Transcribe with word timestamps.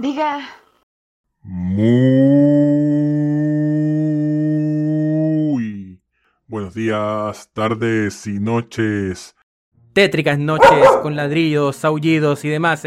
Diga. 0.00 0.40
Muy 5.08 6.00
buenos 6.46 6.74
días, 6.74 7.50
tardes 7.52 8.26
y 8.26 8.38
noches. 8.38 9.34
Tétricas 9.92 10.38
noches 10.38 10.86
con 11.02 11.16
ladrillos, 11.16 11.84
aullidos 11.84 12.44
y 12.44 12.48
demás. 12.48 12.84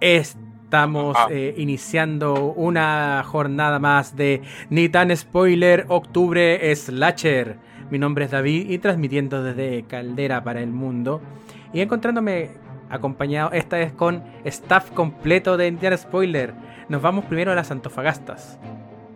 Estamos 0.00 1.16
Ah. 1.16 1.28
eh, 1.30 1.54
iniciando 1.56 2.52
una 2.56 3.22
jornada 3.24 3.78
más 3.78 4.16
de 4.16 4.42
Ni 4.70 4.88
tan 4.88 5.16
spoiler 5.16 5.84
octubre 5.88 6.74
slasher. 6.74 7.58
Mi 7.90 7.98
nombre 7.98 8.24
es 8.24 8.30
David 8.30 8.70
y 8.70 8.78
transmitiendo 8.78 9.42
desde 9.44 9.84
Caldera 9.84 10.42
para 10.42 10.60
el 10.62 10.72
mundo. 10.72 11.20
Y 11.72 11.80
encontrándome 11.80 12.50
acompañado 12.92 13.50
esta 13.52 13.76
vez 13.78 13.92
con 13.92 14.22
staff 14.44 14.90
completo 14.92 15.56
de 15.56 15.72
tan 15.72 15.98
spoiler. 15.98 16.54
Nos 16.88 17.02
vamos 17.02 17.24
primero 17.24 17.50
a 17.50 17.54
las 17.56 17.70
Antofagastas. 17.72 18.58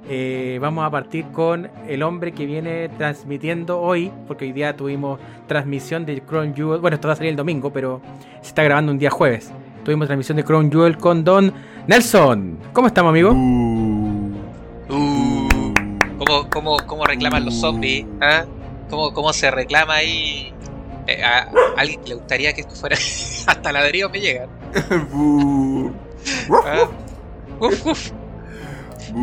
Eh, 0.08 0.58
vamos 0.60 0.84
a 0.84 0.90
partir 0.90 1.26
con 1.26 1.68
el 1.86 2.02
hombre 2.02 2.32
que 2.32 2.46
viene 2.46 2.88
transmitiendo 2.90 3.80
hoy, 3.80 4.10
porque 4.26 4.46
hoy 4.46 4.52
día 4.52 4.76
tuvimos 4.76 5.20
transmisión 5.46 6.06
de 6.06 6.20
Crown 6.22 6.54
Jewel. 6.54 6.80
Bueno, 6.80 6.94
esto 6.96 7.08
va 7.08 7.14
a 7.14 7.16
salir 7.16 7.30
el 7.30 7.36
domingo, 7.36 7.72
pero 7.72 8.00
se 8.40 8.48
está 8.48 8.62
grabando 8.64 8.92
un 8.92 8.98
día 8.98 9.10
jueves. 9.10 9.52
Tuvimos 9.84 10.06
transmisión 10.06 10.36
de 10.36 10.44
Crown 10.44 10.70
Jewel 10.70 10.96
con 10.96 11.22
Don 11.22 11.52
Nelson. 11.86 12.58
¿Cómo 12.72 12.88
estamos, 12.88 13.10
amigo? 13.10 13.32
Uh, 13.32 14.16
Uh, 14.88 15.72
¿cómo, 16.18 16.48
cómo, 16.48 16.77
cómo 16.86 17.04
reclaman 17.06 17.44
los 17.44 17.54
zombies? 17.54 18.06
¿Ah? 18.20 18.44
¿Cómo, 18.88 19.12
¿Cómo 19.12 19.32
se 19.32 19.50
reclama 19.50 19.94
ahí? 19.94 20.52
Eh, 21.06 21.22
a, 21.22 21.42
a 21.42 21.50
alguien 21.76 22.00
que 22.02 22.08
le 22.10 22.14
gustaría 22.16 22.52
que 22.52 22.62
esto 22.62 22.74
fuera 22.74 22.96
hasta 23.46 23.72
ladrillo 23.72 24.08
me 24.10 24.20
llegan. 24.20 24.48
¿ah? 26.64 26.88
Uf, 27.60 27.86
uf. 27.86 28.10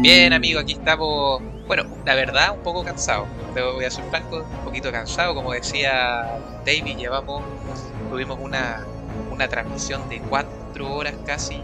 Bien, 0.02 0.34
amigo, 0.34 0.60
aquí 0.60 0.74
estamos. 0.74 1.42
Bueno, 1.68 1.84
la 2.06 2.16
verdad, 2.16 2.56
un 2.56 2.64
poco 2.64 2.84
cansado. 2.84 3.26
Te 3.54 3.62
voy 3.62 3.86
a 3.86 3.92
ser 3.92 4.04
franco, 4.06 4.38
un 4.38 4.66
poquito 4.66 4.92
cansado. 4.92 5.36
Como 5.36 5.54
decía 5.54 6.40
David, 6.66 6.98
llevamos, 6.98 7.44
tuvimos 8.10 8.40
una, 8.42 8.86
una 9.32 9.48
transmisión 9.48 10.08
de 10.10 10.20
cuatro 10.22 10.94
horas 10.94 11.14
casi. 11.26 11.62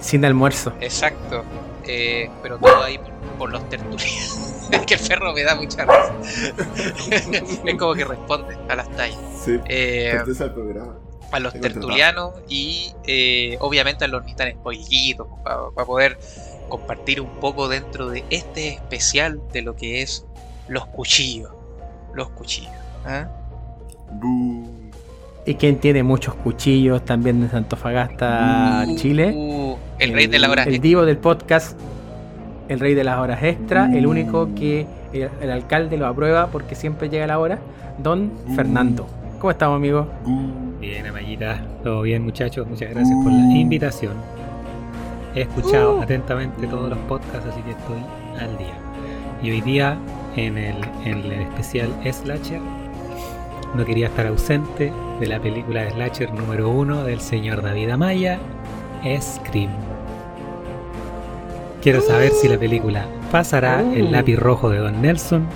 Sin 0.00 0.24
almuerzo. 0.24 0.72
Exacto. 0.80 1.44
Eh, 1.86 2.30
pero 2.42 2.58
todo 2.58 2.82
ahí 2.82 2.98
por, 2.98 3.13
por 3.34 3.50
los 3.50 3.68
tertulianos. 3.68 4.68
es 4.70 4.80
que 4.86 4.94
el 4.94 5.00
perro 5.00 5.32
me 5.32 5.42
da 5.42 5.54
mucha 5.54 5.84
risa. 5.84 6.14
es 7.64 7.74
como 7.76 7.94
que 7.94 8.04
responde 8.04 8.56
a 8.68 8.74
las 8.76 8.88
tallas. 8.96 9.18
Sí, 9.44 9.58
Eh, 9.68 10.14
programa. 10.54 10.94
a 11.32 11.40
los 11.40 11.52
tertulianos 11.54 12.32
y 12.48 12.92
eh, 13.06 13.56
obviamente 13.60 14.04
a 14.04 14.08
los 14.08 14.24
ni 14.24 14.34
tan 14.34 14.50
spoilitos 14.52 15.26
para 15.44 15.84
poder 15.86 16.18
compartir 16.68 17.20
un 17.20 17.28
poco 17.40 17.68
dentro 17.68 18.08
de 18.08 18.24
este 18.30 18.68
especial 18.74 19.40
de 19.52 19.62
lo 19.62 19.76
que 19.76 20.00
es 20.02 20.24
los 20.68 20.86
cuchillos. 20.86 21.50
Los 22.14 22.30
cuchillos. 22.30 22.72
¿ah? 23.04 23.28
Y 25.46 25.54
quien 25.56 25.78
tiene 25.78 26.02
muchos 26.02 26.34
cuchillos 26.36 27.04
también 27.04 27.46
de 27.46 27.54
Antofagasta, 27.54 28.84
Uh, 28.88 28.96
Chile. 28.96 29.32
uh, 29.34 29.76
el 29.98 30.12
rey 30.14 30.26
de 30.26 30.38
la 30.38 30.50
hora. 30.50 30.62
El 30.62 30.80
divo 30.80 31.04
del 31.04 31.18
podcast, 31.18 31.78
el 32.68 32.80
rey 32.80 32.94
de 32.94 33.04
las 33.04 33.18
horas 33.18 33.42
extra, 33.42 33.90
el 33.94 34.06
único 34.06 34.54
que 34.54 34.86
el, 35.12 35.28
el 35.40 35.50
alcalde 35.50 35.96
lo 35.96 36.06
aprueba 36.06 36.48
porque 36.48 36.74
siempre 36.74 37.08
llega 37.08 37.26
la 37.26 37.38
hora, 37.38 37.58
Don 37.98 38.30
Fernando. 38.56 39.06
¿Cómo 39.38 39.50
estamos, 39.50 39.76
amigo? 39.76 40.08
Bu. 40.24 40.64
Bien, 40.80 41.06
Amayita, 41.06 41.62
todo 41.82 42.02
bien 42.02 42.22
muchachos, 42.22 42.66
muchas 42.66 42.90
gracias 42.90 43.16
por 43.22 43.32
la 43.32 43.54
invitación. 43.54 44.12
He 45.34 45.42
escuchado 45.42 46.02
atentamente 46.02 46.66
todos 46.66 46.90
los 46.90 46.98
podcasts, 47.00 47.48
así 47.50 47.60
que 47.62 47.70
estoy 47.70 48.02
al 48.38 48.56
día. 48.58 48.74
Y 49.42 49.50
hoy 49.50 49.60
día, 49.62 49.96
en 50.36 50.58
el, 50.58 50.76
en 51.04 51.18
el 51.18 51.32
especial 51.32 51.90
Slasher, 52.04 52.60
no 53.74 53.84
quería 53.84 54.08
estar 54.08 54.26
ausente 54.26 54.92
de 55.20 55.26
la 55.26 55.40
película 55.40 55.82
de 55.82 55.90
Slasher 55.92 56.32
número 56.32 56.68
uno 56.68 57.02
del 57.02 57.20
señor 57.20 57.62
David 57.62 57.90
Amaya, 57.90 58.38
Scream. 59.20 59.70
Quiero 61.84 62.00
saber 62.00 62.32
si 62.32 62.48
la 62.48 62.56
película 62.58 63.04
pasará 63.30 63.80
el 63.80 64.10
lápiz 64.10 64.36
rojo 64.36 64.70
de 64.70 64.78
Don 64.78 65.02
Nelson, 65.02 65.46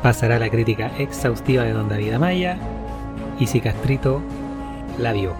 pasará 0.00 0.38
la 0.38 0.48
crítica 0.48 0.92
exhaustiva 0.96 1.64
de 1.64 1.72
Don 1.72 1.88
David 1.88 2.12
Amaya, 2.12 2.56
y 3.40 3.48
si 3.48 3.60
Castrito 3.60 4.22
la 4.96 5.12
vio. 5.12 5.34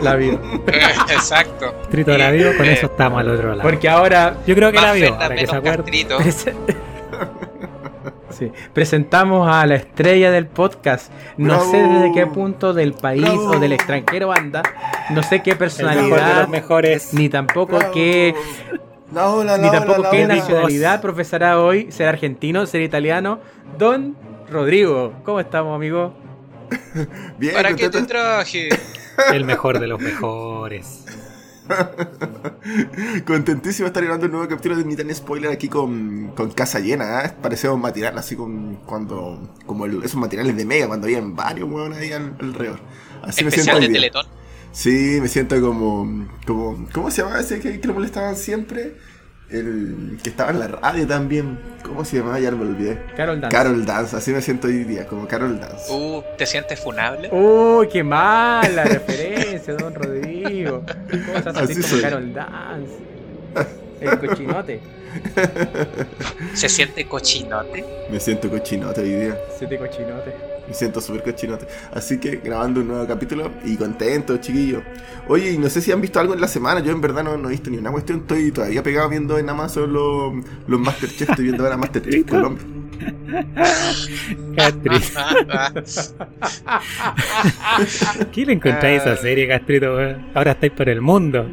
La 0.00 0.14
vio. 0.14 0.40
Exacto. 0.68 1.74
Castrito 1.80 2.16
la 2.16 2.30
vio, 2.30 2.56
con 2.56 2.66
eso 2.66 2.86
estamos 2.86 3.18
al 3.18 3.28
otro 3.30 3.48
lado. 3.56 3.62
Porque 3.62 3.88
ahora 3.88 4.36
Yo 4.46 4.54
creo 4.54 4.70
que 4.70 4.80
la 4.80 4.92
vio, 4.92 5.18
para 5.18 5.34
que 5.34 5.48
se 5.48 5.60
prese- 5.60 6.54
Sí, 8.36 8.50
presentamos 8.72 9.48
a 9.48 9.64
la 9.66 9.76
estrella 9.76 10.30
del 10.30 10.46
podcast. 10.46 11.10
No 11.36 11.54
Bravo. 11.54 11.70
sé 11.70 11.76
desde 11.78 12.12
qué 12.12 12.26
punto 12.26 12.74
del 12.74 12.92
país 12.94 13.22
Bravo. 13.22 13.50
o 13.50 13.58
del 13.58 13.72
extranjero 13.72 14.32
anda. 14.32 14.62
No 15.10 15.22
sé 15.22 15.42
qué 15.42 15.52
El 15.52 15.58
mejor 15.58 15.70
de 15.70 15.84
personalidad, 15.84 16.40
los 16.40 16.48
mejores. 16.48 17.14
ni 17.14 17.28
tampoco 17.28 17.76
Bravo. 17.78 17.92
qué 17.92 18.34
La 19.12 19.28
ola, 19.28 19.52
la 19.56 19.58
Ni 19.58 19.68
ola, 19.68 19.78
tampoco 19.78 20.02
la 20.02 20.10
qué 20.10 20.24
ola. 20.24 20.34
nacionalidad 20.36 21.00
profesará 21.00 21.60
hoy, 21.60 21.92
ser 21.92 22.08
argentino, 22.08 22.66
ser 22.66 22.80
italiano. 22.82 23.38
Don 23.78 24.16
Rodrigo, 24.50 25.12
¿cómo 25.24 25.38
estamos, 25.40 25.74
amigo? 25.74 26.14
Bien, 27.38 27.54
¿Para 27.54 27.74
qué 27.76 27.88
te 27.90 28.02
traje? 28.02 28.68
El 29.32 29.44
mejor 29.44 29.78
de 29.78 29.86
los 29.86 30.00
mejores. 30.00 31.04
Contentísimo 33.26 33.84
de 33.84 33.88
estar 33.88 34.02
grabando 34.02 34.26
un 34.26 34.32
nuevo 34.32 34.48
capítulo 34.48 34.76
de 34.76 34.84
Ni 34.84 34.96
tan 34.96 35.12
spoiler 35.14 35.50
aquí 35.50 35.68
con, 35.68 36.28
con 36.36 36.50
casa 36.50 36.80
llena, 36.80 37.24
¿eh? 37.24 37.32
Parece 37.40 37.68
un 37.68 37.80
matinal 37.80 38.16
así 38.18 38.36
con 38.36 38.76
cuando 38.86 39.50
como 39.66 39.86
el- 39.86 40.02
esos 40.02 40.16
matinales 40.16 40.56
de 40.56 40.64
Mega 40.64 40.86
cuando 40.88 41.06
habían 41.06 41.34
varios 41.34 41.68
huevones 41.70 41.98
ahí 41.98 42.12
al- 42.12 42.36
alrededor. 42.40 42.80
Así 43.22 43.44
me 43.44 43.50
siento 43.50 43.80
de. 43.80 43.88
Teletón. 43.88 44.26
Sí, 44.72 45.18
me 45.20 45.28
siento 45.28 45.60
como, 45.60 46.26
como 46.46 46.86
¿cómo 46.92 47.10
se 47.10 47.22
llamaba 47.22 47.40
ese 47.40 47.60
que, 47.60 47.80
que 47.80 47.86
lo 47.88 47.94
molestaban 47.94 48.36
siempre? 48.36 48.96
El 49.50 50.18
que 50.22 50.30
estaba 50.30 50.50
en 50.50 50.58
la 50.58 50.68
radio 50.68 51.06
también. 51.06 51.58
¿Cómo 51.82 52.04
se 52.04 52.16
llamaba? 52.16 52.40
Ya 52.40 52.50
me 52.50 52.62
olvidé. 52.62 52.98
Carol 53.16 53.40
Dance. 53.40 53.56
Carol 53.56 53.84
Dance, 53.84 54.16
así 54.16 54.30
me 54.32 54.40
siento 54.40 54.68
hoy 54.68 54.84
día, 54.84 55.06
como 55.06 55.28
Carol 55.28 55.60
Dance. 55.60 55.92
Uh, 55.92 56.22
¿te 56.38 56.46
sientes 56.46 56.80
funable? 56.80 57.28
Uy, 57.30 57.88
qué 57.88 58.02
mala 58.02 58.84
referencia, 58.84 59.74
don 59.74 59.94
Rodrigo. 59.94 60.82
¿Cómo 61.10 61.42
se 61.42 61.48
así 61.50 61.58
Así 61.58 61.74
como 61.74 61.86
soy. 61.88 62.00
Carol 62.02 62.32
Dance? 62.32 62.92
El 64.00 64.18
cochinote. 64.18 64.80
¿Se 66.54 66.68
siente 66.68 67.06
cochinote? 67.06 67.84
Me 68.10 68.18
siento 68.18 68.48
cochinote 68.50 69.00
hoy 69.02 69.12
día. 69.12 69.38
Siete 69.56 69.78
cochinote. 69.78 70.53
Me 70.66 70.74
siento 70.74 71.00
súper 71.00 71.22
cochinote. 71.22 71.66
Así 71.92 72.18
que 72.18 72.36
grabando 72.36 72.80
un 72.80 72.88
nuevo 72.88 73.06
capítulo 73.06 73.50
y 73.64 73.76
contento, 73.76 74.36
chiquillos. 74.38 74.82
Oye, 75.28 75.52
y 75.52 75.58
no 75.58 75.68
sé 75.68 75.80
si 75.80 75.92
han 75.92 76.00
visto 76.00 76.20
algo 76.20 76.34
en 76.34 76.40
la 76.40 76.48
semana. 76.48 76.80
Yo 76.80 76.92
en 76.92 77.00
verdad 77.00 77.22
no, 77.24 77.36
no 77.36 77.48
he 77.48 77.52
visto 77.52 77.70
ni 77.70 77.78
una 77.78 77.90
cuestión. 77.90 78.20
Estoy 78.20 78.50
todavía 78.50 78.82
pegado 78.82 79.08
viendo 79.08 79.38
en 79.38 79.48
Amazon 79.48 79.92
los, 79.92 80.32
los 80.66 80.80
Masterchef. 80.80 81.30
Estoy 81.30 81.44
viendo 81.44 81.64
ahora 81.64 81.76
Masterchef 81.76 82.26
Colombia. 82.28 82.64
Castrito. 84.56 85.20
¿Qué 88.32 88.46
le 88.46 88.52
encontráis 88.52 89.02
a 89.02 89.12
esa 89.12 89.22
serie, 89.22 89.48
Castrito? 89.48 89.98
Ahora 90.34 90.52
estáis 90.52 90.72
por 90.72 90.88
el 90.88 91.00
mundo. 91.00 91.46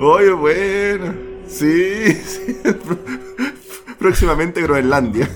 Oye, 0.00 0.32
bueno. 0.32 1.14
Sí, 1.46 2.12
sí. 2.24 2.56
Próximamente 3.98 4.62
Groenlandia. 4.62 5.28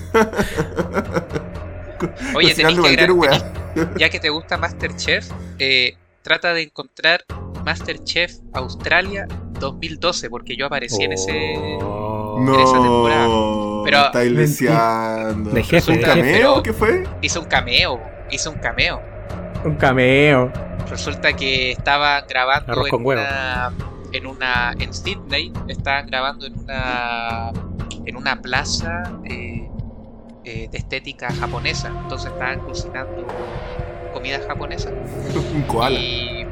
Oye, 2.35 2.53
tenés 2.55 2.73
que 2.75 2.79
cualquier 2.81 3.09
gra- 3.09 3.13
weá. 3.15 3.31
tenés- 3.75 3.89
ya 3.97 4.09
que 4.09 4.19
te 4.19 4.29
gusta 4.29 4.57
Masterchef, 4.57 5.29
eh, 5.59 5.95
trata 6.21 6.53
de 6.53 6.63
encontrar 6.63 7.23
Masterchef 7.65 8.33
Australia 8.53 9.27
2012, 9.59 10.29
porque 10.29 10.55
yo 10.57 10.65
aparecí 10.65 11.03
en 11.03 11.13
ese... 11.13 11.55
Oh. 11.81 12.37
en 12.39 12.59
esa 12.59 12.73
temporada. 12.81 13.27
No, 13.27 13.81
Pero-. 13.85 14.09
De 15.53 15.63
jefe, 15.63 15.91
¿Un 15.91 15.97
de 15.99 16.03
cameo? 16.03 16.63
¿Qué 16.63 16.73
fue? 16.73 17.03
Hice 17.21 17.39
un 17.39 17.45
cameo, 17.45 18.01
hice 18.31 18.49
un 18.49 18.55
cameo. 18.59 19.01
Un 19.63 19.75
cameo. 19.75 20.51
Resulta 20.89 21.33
que 21.33 21.71
estaban 21.71 22.23
grabando 22.27 22.73
Arroz 22.73 22.85
en 22.87 22.91
con 22.91 23.05
huevo. 23.05 23.21
una, 23.21 23.71
en 24.11 24.27
una 24.27 24.73
en 24.79 24.93
Sydney, 24.93 25.53
estaban 25.69 26.07
grabando 26.07 26.45
en 26.45 26.59
una 26.59 27.51
en 28.05 28.15
una 28.17 28.41
plaza 28.41 29.03
eh, 29.23 29.69
eh, 30.43 30.67
de 30.71 30.77
estética 30.77 31.29
japonesa, 31.33 31.87
entonces 31.89 32.31
estaban 32.31 32.59
cocinando 32.61 33.25
comida 34.13 34.39
japonesa 34.47 34.89
Un 35.55 35.61
koala. 35.67 35.99
y 35.99 36.45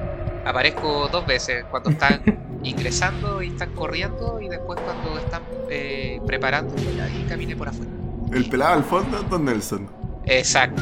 aparezco 0.45 1.07
dos 1.09 1.25
veces 1.25 1.65
cuando 1.69 1.89
están 1.91 2.21
ingresando 2.63 3.41
y 3.41 3.47
están 3.49 3.71
corriendo 3.73 4.39
y 4.41 4.47
después 4.49 4.79
cuando 4.79 5.17
están 5.19 5.41
eh, 5.69 6.19
preparando 6.25 6.73
y 6.77 7.23
caminé 7.29 7.55
por 7.55 7.69
afuera. 7.69 7.91
El 8.33 8.47
pelado 8.49 8.73
al 8.75 8.83
fondo, 8.83 9.21
Don 9.23 9.45
Nelson. 9.45 9.89
Exacto. 10.25 10.81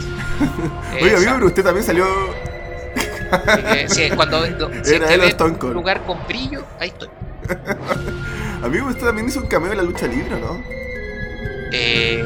Oye, 1.01 1.15
amigo, 1.15 1.31
pero 1.35 1.45
usted 1.47 1.63
también 1.63 1.85
salió. 1.85 2.05
Que, 3.73 3.88
sí, 3.88 4.09
cuando 4.15 4.45
do- 4.47 4.71
si 4.83 4.95
Era 4.95 5.13
él 5.13 5.21
un 5.63 5.73
lugar 5.73 6.01
con 6.05 6.17
brillo, 6.27 6.63
ahí 6.79 6.89
estoy. 6.89 7.09
A 8.63 8.67
mí 8.67 8.77
me 8.77 8.81
gustó 8.81 9.05
también 9.07 9.27
hizo 9.27 9.39
un 9.39 9.47
cameo 9.47 9.71
en 9.71 9.77
la 9.77 9.83
lucha 9.83 10.07
libre, 10.07 10.39
¿no? 10.39 10.62
Eh, 11.71 12.23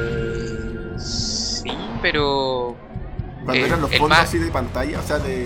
sí, 1.04 1.72
pero 2.02 2.76
Cuando 3.46 3.62
Eh, 3.62 3.68
eran 3.68 3.82
los 3.82 3.92
fondos 3.92 4.10
más- 4.10 4.28
así 4.30 4.38
de 4.38 4.50
pantalla, 4.52 5.00
o 5.00 5.04
sea, 5.06 5.20
de. 5.20 5.44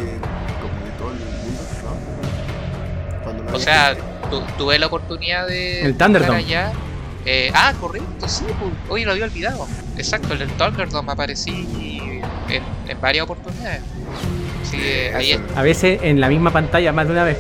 como 0.62 0.86
de 0.86 0.92
todo 1.00 1.12
el 1.12 1.18
mundo, 1.18 1.62
¿no? 1.84 3.24
Cuando 3.24 3.44
no 3.44 3.56
O 3.56 3.60
sea, 3.60 3.96
tu- 4.30 4.42
tuve 4.58 4.78
la 4.78 4.86
oportunidad 4.88 5.48
de 5.48 5.82
El 5.84 5.98
Thunderdome. 5.98 6.38
allá. 6.40 6.72
Eh, 7.26 7.52
ah, 7.56 7.74
correcto, 7.82 8.28
sí, 8.30 8.46
pues, 8.60 8.72
oye, 8.90 9.04
lo 9.06 9.12
había 9.14 9.26
olvidado. 9.26 9.68
Exacto, 9.98 10.34
el 10.36 10.48
Thunderdome 10.48 11.12
aparecí 11.12 12.22
en, 12.50 12.64
en 12.88 13.02
varias 13.02 13.24
oportunidades. 13.24 13.82
Que 14.72 15.14
ahí 15.16 15.32
es. 15.32 15.40
A 15.56 15.62
veces 15.64 16.00
en 16.04 16.22
la 16.22 16.30
misma 16.30 16.52
pantalla 16.52 16.92
más 16.94 17.08
de 17.08 17.14
una 17.14 17.24
vez. 17.24 17.38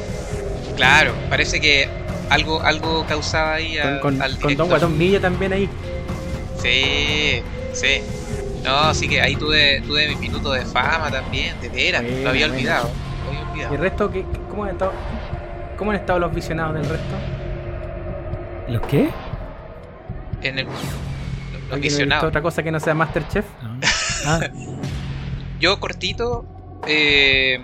claro, 0.75 1.13
parece 1.29 1.59
que 1.61 1.87
algo, 2.29 2.61
algo 2.61 3.05
causaba 3.07 3.53
ahí 3.55 3.77
Con, 3.77 3.93
a- 3.93 3.99
con, 4.01 4.21
al 4.21 4.31
con 4.31 4.39
director. 4.49 4.57
Don 4.57 4.67
Guatón 4.69 5.21
también 5.21 5.53
ahí. 5.53 5.69
Sí, 6.61 7.41
sí. 7.79 8.01
No, 8.63 8.75
así 8.79 9.07
que 9.07 9.21
ahí 9.21 9.35
tuve, 9.35 9.81
tuve 9.81 10.07
mi 10.09 10.15
minuto 10.15 10.51
de 10.51 10.65
fama 10.65 11.09
también, 11.11 11.59
de 11.61 11.69
veras, 11.69 12.01
Buena, 12.01 12.21
lo 12.23 12.29
había 12.29 12.45
olvidado. 12.47 12.89
Lo 13.23 13.29
había 13.29 13.39
¿Y 13.39 13.41
el 13.43 13.49
olvidado. 13.51 13.77
resto 13.77 14.11
qué, 14.11 14.21
qué- 14.31 14.39
cómo, 14.49 14.63
han 14.63 14.69
estado, 14.71 14.91
cómo 15.77 15.91
han 15.91 15.97
estado 15.97 16.19
los 16.19 16.33
visionados 16.33 16.73
del 16.75 16.85
resto? 16.89 17.15
¿Los 18.67 18.81
qué? 18.83 19.09
En 20.41 20.59
el, 20.59 20.65
los 20.65 20.73
¿Alguien 20.75 21.71
ha 21.71 21.75
visto 21.75 21.79
visionados. 21.81 22.23
otra 22.25 22.41
cosa 22.41 22.63
que 22.63 22.71
no 22.71 22.79
sea 22.79 22.93
Masterchef? 22.93 23.45
Ah, 24.25 24.39
Yo 25.59 25.79
cortito, 25.79 26.43
eh, 26.87 27.63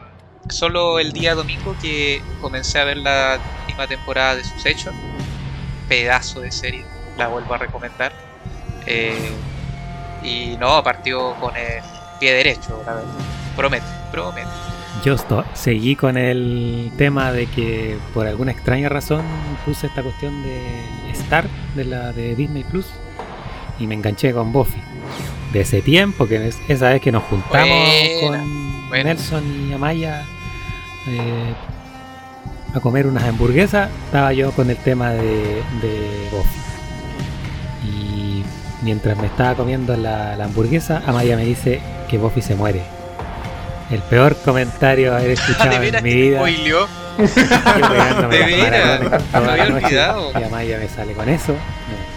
solo 0.49 0.99
el 0.99 1.11
día 1.11 1.33
domingo 1.35 1.75
que 1.81 2.21
comencé 2.41 2.79
a 2.79 2.83
ver 2.85 2.97
la 2.97 3.39
última 3.63 3.87
temporada 3.87 4.35
de 4.35 4.43
sus 4.43 4.65
hechos, 4.65 4.93
pedazo 5.89 6.39
de 6.41 6.51
serie, 6.51 6.85
la 7.17 7.27
vuelvo 7.27 7.55
a 7.55 7.57
recomendar. 7.57 8.13
Eh, 8.85 9.31
y 10.23 10.57
no, 10.59 10.81
partió 10.83 11.33
con 11.35 11.55
el 11.55 11.81
pie 12.19 12.33
derecho, 12.33 12.81
la 12.85 12.93
verdad. 12.95 13.09
Promete, 13.55 13.85
promete. 14.11 14.47
yo 15.03 15.15
seguí 15.53 15.95
con 15.95 16.17
el 16.17 16.91
tema 16.97 17.31
de 17.31 17.47
que 17.47 17.97
por 18.13 18.25
alguna 18.25 18.51
extraña 18.51 18.89
razón 18.89 19.23
puse 19.65 19.87
esta 19.87 20.01
cuestión 20.01 20.41
de 20.43 20.85
Star 21.11 21.45
de 21.75 21.85
la 21.85 22.11
de 22.13 22.35
Disney 22.35 22.63
Plus 22.63 22.87
y 23.79 23.87
me 23.87 23.95
enganché 23.95 24.33
con 24.33 24.51
Buffy. 24.51 24.81
De 25.51 25.61
ese 25.61 25.83
tiempo, 25.83 26.27
que 26.27 26.47
es 26.47 26.59
esa 26.67 26.89
vez 26.89 27.01
que 27.01 27.11
nos 27.11 27.21
juntamos 27.23 27.67
Buena, 27.67 28.39
con 28.39 28.89
buena. 28.89 29.03
Nelson 29.03 29.69
y 29.69 29.73
Amaya 29.73 30.25
eh, 31.07 31.53
a 32.73 32.79
comer 32.79 33.05
unas 33.05 33.23
hamburguesas, 33.23 33.91
estaba 34.05 34.33
yo 34.33 34.51
con 34.51 34.71
el 34.71 34.77
tema 34.77 35.11
de, 35.11 35.61
de 35.81 36.27
Buffy. 36.31 36.72
Mientras 38.83 39.17
me 39.17 39.27
estaba 39.27 39.55
comiendo 39.55 39.95
la, 39.95 40.35
la 40.35 40.45
hamburguesa, 40.45 41.01
Amaya 41.05 41.37
me 41.37 41.45
dice 41.45 41.79
que 42.09 42.17
Buffy 42.17 42.41
se 42.41 42.55
muere. 42.55 42.81
El 43.89 44.01
peor 44.01 44.35
comentario 44.37 45.15
haber 45.15 45.31
escuchado 45.31 45.69
veras 45.79 45.99
en 45.99 46.03
mi 46.03 46.13
vida. 46.13 46.49
Yo 46.49 46.87
pegándome 47.17 48.39
las 48.39 48.49
veras, 48.49 49.23
había 49.31 49.69
noche, 49.69 49.85
olvidado. 49.85 50.31
Y 50.39 50.43
Amaya 50.43 50.77
me 50.79 50.89
sale 50.89 51.13
con 51.13 51.29
eso. 51.29 51.53
No. 51.53 52.13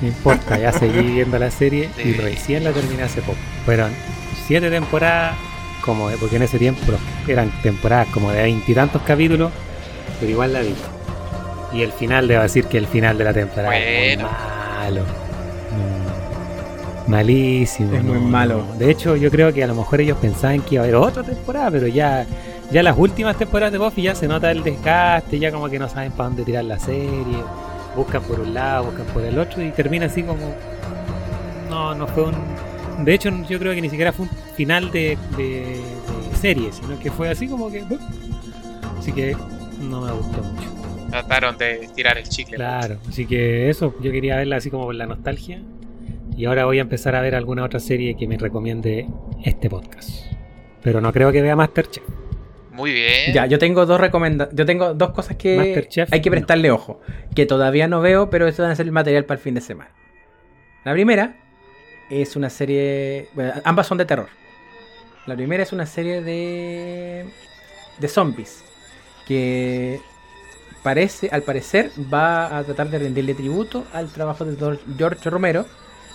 No 0.00 0.08
importa, 0.08 0.58
ya 0.58 0.72
seguí 0.72 1.00
viendo 1.00 1.38
la 1.38 1.50
serie 1.50 1.88
y 2.04 2.12
recién 2.12 2.64
la 2.64 2.72
terminé 2.72 3.02
hace 3.02 3.22
poco. 3.22 3.38
Fueron 3.64 3.92
siete 4.46 4.70
temporadas, 4.70 5.36
como 5.80 6.08
porque 6.10 6.36
en 6.36 6.42
ese 6.42 6.58
tiempo 6.58 6.80
eran 7.26 7.50
temporadas 7.62 8.08
como 8.08 8.30
de 8.30 8.42
veintitantos 8.42 9.02
capítulos, 9.02 9.50
pero 10.20 10.30
igual 10.30 10.52
la 10.52 10.60
vi. 10.60 10.74
Y 11.72 11.82
el 11.82 11.92
final, 11.92 12.28
debo 12.28 12.42
decir 12.42 12.64
que 12.66 12.78
el 12.78 12.86
final 12.86 13.18
de 13.18 13.24
la 13.24 13.32
temporada 13.32 13.76
es 13.76 14.16
muy 14.18 14.26
malo. 14.26 15.02
Mm, 17.06 17.10
Malísimo. 17.10 17.94
Es 17.96 18.02
muy 18.02 18.14
no, 18.20 18.28
malo. 18.28 18.64
no. 18.72 18.78
De 18.78 18.90
hecho, 18.90 19.16
yo 19.16 19.30
creo 19.30 19.52
que 19.52 19.62
a 19.62 19.66
lo 19.66 19.74
mejor 19.74 20.00
ellos 20.00 20.18
pensaban 20.18 20.60
que 20.62 20.76
iba 20.76 20.82
a 20.82 20.84
haber 20.84 20.96
otra 20.96 21.22
temporada, 21.22 21.70
pero 21.70 21.86
ya, 21.86 22.24
ya 22.70 22.82
las 22.82 22.96
últimas 22.98 23.36
temporadas 23.36 23.72
de 23.72 23.78
Buffy 23.78 24.02
ya 24.02 24.14
se 24.14 24.26
nota 24.28 24.50
el 24.50 24.62
desgaste, 24.62 25.38
ya 25.38 25.50
como 25.52 25.68
que 25.68 25.78
no 25.78 25.88
saben 25.88 26.12
para 26.12 26.28
dónde 26.28 26.44
tirar 26.44 26.64
la 26.64 26.78
serie. 26.78 27.42
Buscan 27.94 28.22
por 28.22 28.40
un 28.40 28.52
lado, 28.54 28.84
buscan 28.86 29.06
por 29.06 29.22
el 29.24 29.38
otro 29.38 29.62
y 29.62 29.70
termina 29.70 30.06
así 30.06 30.22
como. 30.22 30.54
No, 31.70 31.94
no 31.94 32.06
fue 32.06 32.24
un. 32.24 32.34
De 33.04 33.12
hecho, 33.14 33.30
yo 33.48 33.58
creo 33.58 33.74
que 33.74 33.80
ni 33.82 33.90
siquiera 33.90 34.12
fue 34.12 34.24
un 34.26 34.30
final 34.56 34.90
de, 34.90 35.18
de- 35.36 35.80
de 36.30 36.36
serie, 36.40 36.72
sino 36.72 36.98
que 36.98 37.10
fue 37.10 37.28
así 37.30 37.46
como 37.48 37.70
que. 37.70 37.82
¡bup! 37.82 38.00
Así 38.98 39.12
que 39.12 39.36
no 39.80 40.00
me 40.00 40.12
gustó 40.12 40.42
mucho. 40.42 40.75
Trataron 41.16 41.56
de 41.56 41.88
tirar 41.94 42.18
el 42.18 42.28
chicle. 42.28 42.56
Claro, 42.56 42.98
así 43.08 43.26
que 43.26 43.70
eso, 43.70 43.94
yo 44.02 44.12
quería 44.12 44.36
verla 44.36 44.56
así 44.56 44.70
como 44.70 44.84
por 44.84 44.94
la 44.94 45.06
nostalgia. 45.06 45.62
Y 46.36 46.44
ahora 46.44 46.66
voy 46.66 46.78
a 46.78 46.82
empezar 46.82 47.14
a 47.14 47.22
ver 47.22 47.34
alguna 47.34 47.64
otra 47.64 47.80
serie 47.80 48.18
que 48.18 48.26
me 48.28 48.36
recomiende 48.36 49.08
este 49.42 49.70
podcast. 49.70 50.10
Pero 50.82 51.00
no 51.00 51.10
creo 51.14 51.32
que 51.32 51.40
vea 51.40 51.56
Masterchef. 51.56 52.04
Muy 52.70 52.92
bien. 52.92 53.32
Ya, 53.32 53.46
yo 53.46 53.58
tengo 53.58 53.86
dos 53.86 53.98
recomendaciones. 53.98 54.54
Yo 54.58 54.66
tengo 54.66 54.92
dos 54.92 55.12
cosas 55.12 55.36
que 55.36 55.56
Masterchef, 55.56 56.12
hay 56.12 56.20
que 56.20 56.28
no. 56.28 56.34
prestarle 56.34 56.70
ojo. 56.70 57.00
Que 57.34 57.46
todavía 57.46 57.88
no 57.88 58.02
veo, 58.02 58.28
pero 58.28 58.46
eso 58.46 58.62
van 58.62 58.72
a 58.72 58.76
ser 58.76 58.84
el 58.84 58.92
material 58.92 59.24
para 59.24 59.38
el 59.38 59.42
fin 59.42 59.54
de 59.54 59.62
semana. 59.62 59.90
La 60.84 60.92
primera 60.92 61.34
es 62.10 62.36
una 62.36 62.50
serie. 62.50 63.28
bueno, 63.32 63.54
ambas 63.64 63.86
son 63.86 63.96
de 63.96 64.04
terror. 64.04 64.28
La 65.24 65.34
primera 65.34 65.62
es 65.62 65.72
una 65.72 65.86
serie 65.86 66.20
de. 66.20 67.24
de 67.98 68.08
zombies. 68.08 68.62
Que 69.26 69.98
al 70.86 71.42
parecer, 71.42 71.90
va 72.12 72.56
a 72.56 72.62
tratar 72.62 72.88
de 72.90 72.98
rendirle 72.98 73.34
tributo 73.34 73.84
al 73.92 74.08
trabajo 74.08 74.44
de 74.44 74.78
George 74.96 75.28
Romero. 75.28 75.66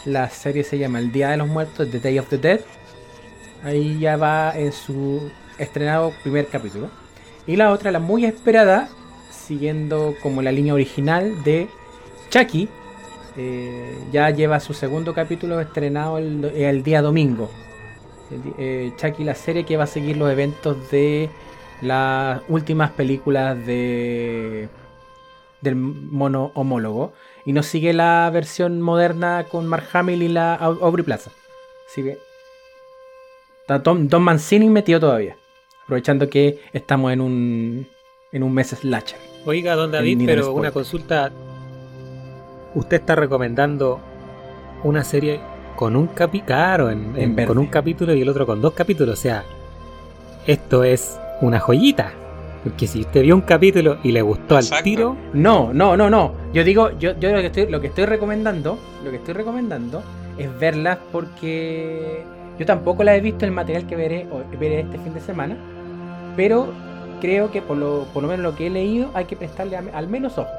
La 0.05 0.29
serie 0.29 0.63
se 0.63 0.77
llama 0.77 0.99
El 0.99 1.11
Día 1.11 1.29
de 1.29 1.37
los 1.37 1.47
Muertos, 1.47 1.89
The 1.91 1.99
Day 1.99 2.19
of 2.19 2.29
the 2.29 2.37
Dead. 2.37 2.61
Ahí 3.63 3.99
ya 3.99 4.15
va 4.15 4.53
en 4.55 4.71
su 4.71 5.29
estrenado 5.57 6.13
primer 6.23 6.47
capítulo. 6.47 6.89
Y 7.45 7.55
la 7.57 7.71
otra, 7.71 7.91
la 7.91 7.99
muy 7.99 8.25
esperada, 8.25 8.87
siguiendo 9.29 10.15
como 10.23 10.41
la 10.41 10.51
línea 10.51 10.73
original 10.73 11.43
de 11.43 11.67
Chucky, 12.29 12.69
eh, 13.37 13.97
ya 14.11 14.29
lleva 14.29 14.59
su 14.59 14.73
segundo 14.73 15.13
capítulo 15.13 15.59
estrenado 15.59 16.17
el, 16.17 16.83
día 16.83 17.01
domingo. 17.01 17.51
Eh, 18.57 18.93
Chucky, 18.95 19.23
la 19.23 19.35
serie 19.35 19.65
que 19.65 19.75
va 19.75 19.83
a 19.83 19.87
seguir 19.87 20.17
los 20.17 20.31
eventos 20.31 20.89
de 20.91 21.29
las 21.81 22.41
últimas 22.47 22.91
películas 22.91 23.57
de 23.65 24.69
del 25.61 25.75
mono 25.75 26.51
homólogo. 26.55 27.13
Y 27.45 27.53
no 27.53 27.63
sigue 27.63 27.93
la 27.93 28.29
versión 28.31 28.81
moderna 28.81 29.45
con 29.49 29.65
Mark 29.67 29.85
Hamill 29.93 30.21
y 30.23 30.27
la 30.27 30.57
Au- 30.59 30.79
Aubrey 30.81 31.03
Plaza. 31.05 31.31
Sigue. 31.87 32.17
Está 33.61 33.81
Tom, 33.83 34.07
Don 34.07 34.21
Mancini 34.23 34.69
metido 34.69 34.99
todavía. 34.99 35.35
Aprovechando 35.83 36.29
que 36.29 36.59
estamos 36.73 37.11
en 37.11 37.21
un 37.21 37.87
en 38.31 38.43
un 38.43 38.53
mes 38.53 38.69
slasher. 38.69 39.19
Oiga, 39.45 39.75
don 39.75 39.91
David, 39.91 40.21
pero 40.25 40.53
una 40.53 40.71
consulta. 40.71 41.31
¿Usted 42.73 42.97
está 42.97 43.15
recomendando 43.15 43.99
una 44.83 45.03
serie 45.03 45.41
con 45.75 45.95
un 45.95 46.07
capítulo? 46.07 46.45
Claro, 46.47 46.89
en- 46.89 47.15
En 47.17 47.45
con 47.45 47.57
un 47.57 47.67
capítulo 47.67 48.13
y 48.13 48.21
el 48.21 48.29
otro 48.29 48.45
con 48.45 48.61
dos 48.61 48.73
capítulos. 48.73 49.19
O 49.19 49.21
sea, 49.21 49.43
esto 50.47 50.83
es 50.83 51.19
una 51.41 51.59
joyita. 51.59 52.11
Porque 52.63 52.85
si 52.87 53.01
usted 53.01 53.23
vio 53.23 53.33
un 53.35 53.41
capítulo 53.41 53.97
y 54.03 54.11
le 54.11 54.21
gustó 54.21 54.55
al 54.57 54.65
tiro, 54.83 55.15
No, 55.33 55.73
no, 55.73 55.97
no, 55.97 56.09
no. 56.11 56.33
Yo 56.53 56.63
digo, 56.63 56.91
yo, 56.99 57.17
yo 57.19 57.31
lo 57.31 57.39
que 57.39 57.47
estoy, 57.47 57.67
lo 57.67 57.81
que 57.81 57.87
estoy 57.87 58.05
recomendando, 58.05 58.77
lo 59.03 59.09
que 59.09 59.15
estoy 59.17 59.33
recomendando 59.33 60.03
es 60.37 60.47
verlas 60.59 60.99
porque 61.11 62.23
yo 62.59 62.65
tampoco 62.67 63.03
la 63.03 63.15
he 63.15 63.21
visto 63.21 63.45
el 63.45 63.51
material 63.51 63.87
que 63.87 63.95
veré, 63.95 64.27
o- 64.31 64.43
veré 64.59 64.81
este 64.81 64.99
fin 64.99 65.13
de 65.15 65.21
semana, 65.21 65.57
pero 66.35 66.67
creo 67.19 67.49
que 67.51 67.63
por 67.63 67.77
lo, 67.77 68.05
por 68.13 68.21
lo 68.21 68.29
menos 68.29 68.43
lo 68.43 68.55
que 68.55 68.67
he 68.67 68.69
leído 68.69 69.09
hay 69.15 69.25
que 69.25 69.35
prestarle 69.35 69.77
a- 69.77 69.83
al 69.93 70.07
menos 70.07 70.37
ojo. 70.37 70.49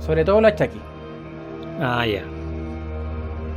Sobre 0.00 0.24
todo 0.24 0.40
la 0.40 0.54
Chucky. 0.54 0.80
ah, 1.80 2.06
ya. 2.06 2.22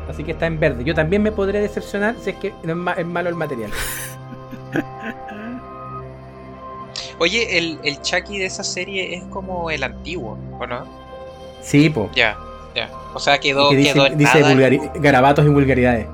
Así 0.09 0.23
que 0.23 0.31
está 0.31 0.47
en 0.47 0.59
verde. 0.59 0.83
Yo 0.83 0.95
también 0.95 1.21
me 1.21 1.31
podré 1.31 1.61
decepcionar 1.61 2.15
si 2.19 2.31
es 2.31 2.35
que 2.37 2.51
no 2.63 2.71
es, 2.71 2.75
ma- 2.75 2.93
es 2.93 3.05
malo 3.05 3.29
el 3.29 3.35
material. 3.35 3.69
Oye, 7.21 7.59
el, 7.59 7.77
el 7.83 8.01
Chucky 8.01 8.39
de 8.39 8.47
esa 8.47 8.63
serie 8.63 9.13
es 9.13 9.23
como 9.25 9.69
el 9.69 9.83
antiguo, 9.83 10.39
¿o 10.59 10.65
no? 10.65 10.87
Sí, 11.61 11.87
po. 11.87 12.09
Ya, 12.15 12.35
ya. 12.73 12.89
O 13.13 13.19
sea, 13.19 13.39
quedó, 13.39 13.69
que 13.69 13.75
dice, 13.75 13.93
quedó 13.93 14.07
en 14.07 14.17
dice 14.17 14.41
nada. 14.41 14.91
garabatos 14.95 15.45
y 15.45 15.49
vulgaridades. 15.49 16.07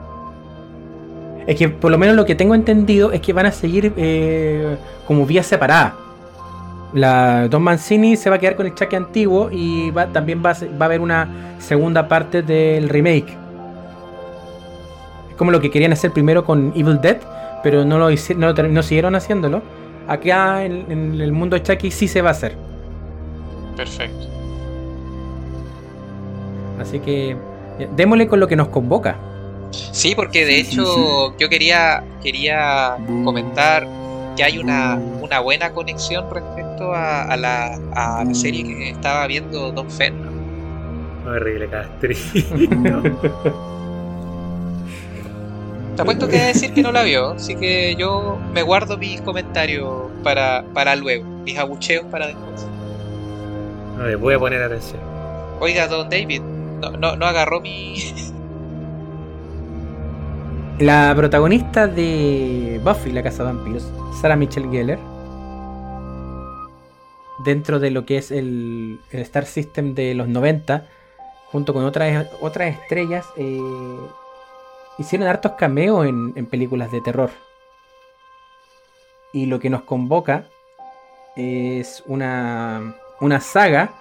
Es 1.45 1.55
que 1.55 1.69
por 1.69 1.91
lo 1.91 1.97
menos 1.97 2.17
lo 2.17 2.25
que 2.25 2.35
tengo 2.35 2.55
entendido 2.55 3.13
es 3.13 3.21
que 3.21 3.31
van 3.31 3.45
a 3.45 3.53
seguir 3.53 3.93
eh, 3.95 4.75
como 5.07 5.25
vías 5.25 5.45
separadas. 5.45 5.93
La 6.91 7.47
Don 7.47 7.61
Mancini 7.61 8.17
se 8.17 8.29
va 8.29 8.35
a 8.35 8.39
quedar 8.39 8.57
con 8.57 8.65
el 8.65 8.75
Chucky 8.75 8.97
antiguo 8.97 9.47
y 9.49 9.91
va, 9.91 10.07
también 10.07 10.43
va 10.45 10.51
va 10.51 10.77
a 10.81 10.85
haber 10.87 10.99
una 10.99 11.55
segunda 11.59 12.09
parte 12.09 12.41
del 12.41 12.89
remake. 12.89 13.29
Es 15.29 15.35
como 15.37 15.51
lo 15.51 15.61
que 15.61 15.71
querían 15.71 15.93
hacer 15.93 16.11
primero 16.11 16.43
con 16.43 16.73
Evil 16.75 16.99
Dead, 16.99 17.19
pero 17.63 17.85
no 17.85 17.97
lo, 17.97 18.09
no, 18.35 18.53
no 18.53 18.83
siguieron 18.83 19.15
haciéndolo. 19.15 19.76
Acá 20.07 20.63
en, 20.63 20.89
en 20.91 21.21
el 21.21 21.31
mundo 21.31 21.55
de 21.55 21.63
Chucky 21.63 21.91
sí 21.91 22.07
se 22.07 22.21
va 22.21 22.29
a 22.29 22.31
hacer. 22.31 22.55
Perfecto. 23.75 24.27
Así 26.79 26.99
que 26.99 27.35
démosle 27.95 28.27
con 28.27 28.39
lo 28.39 28.47
que 28.47 28.55
nos 28.55 28.69
convoca. 28.69 29.17
Sí, 29.71 30.15
porque 30.15 30.45
de 30.45 30.63
Sí, 30.63 30.63
sí, 30.63 30.71
hecho 30.73 31.37
yo 31.37 31.49
quería 31.49 32.03
quería 32.23 32.97
comentar 33.23 33.87
que 34.35 34.43
hay 34.43 34.57
una, 34.59 34.95
una 35.21 35.39
buena 35.39 35.71
conexión 35.73 36.29
respecto 36.31 36.93
a, 36.93 37.23
a 37.23 37.37
la, 37.37 37.79
a 37.93 38.23
la 38.23 38.33
serie 38.33 38.63
que 38.63 38.89
estaba 38.91 39.25
viendo 39.27 39.71
Don 39.71 39.89
Fenn. 39.89 40.15
Horrible 41.25 41.67
Castri. 41.69 42.15
Te 45.97 46.03
apuesto 46.03 46.27
que 46.27 46.37
decir 46.37 46.75
que 46.75 46.83
no 46.83 46.91
la 46.91 47.01
vio, 47.01 47.31
así 47.31 47.55
que 47.55 47.95
yo 47.95 48.37
me 48.53 48.61
guardo 48.61 48.99
mis 48.99 49.19
comentarios 49.21 50.11
para, 50.23 50.63
para 50.71 50.95
luego, 50.95 51.25
mis 51.43 51.57
abucheos 51.57 52.05
para 52.05 52.27
después. 52.27 52.67
No 53.97 54.05
le 54.05 54.15
voy 54.15 54.35
a 54.35 54.39
poner 54.39 54.61
atención. 54.61 55.01
Oiga, 55.59 55.87
don 55.87 56.07
David, 56.07 56.41
no, 56.41 56.91
no, 56.91 57.15
no 57.15 57.25
agarró 57.25 57.61
mi. 57.61 57.95
La 60.77 61.15
protagonista 61.15 61.87
de 61.87 62.79
Buffy, 62.83 63.11
la 63.11 63.23
casa 63.23 63.43
de 63.43 63.53
vampiros, 63.53 63.91
Sarah 64.21 64.35
Michelle 64.35 64.69
Gellar, 64.69 64.99
dentro 67.43 67.79
de 67.79 67.89
lo 67.89 68.05
que 68.05 68.17
es 68.17 68.29
el, 68.29 68.99
el 69.09 69.21
Star 69.21 69.47
System 69.47 69.95
de 69.95 70.13
los 70.13 70.27
90, 70.27 70.85
junto 71.47 71.73
con 71.73 71.85
otras, 71.85 72.27
otras 72.39 72.75
estrellas, 72.75 73.25
eh, 73.35 73.59
hicieron 74.97 75.27
hartos 75.27 75.53
cameos 75.53 76.05
en, 76.05 76.33
en 76.35 76.45
películas 76.45 76.91
de 76.91 77.01
terror. 77.01 77.29
Y 79.33 79.45
lo 79.45 79.59
que 79.59 79.69
nos 79.69 79.83
convoca 79.83 80.45
es 81.35 82.03
una, 82.07 82.95
una 83.19 83.39
saga 83.39 83.91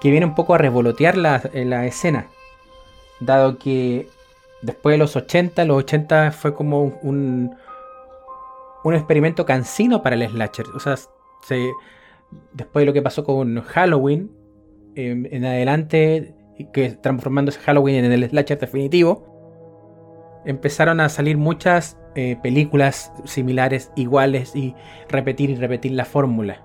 que 0.00 0.10
viene 0.10 0.26
un 0.26 0.34
poco 0.34 0.54
a 0.54 0.58
revolotear 0.58 1.16
la, 1.16 1.42
la 1.52 1.86
escena. 1.86 2.28
Dado 3.20 3.58
que 3.58 4.08
después 4.62 4.94
de 4.94 4.98
los 4.98 5.16
80, 5.16 5.64
los 5.64 5.78
80 5.78 6.32
fue 6.32 6.54
como 6.54 6.82
un, 7.02 7.56
un 8.84 8.94
experimento 8.94 9.46
cansino 9.46 10.02
para 10.02 10.16
el 10.16 10.28
slasher. 10.28 10.66
O 10.74 10.80
sea, 10.80 10.96
se, 10.96 11.70
después 12.52 12.82
de 12.82 12.86
lo 12.86 12.92
que 12.92 13.02
pasó 13.02 13.24
con 13.24 13.62
Halloween, 13.62 14.30
eh, 14.94 15.28
en 15.30 15.44
adelante, 15.44 16.34
que 16.72 16.90
transformándose 16.90 17.60
Halloween 17.60 18.04
en 18.04 18.12
el 18.12 18.28
slasher 18.28 18.58
definitivo, 18.58 19.35
empezaron 20.46 21.00
a 21.00 21.08
salir 21.08 21.36
muchas 21.36 21.98
eh, 22.14 22.36
películas 22.42 23.12
similares, 23.24 23.92
iguales, 23.96 24.56
y 24.56 24.74
repetir 25.08 25.50
y 25.50 25.56
repetir 25.56 25.92
la 25.92 26.04
fórmula. 26.04 26.62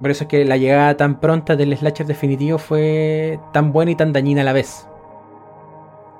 Por 0.00 0.10
eso 0.10 0.24
es 0.24 0.28
que 0.28 0.44
la 0.44 0.56
llegada 0.56 0.96
tan 0.96 1.18
pronta 1.18 1.56
del 1.56 1.76
slasher 1.76 2.06
definitivo 2.06 2.58
fue 2.58 3.40
tan 3.52 3.72
buena 3.72 3.90
y 3.90 3.96
tan 3.96 4.12
dañina 4.12 4.42
a 4.42 4.44
la 4.44 4.52
vez. 4.52 4.86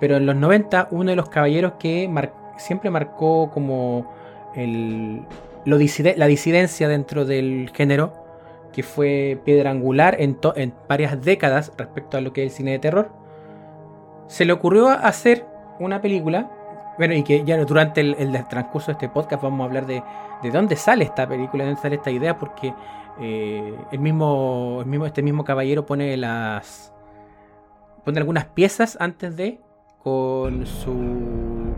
Pero 0.01 0.17
en 0.17 0.27
los 0.27 0.35
90, 0.35 0.89
uno 0.91 1.11
de 1.11 1.17
los 1.17 1.29
caballeros 1.29 1.75
que 1.79 2.11
siempre 2.57 2.91
marcó 2.91 3.51
como 3.53 4.13
la 5.65 5.77
disidencia 6.27 6.89
dentro 6.89 7.25
del 7.25 7.71
género, 7.73 8.13
que 8.73 8.83
fue 8.83 9.41
piedra 9.45 9.71
angular 9.71 10.17
en, 10.19 10.39
varias 10.89 11.23
décadas 11.23 11.73
respecto 11.77 12.17
a 12.17 12.21
lo 12.21 12.33
que 12.33 12.45
es 12.45 12.53
el 12.53 12.57
cine 12.57 12.71
de 12.73 12.79
terror, 12.79 13.11
se 14.27 14.45
le 14.45 14.53
ocurrió 14.53 14.89
hacer 14.89 15.47
una 15.79 16.01
película. 16.01 16.51
Bueno, 16.99 17.15
y 17.15 17.23
que 17.23 17.45
ya 17.45 17.57
durante 17.65 18.01
el, 18.01 18.45
transcurso 18.49 18.89
de 18.89 18.93
este 18.93 19.09
podcast 19.09 19.43
vamos 19.43 19.61
a 19.61 19.65
hablar 19.65 19.87
de, 19.87 20.03
de 20.43 20.51
dónde 20.51 20.75
sale 20.75 21.05
esta 21.05 21.29
película, 21.29 21.63
de 21.63 21.71
dónde 21.71 21.83
sale 21.83 21.95
esta 21.97 22.11
idea, 22.11 22.37
porque 22.37 22.75
eh, 23.21 23.75
el, 23.91 23.99
mismo, 23.99 24.79
el 24.81 24.87
mismo, 24.87 25.07
este 25.07 25.23
mismo 25.23 25.45
caballero 25.45 25.85
pone 25.87 26.17
las. 26.17 26.93
pone 28.05 28.19
algunas 28.19 28.47
piezas 28.47 28.97
antes 29.01 29.37
de 29.37 29.61
con 30.03 30.65
su 30.67 31.75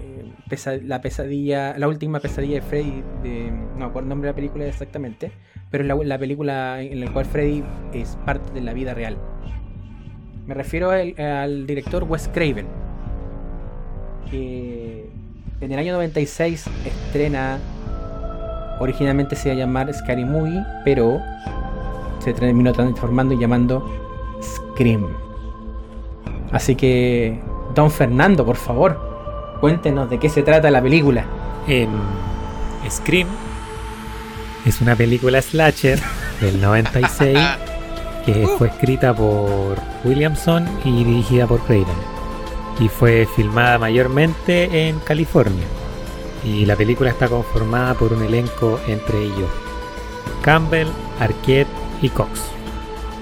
eh, 0.00 0.80
la 0.82 1.00
pesadilla, 1.00 1.78
la 1.78 1.88
última 1.88 2.20
pesadilla 2.20 2.56
de 2.56 2.62
Freddy, 2.62 3.02
de, 3.22 3.50
no 3.50 3.86
acuerdo 3.86 4.06
el 4.06 4.08
nombre 4.10 4.26
de 4.26 4.32
la 4.32 4.36
película 4.36 4.66
exactamente, 4.66 5.32
pero 5.70 5.84
es 5.84 5.88
la, 5.88 5.94
la, 5.94 6.18
película 6.18 6.82
en 6.82 7.00
la 7.00 7.10
cual 7.12 7.24
Freddy 7.24 7.64
es 7.94 8.16
parte 8.26 8.52
de 8.52 8.60
la 8.60 8.74
vida 8.74 8.92
real. 8.92 9.16
Me 10.46 10.54
refiero 10.54 10.90
al, 10.90 11.14
al 11.20 11.66
director 11.66 12.04
Wes 12.04 12.28
Craven, 12.32 12.66
que 14.30 15.10
en 15.60 15.72
el 15.72 15.78
año 15.78 15.92
96 15.92 16.66
estrena, 16.86 17.58
originalmente 18.78 19.36
se 19.36 19.48
iba 19.48 19.56
a 19.56 19.58
llamar 19.58 19.92
Scary 19.92 20.24
Movie, 20.24 20.64
pero 20.84 21.20
se 22.18 22.32
terminó 22.32 22.72
transformando 22.72 23.34
y 23.34 23.38
llamando 23.38 23.84
Scream. 24.42 25.06
Así 26.50 26.74
que, 26.74 27.38
don 27.74 27.90
Fernando, 27.90 28.44
por 28.44 28.56
favor, 28.56 29.58
cuéntenos 29.60 30.08
de 30.08 30.18
qué 30.18 30.28
se 30.28 30.42
trata 30.42 30.70
la 30.70 30.82
película. 30.82 31.24
Eh, 31.68 31.86
Scream 32.88 33.28
es 34.64 34.80
una 34.80 34.96
película 34.96 35.42
slasher 35.42 35.98
del 36.40 36.60
96 36.60 37.38
que 38.32 38.46
fue 38.58 38.68
escrita 38.68 39.14
por 39.14 39.76
Williamson 40.04 40.66
y 40.84 41.04
dirigida 41.04 41.46
por 41.46 41.60
Craven. 41.60 41.86
Y 42.78 42.88
fue 42.88 43.26
filmada 43.36 43.78
mayormente 43.78 44.88
en 44.88 44.98
California. 45.00 45.64
Y 46.44 46.64
la 46.64 46.76
película 46.76 47.10
está 47.10 47.28
conformada 47.28 47.94
por 47.94 48.12
un 48.12 48.22
elenco 48.22 48.80
entre 48.86 49.22
ellos 49.22 49.50
Campbell, 50.42 50.88
Arquette 51.18 51.68
y 52.00 52.08
Cox. 52.08 52.40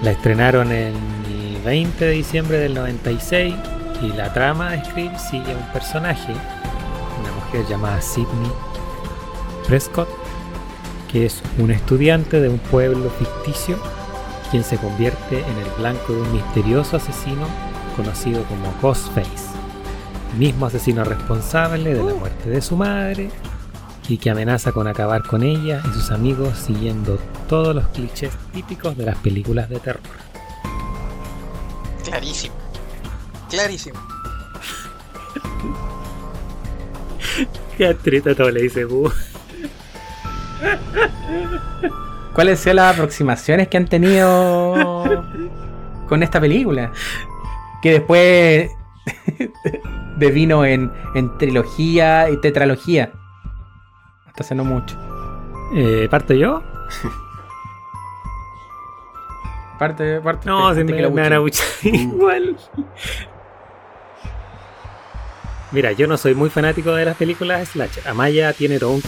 La 0.03 0.13
estrenaron 0.13 0.71
en 0.71 0.95
20 1.65 2.05
de 2.05 2.11
diciembre 2.13 2.59
del 2.59 2.75
96 2.75 3.55
y 4.03 4.09
la 4.13 4.33
trama 4.33 4.71
de 4.71 4.85
Scream 4.85 5.19
sigue 5.19 5.53
a 5.53 5.57
un 5.57 5.73
personaje, 5.73 6.33
una 6.33 7.33
mujer 7.33 7.67
llamada 7.69 8.01
Sidney 8.01 8.53
Prescott, 9.67 10.09
que 11.11 11.27
es 11.27 11.43
un 11.59 11.73
estudiante 11.73 12.41
de 12.41 12.49
un 12.49 12.59
pueblo 12.59 13.11
ficticio 13.11 13.79
quien 14.51 14.65
se 14.65 14.79
convierte 14.79 15.41
en 15.41 15.59
el 15.59 15.71
blanco 15.79 16.13
de 16.13 16.23
un 16.23 16.33
misterioso 16.33 16.97
asesino 16.97 17.47
conocido 17.97 18.43
como 18.45 18.73
Ghostface, 18.81 19.51
mismo 20.39 20.67
asesino 20.67 21.05
responsable 21.05 21.95
de 21.95 22.03
la 22.03 22.15
muerte 22.15 22.49
de 22.49 22.63
su 22.63 22.77
madre 22.77 23.31
y 24.09 24.19
que 24.19 24.31
amenaza 24.31 24.73
con 24.73 24.87
acabar 24.89 25.23
con 25.23 25.43
ella 25.43 25.83
y 25.85 25.93
sus 25.93 26.11
amigos 26.11 26.57
siguiendo 26.59 27.19
todos 27.49 27.75
los 27.75 27.89
clichés 27.89 28.33
típicos 28.53 28.97
de 28.97 29.05
las 29.05 29.17
películas 29.19 29.69
de 29.69 29.81
terror. 29.81 30.03
Clarísimo. 32.05 32.55
Clarísimo. 33.51 33.99
Qué 37.77 37.87
atreta 37.87 38.35
todo 38.35 38.51
le 38.51 38.63
dice 38.63 38.85
Bu. 38.85 39.11
¿Cuáles 42.39 42.61
son 42.61 42.77
las 42.77 42.95
aproximaciones 42.95 43.67
que 43.67 43.77
han 43.79 43.89
tenido 43.89 44.73
con 46.09 46.23
esta 46.23 46.41
película? 46.41 46.93
Que 47.83 47.95
después 47.95 48.71
devino 50.19 50.65
en, 50.65 50.93
en 51.17 51.37
trilogía 51.37 52.31
y 52.31 52.41
tetralogía. 52.41 53.11
Hasta 54.25 54.45
hace 54.45 54.55
no 54.55 54.63
mucho. 54.63 54.97
Eh, 55.75 56.07
¿Parto 56.09 56.33
yo? 56.33 56.63
Parte, 59.81 60.21
parte. 60.21 60.47
No, 60.47 60.73
se 60.75 60.83
antes 60.83 60.95
me, 60.95 60.97
que 60.97 61.03
lo 61.03 61.11
me 61.11 61.23
van 61.23 61.33
a 61.33 61.41
igual. 61.83 62.57
Mira, 65.73 65.91
yo 65.91 66.07
no 66.07 66.17
soy 66.17 66.37
muy 66.37 66.51
fanático 66.51 66.93
de 66.93 67.05
las 67.05 67.17
películas 67.17 67.71
slasher. 67.71 68.07
Amaya 68.07 68.53
tiene 68.53 68.79
todo 68.79 68.93
un, 68.93 69.03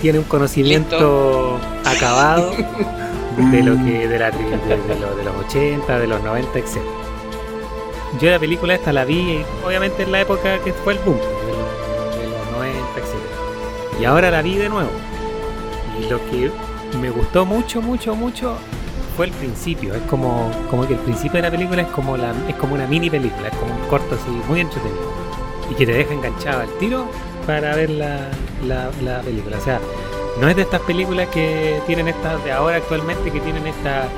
tiene 0.00 0.18
un 0.18 0.24
conocimiento 0.24 1.58
acabado 1.84 2.50
de 3.50 3.62
lo 3.62 3.74
que 3.84 4.08
de, 4.08 4.18
la, 4.18 4.30
de, 4.30 4.38
de 4.38 5.00
lo- 5.00 5.14
de 5.16 5.24
los 5.24 5.36
80, 5.46 5.98
de 5.98 6.06
los 6.06 6.22
90, 6.22 6.58
etc. 6.58 6.78
Yo 8.20 8.30
la 8.30 8.38
película 8.38 8.74
esta 8.74 8.92
la 8.92 9.04
vi 9.04 9.42
obviamente 9.64 10.02
en 10.04 10.12
la 10.12 10.20
época 10.20 10.58
que 10.60 10.72
fue 10.72 10.94
el 10.94 10.98
boom, 11.00 11.16
de 11.18 11.22
los, 11.22 12.18
de 12.18 12.26
los 12.28 12.50
90, 12.52 12.78
etc. 13.00 14.00
Y 14.00 14.04
ahora 14.04 14.30
la 14.30 14.42
vi 14.42 14.56
de 14.56 14.68
nuevo. 14.68 14.90
Y 16.00 16.08
lo 16.08 16.18
que 16.30 16.50
me 16.98 17.10
gustó 17.10 17.44
mucho, 17.44 17.82
mucho, 17.82 18.14
mucho 18.14 18.54
fue 19.16 19.26
el 19.26 19.32
principio. 19.32 19.94
Es 19.94 20.02
como, 20.02 20.50
como 20.70 20.86
que 20.86 20.94
el 20.94 21.00
principio 21.00 21.38
de 21.38 21.42
la 21.42 21.50
película 21.50 21.82
es 21.82 21.88
como 21.88 22.16
la, 22.16 22.32
es 22.48 22.54
como 22.56 22.74
una 22.74 22.86
mini 22.86 23.10
película, 23.10 23.48
es 23.48 23.56
como 23.56 23.74
un 23.74 23.80
corto 23.88 24.14
así, 24.14 24.30
muy 24.48 24.60
entretenido. 24.60 25.10
Y 25.70 25.74
que 25.74 25.84
te 25.86 25.92
deja 25.92 26.14
enganchado 26.14 26.60
al 26.62 26.68
tiro 26.78 27.06
para 27.46 27.74
ver 27.76 27.90
la, 27.90 28.28
la, 28.66 28.90
la 29.02 29.20
película. 29.20 29.58
O 29.58 29.60
sea, 29.60 29.80
no 30.40 30.48
es 30.48 30.56
de 30.56 30.62
estas 30.62 30.80
películas 30.82 31.28
que 31.28 31.80
tienen 31.86 32.08
estas 32.08 32.42
de 32.44 32.52
ahora 32.52 32.76
actualmente 32.76 33.30
que 33.30 33.40
tienen 33.40 33.66
esta 33.66 34.08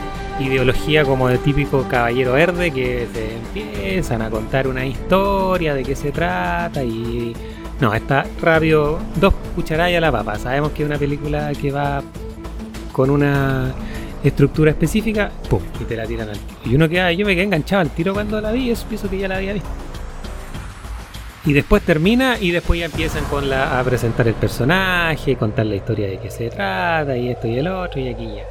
ideología 0.41 1.05
como 1.05 1.29
de 1.29 1.39
típico 1.39 1.85
caballero 1.89 2.33
verde 2.33 2.71
que 2.71 3.09
se 3.13 3.35
empiezan 3.37 4.23
a 4.23 4.31
contar 4.31 4.69
una 4.69 4.87
historia 4.87 5.75
de 5.75 5.83
qué 5.83 5.97
se 5.97 6.13
trata 6.13 6.83
y 6.85 7.35
No, 7.81 7.95
está 7.95 8.25
rápido, 8.41 8.99
dos 9.17 9.35
cucharadas 9.55 9.95
a 9.95 10.01
la 10.01 10.11
papa. 10.11 10.37
Sabemos 10.39 10.73
que 10.73 10.83
es 10.83 10.89
una 10.89 10.99
película 10.99 11.53
que 11.53 11.71
va 11.71 12.03
con 12.93 13.11
una 13.11 13.73
estructura 14.25 14.73
específica, 14.73 15.31
¡pum! 15.49 15.61
Y 15.81 15.85
te 15.85 15.97
la 15.97 16.05
tiran 16.05 16.29
al 16.31 16.37
Y 16.65 16.75
uno 16.75 16.89
queda, 16.89 17.13
yo 17.13 17.25
me 17.25 17.35
quedé 17.35 17.45
enganchado 17.45 17.83
al 17.83 17.91
tiro 17.91 18.15
cuando 18.15 18.41
la 18.41 18.51
vi, 18.51 18.71
eso 18.71 18.85
pienso 18.89 19.09
que 19.09 19.19
ya 19.19 19.29
la 19.29 19.37
había 19.37 19.53
visto. 19.53 19.69
Y 21.45 21.53
después 21.53 21.83
termina 21.83 22.37
y 22.41 22.51
después 22.51 22.81
ya 22.81 22.87
empiezan 22.87 23.25
con 23.25 23.49
la, 23.49 23.79
a 23.79 23.85
presentar 23.85 24.27
el 24.29 24.35
personaje, 24.35 25.37
contar 25.37 25.67
la 25.67 25.77
historia 25.77 26.09
de 26.09 26.19
qué 26.19 26.31
se 26.31 26.51
trata, 26.51 27.17
y 27.17 27.29
esto 27.29 27.47
y 27.47 27.59
el 27.59 27.69
otro, 27.69 28.01
y 28.01 28.09
aquí 28.09 28.27
ya. 28.27 28.45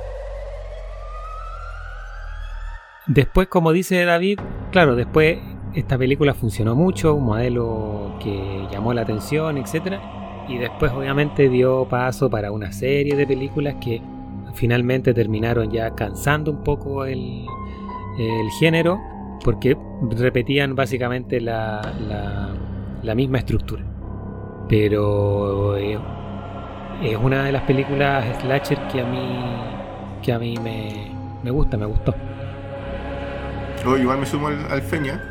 Después, 3.08 3.48
como 3.48 3.72
dice 3.72 4.04
David, 4.04 4.40
claro, 4.72 4.96
después 4.96 5.38
esta 5.74 5.98
película 5.98 6.34
funcionó 6.34 6.76
mucho, 6.76 7.14
un 7.14 7.26
modelo 7.26 8.18
que 8.22 8.68
llamó 8.72 8.94
la 8.94 9.02
atención, 9.02 9.58
etc. 9.58 10.00
Y 10.48 10.58
después 10.58 10.92
obviamente 10.92 11.50
dio 11.50 11.88
paso 11.90 12.30
para 12.30 12.52
una 12.52 12.72
serie 12.72 13.16
de 13.16 13.28
películas 13.28 13.76
que 13.82 14.02
finalmente 14.56 15.14
terminaron 15.14 15.72
ya 15.72 15.94
cansando 15.94 16.52
un 16.52 16.64
poco 16.64 17.06
el, 17.06 17.46
el 18.18 18.50
género 18.60 19.00
porque 19.44 19.78
repetían 20.02 20.76
básicamente 20.76 21.40
la, 21.40 21.82
la, 22.10 22.47
la 23.04 23.16
misma 23.16 23.40
estructura. 23.40 23.84
Pero 24.70 25.78
eh, 25.78 25.98
es 27.02 27.18
una 27.18 27.46
de 27.46 27.52
las 27.52 27.64
películas 27.64 28.26
slasher 28.42 28.80
que 28.88 29.02
a 29.02 29.06
mí, 29.06 29.46
que 30.22 30.34
a 30.34 30.40
mí 30.40 30.56
me, 30.62 31.12
me 31.44 31.52
gusta, 31.52 31.78
me 31.78 31.86
gustó. 31.86 32.14
Oh, 33.86 33.98
igual 33.98 34.20
me 34.20 34.26
sumo 34.26 34.48
al, 34.48 34.72
al 34.72 34.82
Feña. 34.82 35.24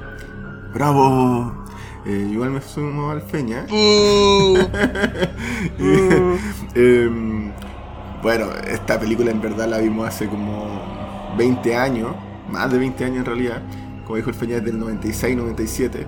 ¡Bravo! 0.73 1.65
Eh, 2.07 2.29
igual 2.31 2.51
me 2.51 2.61
sumo 2.61 3.11
al 3.11 3.21
Feña. 3.23 3.67
Bueno, 8.23 8.47
esta 8.67 8.99
película 8.99 9.31
en 9.31 9.41
verdad 9.41 9.69
la 9.69 9.79
vimos 9.79 10.09
hace 10.09 10.27
como 10.27 10.81
20 11.39 11.77
años, 11.77 12.13
más 12.51 12.73
de 12.73 12.79
20 12.79 13.05
años 13.05 13.19
en 13.19 13.25
realidad. 13.25 13.63
Como 14.05 14.17
dijo 14.17 14.31
el 14.31 14.35
Feña, 14.35 14.57
es 14.57 14.65
del 14.65 14.81
96, 14.81 15.37
97. 15.37 16.07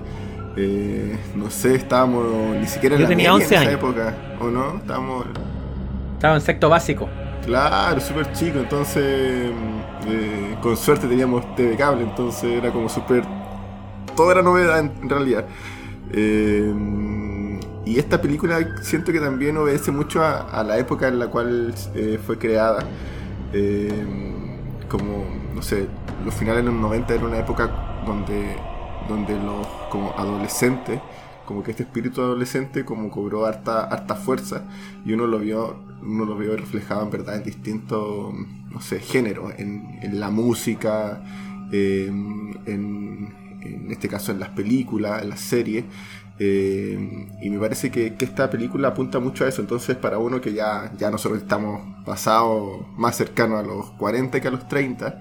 Eh, 0.60 1.16
no 1.36 1.50
sé, 1.50 1.76
estábamos 1.76 2.56
ni 2.56 2.66
siquiera 2.66 2.96
en 2.96 3.02
Yo 3.02 3.04
la 3.04 3.08
tenía 3.08 3.32
media 3.32 3.34
11 3.34 3.54
en 3.56 3.60
esa 3.60 3.60
años. 3.62 3.74
época, 3.74 4.14
¿o 4.40 4.46
no? 4.50 4.78
Estábamos 4.78 5.26
Estaba 6.14 6.34
en 6.34 6.40
sexto 6.40 6.68
básico. 6.68 7.08
Claro, 7.44 8.00
súper 8.00 8.32
chico, 8.32 8.58
entonces 8.58 9.52
eh, 10.06 10.56
con 10.60 10.76
suerte 10.76 11.06
teníamos 11.06 11.54
TV 11.54 11.76
cable, 11.76 12.02
entonces 12.02 12.50
era 12.52 12.72
como 12.72 12.88
súper... 12.88 13.24
Todo 14.16 14.32
era 14.32 14.42
novedad 14.42 14.80
en, 14.80 14.92
en 15.02 15.08
realidad. 15.08 15.46
Eh, 16.12 16.74
y 17.84 17.98
esta 17.98 18.20
película 18.20 18.58
siento 18.82 19.12
que 19.12 19.20
también 19.20 19.56
obedece 19.56 19.92
mucho 19.92 20.22
a, 20.24 20.40
a 20.40 20.64
la 20.64 20.78
época 20.78 21.08
en 21.08 21.18
la 21.18 21.28
cual 21.28 21.74
fue 22.26 22.38
creada. 22.38 22.84
Como, 24.88 25.24
no 25.54 25.62
sé, 25.62 25.86
los 26.24 26.34
finales 26.34 26.64
de 26.64 26.70
los 26.70 26.80
90 26.80 27.14
era 27.14 27.24
una 27.24 27.38
época 27.38 27.70
donde, 28.06 28.56
donde 29.08 29.34
los 29.34 29.66
como 29.90 30.12
adolescentes, 30.16 31.00
como 31.44 31.62
que 31.62 31.70
este 31.70 31.84
espíritu 31.84 32.20
adolescente 32.20 32.84
como 32.84 33.10
cobró 33.10 33.46
harta, 33.46 33.84
harta 33.84 34.14
fuerza 34.14 34.64
y 35.04 35.12
uno 35.12 35.26
lo 35.26 35.38
vio 35.38 35.76
uno 36.02 36.24
lo 36.24 36.36
vio 36.36 36.56
reflejado 36.56 37.02
en 37.02 37.10
verdad 37.10 37.36
en 37.36 37.42
distintos 37.42 38.32
no 38.70 38.80
sé 38.80 39.00
géneros 39.00 39.52
en, 39.58 39.98
en 40.02 40.20
la 40.20 40.30
música 40.30 41.22
eh, 41.72 42.06
en, 42.06 43.34
en 43.62 43.90
este 43.90 44.08
caso 44.08 44.30
en 44.30 44.40
las 44.40 44.50
películas 44.50 45.22
en 45.22 45.30
las 45.30 45.40
series 45.40 45.84
eh, 46.38 47.26
y 47.42 47.50
me 47.50 47.58
parece 47.58 47.90
que, 47.90 48.14
que 48.14 48.24
esta 48.24 48.48
película 48.48 48.88
apunta 48.88 49.18
mucho 49.18 49.44
a 49.44 49.48
eso. 49.48 49.60
Entonces 49.60 49.96
para 49.96 50.18
uno 50.18 50.40
que 50.40 50.52
ya, 50.52 50.92
ya 50.96 51.10
nosotros 51.10 51.42
estamos 51.42 51.82
pasados 52.04 52.86
más 52.96 53.16
cercanos 53.16 53.58
a 53.58 53.62
los 53.66 53.90
40 53.92 54.40
que 54.40 54.48
a 54.48 54.50
los 54.50 54.68
30 54.68 55.20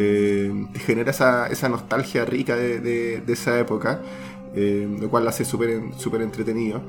eh, 0.00 0.66
genera 0.86 1.10
esa, 1.10 1.46
esa 1.48 1.68
nostalgia 1.68 2.24
rica 2.24 2.56
de, 2.56 2.80
esa 3.28 3.58
época, 3.58 4.00
eh, 4.54 4.88
lo 5.00 5.08
cual 5.10 5.24
la 5.24 5.30
hace 5.30 5.44
súper 5.44 5.80
súper 5.96 6.22
entretenido. 6.22 6.80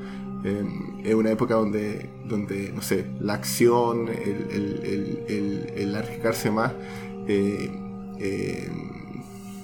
Eh, 0.44 0.64
es 1.04 1.14
una 1.14 1.32
época 1.32 1.56
donde, 1.56 2.10
donde, 2.28 2.72
no 2.74 2.82
sé, 2.82 3.06
la 3.20 3.34
acción, 3.36 4.08
el, 4.10 4.48
el- 4.52 5.24
el- 5.28 5.74
el- 5.78 5.96
arriesgarse 5.96 6.50
más, 6.50 6.72
eh, 7.28 7.70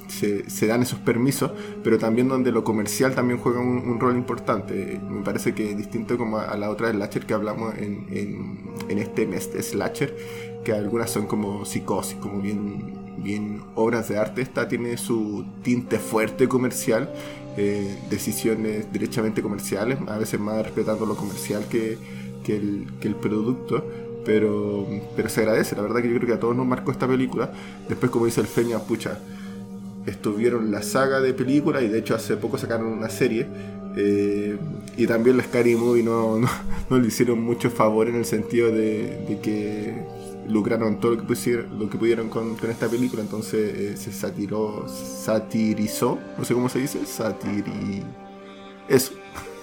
se, 0.08 0.50
se 0.50 0.68
dan 0.68 0.82
esos 0.82 1.00
permisos, 1.00 1.52
pero 1.84 1.98
también 1.98 2.28
donde 2.28 2.52
lo 2.52 2.64
comercial 2.64 3.14
también 3.14 3.40
juega 3.40 3.60
un, 3.60 4.00
rol 4.00 4.16
importante. 4.16 5.00
Me 5.10 5.22
parece 5.24 5.54
que 5.54 5.76
distinto 5.76 6.18
como 6.18 6.38
a, 6.40 6.56
la 6.58 6.70
otra 6.70 6.92
slasher 6.92 7.26
que 7.26 7.34
hablamos 7.34 7.76
en, 7.78 8.06
en, 8.12 9.00
este 9.00 9.28
mes 9.28 9.52
de 9.54 9.62
que 10.64 10.72
algunas 10.74 11.10
son 11.12 11.28
como 11.28 11.66
psicosis, 11.66 12.18
como 12.18 12.42
bien, 12.42 12.97
bien 13.18 13.62
obras 13.76 14.08
de 14.10 14.18
arte. 14.18 14.42
Esta 14.42 14.68
tiene 14.68 14.98
su 14.98 15.46
tinte 15.64 16.00
fuerte 16.00 16.48
comercial, 16.48 17.10
eh, 17.58 17.98
decisiones 18.10 18.92
derechamente 18.92 19.42
comerciales, 19.42 19.98
a 20.08 20.18
veces 20.18 20.40
más 20.40 20.64
respetando 20.64 21.06
lo 21.06 21.16
comercial 21.16 21.66
que, 21.68 21.98
que, 22.44 22.56
el, 22.58 22.88
que 23.00 23.08
el 23.08 23.16
producto. 23.16 23.86
Pero, 24.26 24.86
pero 25.16 25.30
se 25.30 25.40
agradece, 25.42 25.76
la 25.78 25.84
verdad 25.84 26.02
que 26.02 26.10
yo 26.10 26.16
creo 26.18 26.28
que 26.28 26.34
a 26.34 26.40
todos 26.40 26.56
nos 26.56 26.66
marcó 26.66 26.92
esta 26.92 27.08
película. 27.08 27.52
Después, 27.88 28.12
como 28.12 28.26
dice 28.26 28.42
el 28.42 28.48
Feña, 28.48 28.80
pucha, 28.80 29.20
estuvieron 30.06 30.72
la 30.72 30.82
saga 30.84 31.20
de 31.22 31.34
películas 31.34 31.84
y 31.84 31.88
de 31.88 32.00
hecho 32.00 32.16
hace 32.16 32.38
poco 32.38 32.58
sacaron 32.58 32.88
una 32.88 33.10
serie. 33.10 33.48
eh, 33.96 34.58
y 34.98 35.08
también 35.08 35.38
la 35.38 35.44
Scary 35.44 35.76
Movie 35.76 36.04
no, 36.04 36.38
no, 36.40 36.48
no 36.90 37.00
le 37.00 37.08
hicieron 37.08 37.42
mucho 37.42 37.70
favor 37.70 38.08
en 38.10 38.16
el 38.16 38.26
sentido 38.26 38.72
de 38.72 39.40
que 39.42 40.04
lucraron 40.48 41.00
todo 41.00 41.12
lo 41.12 41.18
que, 41.18 41.24
pusieron, 41.24 41.90
pudieron 41.90 42.30
con, 42.30 42.58
esta 42.70 42.88
película. 42.88 43.22
Entonces 43.22 43.78
eh, 43.78 43.98
se 43.98 44.12
satiró, 44.12 44.86
satirizó, 44.88 46.20
no 46.38 46.46
sé 46.46 46.54
cómo 46.54 46.70
se 46.70 46.80
dice, 46.80 47.06
satiri... 47.06 48.04
Eso. 48.88 49.14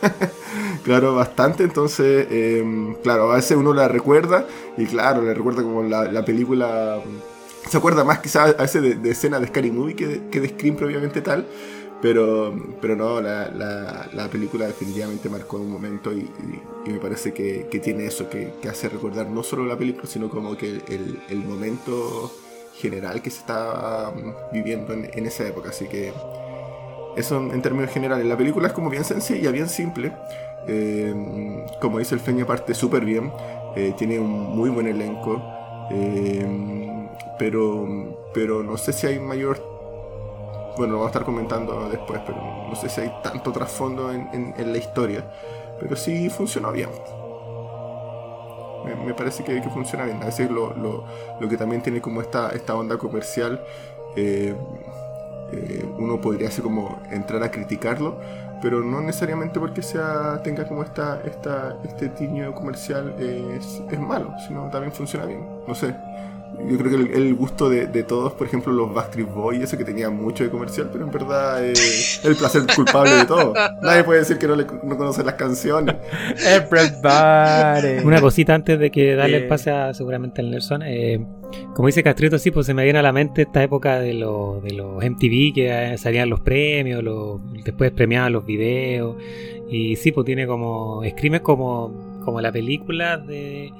claro, 0.84 1.14
bastante. 1.14 1.64
Entonces, 1.64 2.26
eh, 2.30 2.96
claro, 3.02 3.32
a 3.32 3.36
veces 3.36 3.56
uno 3.56 3.72
la 3.72 3.88
recuerda 3.88 4.46
y 4.76 4.84
claro, 4.84 5.22
le 5.22 5.32
recuerda 5.32 5.62
como 5.62 5.82
la, 5.82 6.04
la 6.12 6.24
película 6.24 7.00
se 7.68 7.78
acuerda 7.78 8.04
más 8.04 8.18
quizás 8.18 8.54
a 8.58 8.62
veces 8.62 8.82
de, 8.82 8.94
de 8.94 9.10
escenas 9.10 9.40
de 9.40 9.46
Scary 9.46 9.70
Movie 9.70 9.96
que 9.96 10.06
de, 10.06 10.28
que 10.28 10.40
de 10.40 10.48
Scream 10.48 10.76
propiamente 10.76 11.20
tal. 11.22 11.46
Pero, 12.04 12.54
pero 12.82 12.96
no, 12.96 13.18
la, 13.18 13.48
la- 13.48 14.10
la 14.12 14.28
película 14.28 14.66
definitivamente 14.66 15.30
marcó 15.30 15.56
un 15.56 15.70
momento 15.70 16.12
y, 16.12 16.30
me 16.86 16.98
parece 16.98 17.32
que, 17.32 17.66
que 17.70 17.78
tiene 17.78 18.04
eso, 18.04 18.28
que, 18.28 18.52
hace 18.68 18.90
recordar 18.90 19.26
no 19.28 19.42
solo 19.42 19.64
la 19.64 19.74
película, 19.74 20.06
sino 20.06 20.28
como 20.28 20.54
que 20.54 20.82
el, 20.86 21.38
momento 21.46 22.30
general 22.74 23.22
que 23.22 23.30
se 23.30 23.38
estaba 23.38 24.10
mm, 24.10 24.52
viviendo 24.52 24.92
en, 24.92 25.24
esa 25.24 25.48
época. 25.48 25.70
Así 25.70 25.86
que 25.86 26.12
eso 27.16 27.38
en 27.38 27.62
términos 27.62 27.90
generales. 27.90 28.26
La 28.26 28.36
película 28.36 28.66
es 28.66 28.74
como 28.74 28.90
bien 28.90 29.04
sencilla, 29.04 29.50
bien 29.50 29.70
simple. 29.70 30.12
Eh, 30.68 31.64
como 31.80 32.00
dice 32.00 32.14
el 32.14 32.20
Feña, 32.20 32.44
parte 32.44 32.74
súper 32.74 33.02
bien. 33.06 33.32
Eh, 33.76 33.94
tiene 33.96 34.18
un 34.18 34.54
muy 34.54 34.68
buen 34.68 34.88
elenco. 34.88 35.42
Eh, 35.90 36.46
pero, 37.38 38.28
pero 38.34 38.62
no 38.62 38.76
sé 38.76 38.92
si 38.92 39.06
hay 39.06 39.18
mayor. 39.18 39.73
Bueno, 40.76 40.94
lo 40.94 40.98
vamos 41.00 41.06
a 41.06 41.10
estar 41.12 41.24
comentando 41.24 41.88
después, 41.88 42.20
pero 42.26 42.38
no 42.68 42.74
sé 42.74 42.88
si 42.88 43.00
hay 43.00 43.12
tanto 43.22 43.52
trasfondo 43.52 44.10
en, 44.12 44.28
en- 44.32 44.54
en 44.56 44.72
la 44.72 44.78
historia. 44.78 45.24
Pero 45.80 45.94
sí 45.96 46.28
funcionó 46.30 46.72
bien. 46.72 46.90
Me, 48.84 48.94
me 48.96 49.14
parece 49.14 49.42
que, 49.44 49.60
que 49.62 49.70
funciona 49.70 50.04
bien. 50.04 50.22
A 50.22 50.26
veces 50.26 50.50
lo, 50.50 50.74
lo- 50.74 51.04
lo 51.40 51.48
que 51.48 51.56
también 51.56 51.82
tiene 51.82 52.00
como 52.00 52.20
esta, 52.20 52.50
esta 52.50 52.74
onda 52.74 52.98
comercial, 52.98 53.60
eh, 54.16 54.54
eh, 55.52 55.84
uno 55.98 56.20
podría 56.20 56.48
así 56.48 56.60
como 56.62 56.98
entrar 57.10 57.42
a 57.42 57.50
criticarlo, 57.50 58.18
pero 58.62 58.80
no 58.82 59.00
necesariamente 59.00 59.60
porque 59.60 59.82
sea 59.82 60.42
tenga 60.42 60.66
como 60.66 60.82
esta, 60.82 61.20
esta 61.24 61.78
este 61.84 62.08
tiño 62.10 62.54
comercial 62.54 63.14
es, 63.18 63.82
es 63.90 64.00
malo, 64.00 64.34
sino 64.46 64.68
también 64.70 64.92
funciona 64.92 65.26
bien. 65.26 65.46
No 65.66 65.74
sé. 65.74 65.94
Yo 66.70 66.78
creo 66.78 66.90
que 66.90 66.96
el, 66.96 67.22
el 67.22 67.34
gusto 67.34 67.68
de, 67.68 67.86
de 67.86 68.02
todos, 68.02 68.32
por 68.32 68.46
ejemplo, 68.46 68.72
los 68.72 68.92
Backstreet 68.94 69.28
Boys, 69.28 69.60
eso 69.60 69.76
que 69.76 69.84
tenía 69.84 70.08
mucho 70.10 70.44
de 70.44 70.50
comercial, 70.50 70.88
pero 70.92 71.04
en 71.04 71.10
verdad 71.10 71.64
es 71.64 72.24
el 72.24 72.34
placer 72.36 72.62
culpable 72.74 73.10
de 73.14 73.24
todo. 73.26 73.54
Nadie 73.82 74.04
puede 74.04 74.20
decir 74.20 74.38
que 74.38 74.46
no, 74.46 74.56
le, 74.56 74.64
no 74.82 74.96
conoce 74.96 75.22
las 75.24 75.34
canciones. 75.34 75.96
Everybody. 76.46 78.04
Una 78.04 78.20
cosita 78.20 78.54
antes 78.54 78.78
de 78.78 78.90
que 78.90 79.14
darle 79.14 79.38
Eh. 79.38 79.40
el 79.42 79.48
pase 79.48 79.70
a, 79.70 79.92
seguramente 79.94 80.40
al 80.40 80.50
Nelson. 80.50 80.82
eh, 80.84 81.24
como 81.74 81.86
dice 81.86 82.02
Castrito, 82.02 82.38
sí, 82.38 82.50
pues 82.50 82.66
se 82.66 82.74
me 82.74 82.84
viene 82.84 82.98
a 82.98 83.02
la 83.02 83.12
mente 83.12 83.42
esta 83.42 83.62
época 83.62 83.98
de, 84.00 84.14
los 84.14 84.62
de 84.62 84.72
los 84.74 84.96
MTV 85.04 85.54
que 85.54 85.92
eh, 85.92 85.98
salían 85.98 86.28
los 86.30 86.40
premios, 86.40 87.02
los, 87.02 87.40
después 87.64 87.90
premiaban 87.92 88.32
los 88.32 88.44
videos. 88.44 89.16
Y 89.68 89.96
sí, 89.96 90.12
pues 90.12 90.24
tiene 90.24 90.46
como. 90.46 91.02
Scream 91.08 91.36
es 91.36 91.40
como, 91.42 92.20
como 92.24 92.40
la 92.40 92.50
película 92.52 93.16
de, 93.18 93.72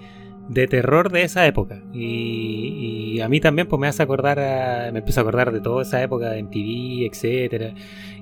de 0.49 0.67
terror 0.67 1.11
de 1.11 1.23
esa 1.23 1.47
época. 1.47 1.81
Y, 1.93 3.15
y 3.17 3.21
a 3.21 3.29
mí 3.29 3.41
también 3.41 3.67
pues 3.69 3.81
me 3.81 3.87
hace 3.89 4.03
acordar, 4.03 4.39
a- 4.39 4.91
me 4.93 4.99
empiezo 5.01 5.21
a 5.21 5.23
acordar 5.23 5.53
de 5.53 5.61
toda 5.61 5.83
esa 5.83 6.03
época 6.03 6.31
de 6.31 6.39
MTV, 6.43 7.07
etcétera. 7.07 7.75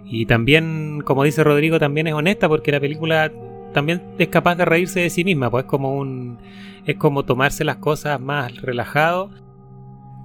Y 0.05 0.27
también, 0.27 1.03
como 1.05 1.25
dice 1.25 1.43
Rodrigo, 1.45 1.79
también 1.79 2.07
es 2.07 2.15
honesta 2.15 2.49
porque 2.49 2.73
la 2.73 2.81
película 2.81 3.33
también 3.73 4.03
es 4.19 4.29
capaz 4.29 4.57
de 4.57 4.65
reírse 4.67 5.01
de 5.01 5.11
sí 5.11 5.25
misma, 5.25 5.51
pues 5.51 5.65
como 5.65 5.97
un 5.97 6.39
es 6.85 6.97
como 6.97 7.25
tomarse 7.25 7.65
las 7.65 7.77
cosas 7.77 8.21
más 8.21 8.61
relajado 8.61 9.31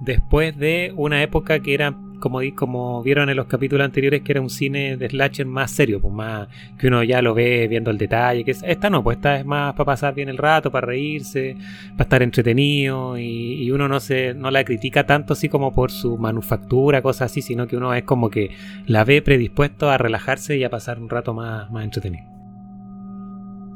después 0.00 0.56
de 0.58 0.92
una 0.96 1.22
época 1.22 1.60
que 1.60 1.72
era 1.74 1.94
como, 2.18 2.40
como 2.54 3.02
vieron 3.02 3.28
en 3.30 3.36
los 3.36 3.46
capítulos 3.46 3.84
anteriores 3.84 4.22
que 4.22 4.32
era 4.32 4.40
un 4.40 4.50
cine 4.50 4.96
de 4.96 5.08
slasher 5.08 5.46
más 5.46 5.70
serio, 5.70 6.00
pues 6.00 6.12
más 6.12 6.48
que 6.78 6.88
uno 6.88 7.02
ya 7.02 7.22
lo 7.22 7.34
ve 7.34 7.66
viendo 7.68 7.90
el 7.90 7.98
detalle, 7.98 8.44
que 8.44 8.50
esta 8.50 8.90
no, 8.90 9.02
pues 9.02 9.16
esta 9.18 9.38
es 9.38 9.46
más 9.46 9.74
para 9.74 9.84
pasar 9.84 10.14
bien 10.14 10.28
el 10.28 10.36
rato, 10.36 10.70
para 10.70 10.86
reírse, 10.86 11.56
para 11.92 12.04
estar 12.04 12.22
entretenido 12.22 13.18
y, 13.18 13.68
uno 13.68 13.86
no 13.86 14.00
se 14.00 14.32
no 14.34 14.50
la 14.50 14.64
critica 14.64 15.06
tanto 15.06 15.34
así 15.34 15.48
como 15.48 15.74
por 15.74 15.90
su 15.90 16.16
manufactura, 16.16 17.02
cosas 17.02 17.30
así, 17.30 17.42
sino 17.42 17.66
que 17.66 17.76
uno 17.76 17.92
es 17.94 18.02
como 18.04 18.30
que 18.30 18.50
la 18.86 19.04
ve 19.04 19.20
predispuesto 19.20 19.90
a 19.90 19.98
relajarse 19.98 20.56
y 20.56 20.64
a 20.64 20.70
pasar 20.70 20.98
un 20.98 21.08
rato 21.10 21.34
más, 21.34 21.70
más 21.70 21.84
entretenido. 21.84 22.26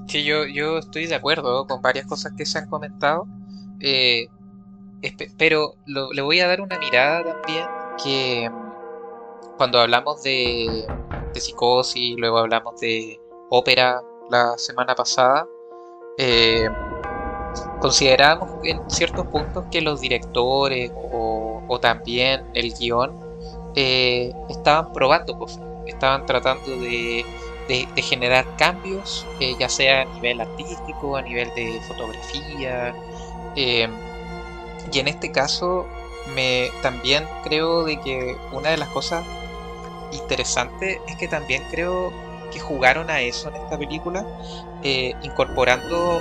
Sí, 0.06 0.24
yo, 0.24 0.46
yo 0.46 0.78
estoy 0.78 1.06
de 1.06 1.14
acuerdo 1.14 1.66
con 1.66 1.82
varias 1.82 2.06
cosas 2.06 2.32
que 2.36 2.46
se 2.46 2.58
han 2.58 2.68
comentado, 2.68 3.26
eh, 3.80 4.28
pero 5.38 5.74
le 5.86 6.22
voy 6.22 6.40
a 6.40 6.46
dar 6.46 6.60
una 6.60 6.78
mirada 6.78 7.22
también 7.24 7.81
que 8.02 8.48
mm, 8.48 9.56
cuando 9.56 9.80
hablamos 9.80 10.22
de, 10.22 10.86
de 11.32 11.40
psicosis, 11.40 12.16
luego 12.18 12.38
hablamos 12.38 12.80
de 12.80 13.20
ópera 13.50 14.02
la 14.30 14.56
semana 14.58 14.94
pasada, 14.94 15.46
eh, 16.18 16.68
consideramos 17.80 18.50
en 18.64 18.88
ciertos 18.90 19.26
puntos 19.26 19.64
que 19.70 19.80
los 19.80 20.00
directores 20.00 20.90
o, 20.94 21.78
también 21.80 22.44
el 22.52 22.74
guion 22.74 23.18
eh, 23.74 24.30
estaban 24.50 24.92
probando 24.92 25.38
cosas, 25.38 25.62
estaban 25.86 26.26
tratando 26.26 26.70
de 26.76 27.24
de, 27.68 28.02
generar 28.02 28.44
cambios, 28.56 29.26
eh, 29.40 29.54
ya 29.58 29.68
sea 29.68 30.02
a 30.02 30.04
nivel 30.04 30.40
artístico, 30.40 31.16
a 31.16 31.22
nivel 31.22 31.52
de 31.54 31.80
fotografía. 31.86 32.94
Eh, 33.56 33.88
y 34.92 34.98
en 34.98 35.08
este 35.08 35.30
caso, 35.30 35.86
me 36.34 36.70
también 36.82 37.24
creo 37.44 37.84
de 37.84 38.00
que 38.00 38.36
una 38.52 38.70
de 38.70 38.76
las 38.76 38.88
cosas 38.88 39.24
interesantes 40.12 40.98
es 41.08 41.16
que 41.16 41.28
también 41.28 41.62
creo 41.70 42.12
que 42.52 42.60
jugaron 42.60 43.10
a 43.10 43.20
eso 43.20 43.48
en 43.48 43.56
esta 43.56 43.78
película, 43.78 44.26
eh, 44.82 45.14
incorporando 45.22 46.20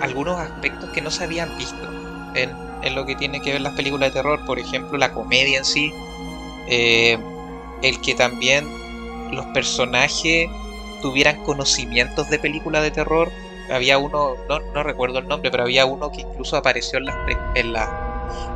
algunos 0.00 0.38
aspectos 0.38 0.90
que 0.90 1.02
no 1.02 1.10
se 1.10 1.24
habían 1.24 1.56
visto 1.58 1.88
en, 2.34 2.68
lo 2.94 3.04
que 3.04 3.16
tiene 3.16 3.40
que 3.40 3.52
ver 3.52 3.60
las 3.60 3.74
películas 3.74 4.10
de 4.10 4.14
terror, 4.14 4.44
por 4.46 4.58
ejemplo 4.58 4.96
la 4.96 5.12
comedia 5.12 5.58
en 5.58 5.64
sí, 5.64 5.92
el 6.68 8.00
que 8.00 8.14
también 8.14 8.66
los 9.32 9.46
personajes 9.46 10.48
tuvieran 11.00 11.42
conocimientos 11.44 12.28
de 12.28 12.38
películas 12.38 12.82
de 12.82 12.90
terror. 12.90 13.30
Había 13.70 13.98
uno, 13.98 14.34
no, 14.74 14.82
recuerdo 14.82 15.18
el 15.18 15.28
nombre, 15.28 15.50
pero 15.50 15.64
había 15.64 15.84
uno 15.84 16.10
que 16.10 16.22
incluso 16.22 16.56
apareció 16.56 16.98
en 16.98 17.04
la, 17.06 17.16
en 17.54 17.72
la, 17.72 17.94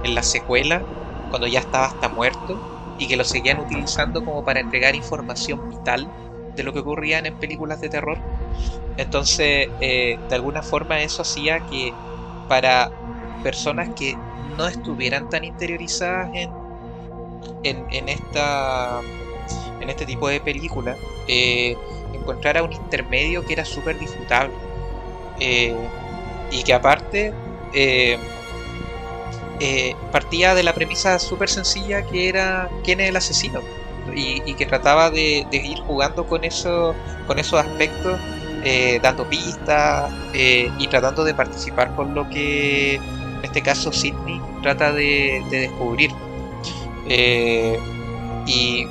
en 0.03 0.15
la 0.15 0.23
secuela, 0.23 0.87
cuando 1.29 1.47
ya 1.47 1.61
estaba 1.61 1.87
hasta 1.87 2.09
muerto, 2.09 2.63
y 2.99 3.09
que 3.09 3.17
lo 3.17 3.25
seguían 3.25 3.59
utilizando 3.59 4.23
como 4.23 4.45
para 4.45 4.61
entregar 4.61 4.95
información 4.95 5.69
vital 5.69 6.13
de 6.55 6.63
lo 6.63 6.73
que 6.73 6.81
ocurría 6.81 7.19
en 7.21 7.39
películas 7.39 7.81
de 7.81 7.89
terror. 7.89 8.25
Entonces, 8.97 9.69
eh, 9.81 10.19
de 10.29 10.35
alguna 10.35 10.63
forma 10.63 11.03
eso 11.03 11.23
hacía 11.23 11.61
que 11.67 11.97
para 12.49 12.95
personas 13.43 13.91
que 13.95 14.23
no 14.37 14.69
estuvieran 14.69 15.29
tan 15.29 15.45
interiorizadas 15.45 16.31
en, 16.35 16.59
en, 17.63 17.87
en 17.91 18.09
esta 18.09 19.01
en 19.81 19.91
este 19.91 20.07
tipo 20.07 20.29
de 20.29 20.41
películas, 20.41 21.01
eh, 21.27 21.81
encontrara 22.13 22.63
un 22.65 22.73
intermedio 22.73 23.45
que 23.45 23.55
era 23.55 23.65
súper 23.65 23.99
disfrutable. 23.99 24.63
Eh, 25.39 25.91
y 26.51 26.65
que 26.65 26.75
aparte 26.75 27.37
eh, 29.63 29.95
partía 30.11 30.55
de 30.55 30.63
la 30.63 30.75
premisa 30.75 31.19
súper 31.19 31.49
sencilla 31.49 32.03
que 32.03 32.29
era 32.29 32.69
quién 32.85 33.01
es 33.01 33.09
el 33.11 33.17
asesino. 33.17 33.61
Y, 34.15 34.55
que 34.55 34.67
trataba 34.67 35.11
de, 35.11 35.47
ir 35.53 35.79
jugando 35.87 36.27
con, 36.27 36.43
eso, 36.43 36.93
con 37.29 37.39
esos 37.39 37.61
aspectos, 37.61 38.19
dando 39.01 39.29
pistas 39.29 40.13
y 40.35 40.87
tratando 40.89 41.23
de 41.23 41.35
participar 41.35 41.95
con 41.95 42.13
lo 42.15 42.29
que 42.29 42.97
en 42.97 43.45
este 43.45 43.63
caso 43.63 43.93
Sidney 43.93 44.41
trata 44.61 44.93
de 44.93 45.43
descubrir. 45.51 46.11
y 48.47 48.87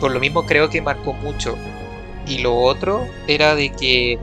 por 0.00 0.10
lo 0.10 0.20
mismo 0.20 0.44
creo 0.44 0.68
que 0.68 0.80
marcó 0.80 1.12
mucho. 1.14 1.56
Y 2.26 2.38
lo 2.38 2.56
otro 2.56 3.06
era 3.26 3.54
de 3.54 3.70
que 3.70 4.18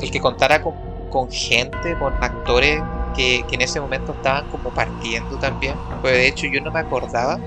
el 0.00 0.10
que 0.10 0.20
contara 0.20 0.62
con, 0.62 1.30
gente, 1.30 1.96
con 1.98 2.12
actores 2.22 2.82
que, 3.14 3.44
en 3.50 3.60
ese 3.60 3.80
momento 3.80 4.12
estaban 4.12 4.48
como 4.50 4.70
partiendo 4.70 5.36
también. 5.38 5.74
Pues 6.00 6.14
de 6.14 6.28
hecho 6.28 6.46
yo 6.46 6.60
no 6.60 6.70
me 6.70 6.80
acordaba. 6.80 7.38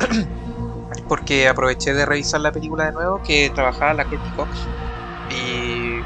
porque 1.08 1.46
aproveché 1.48 1.94
de 1.94 2.06
revisar 2.06 2.40
la 2.40 2.52
película 2.52 2.86
de 2.86 2.92
nuevo 2.92 3.22
que 3.22 3.50
trabajaba 3.50 3.94
la 3.94 4.04
Courtney 4.04 4.32
Cox. 4.32 4.50
Y, 5.30 6.00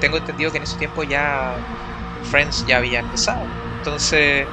tengo 0.00 0.16
entendido 0.16 0.50
que 0.50 0.58
en 0.58 0.62
ese 0.62 0.78
tiempo 0.78 1.02
ya 1.02 1.54
Friends 2.30 2.64
ya 2.66 2.78
había 2.78 3.00
empezado. 3.00 3.44
Entonces, 3.78 4.46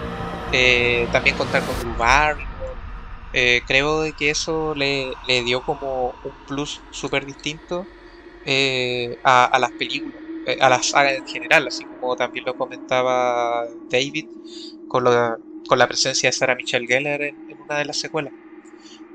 eh, 0.51 1.07
también 1.11 1.35
contar 1.35 1.61
con 1.63 1.79
Drew 1.79 1.95
eh, 3.31 3.61
creo 3.67 4.03
que 4.17 4.31
eso 4.31 4.73
le, 4.75 5.13
dio 5.27 5.61
como 5.61 6.15
un 6.23 6.31
plus 6.47 6.81
súper 6.89 7.25
distinto 7.25 7.85
eh, 8.45 9.17
a, 9.23 9.57
las 9.59 9.71
películas, 9.71 10.21
a 10.59 10.69
la 10.69 10.81
saga 10.81 11.13
en 11.13 11.25
general, 11.25 11.67
así 11.67 11.85
como 11.85 12.15
también 12.15 12.45
lo 12.45 12.55
comentaba 12.55 13.65
David 13.89 14.25
con, 14.87 15.05
con 15.67 15.79
la 15.79 15.87
presencia 15.87 16.29
de 16.29 16.33
Sarah 16.33 16.55
Michelle 16.55 16.87
Gellar 16.87 17.21
en, 17.21 17.35
una 17.59 17.77
de 17.77 17.85
las 17.85 17.97
secuelas. 17.97 18.33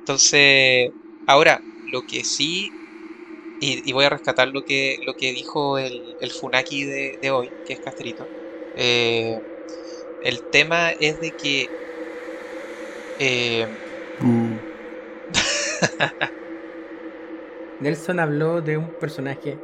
Entonces, 0.01 0.91
ahora, 1.27 1.61
lo 1.93 2.03
que 2.03 2.25
sí, 2.25 2.71
y, 3.61 3.93
voy 3.93 4.05
a 4.05 4.11
rescatar 4.11 4.49
lo 4.49 4.65
que, 4.65 4.99
lo 5.07 5.15
que 5.15 5.33
dijo 5.33 5.79
el, 5.79 6.17
el 6.21 6.31
Funaki 6.31 6.85
de, 6.85 7.31
hoy, 7.31 7.51
que 7.67 7.75
es 7.75 7.81
Castrito, 7.81 8.27
el 8.77 10.43
tema 10.51 10.91
es 10.93 11.21
de 11.21 11.33
que 11.33 11.69
Mm. 14.21 14.57
Nelson 17.81 18.21
habló 18.21 18.61
de 18.61 18.79
un 18.79 18.89
personaje, 18.99 19.59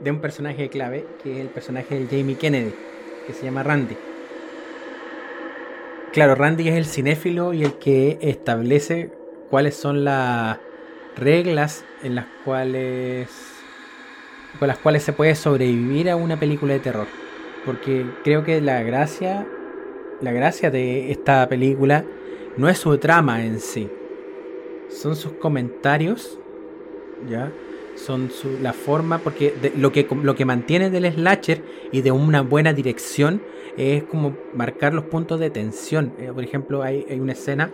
de 0.00 0.10
un 0.10 0.20
personaje 0.20 0.68
clave, 0.68 1.06
que 1.22 1.32
es 1.32 1.38
el 1.38 1.48
personaje 1.48 1.98
de 1.98 2.06
Jamie 2.06 2.36
Kennedy, 2.36 2.74
que 3.26 3.32
se 3.32 3.44
llama 3.44 3.62
Randy. 3.62 3.96
Claro, 6.12 6.34
Randy 6.34 6.68
es 6.68 6.74
el 6.74 6.86
cinéfilo 6.86 7.52
y 7.52 7.64
el 7.64 7.74
que 7.74 8.18
establece 8.20 9.10
cuáles 9.50 9.76
son 9.76 10.04
las 10.04 10.58
reglas 11.16 11.84
en 12.02 12.14
las 12.14 12.26
cuales 12.44 13.28
con 14.58 14.68
las 14.68 14.78
cuales 14.78 15.02
se 15.02 15.12
puede 15.12 15.34
sobrevivir 15.34 16.08
a 16.08 16.16
una 16.16 16.38
película 16.38 16.72
de 16.72 16.80
terror. 16.80 17.06
Porque 17.66 18.06
creo 18.22 18.44
que 18.44 18.60
la 18.60 18.82
gracia 18.82 19.46
la 20.20 20.32
gracia 20.32 20.70
de 20.70 21.10
esta 21.10 21.46
película 21.48 22.04
no 22.56 22.68
es 22.68 22.78
su 22.78 22.96
trama 22.98 23.44
en 23.44 23.60
sí, 23.60 23.90
son 24.88 25.14
sus 25.14 25.32
comentarios, 25.32 26.38
¿ya? 27.28 27.52
Son 27.96 28.30
su, 28.30 28.58
la 28.60 28.72
forma, 28.72 29.18
porque 29.18 29.54
lo, 29.76 29.90
que, 29.90 30.06
lo 30.22 30.34
que 30.34 30.44
mantiene 30.44 30.90
del 30.90 31.10
slasher 31.12 31.62
y 31.92 32.02
de 32.02 32.12
una 32.12 32.42
buena 32.42 32.72
dirección 32.72 33.42
es 33.76 34.04
como 34.04 34.36
marcar 34.54 34.94
los 34.94 35.04
puntos 35.04 35.40
de 35.40 35.50
tensión. 35.50 36.12
Eh, 36.18 36.30
por 36.32 36.44
ejemplo, 36.44 36.82
hay, 36.82 37.04
una 37.18 37.32
escena 37.32 37.70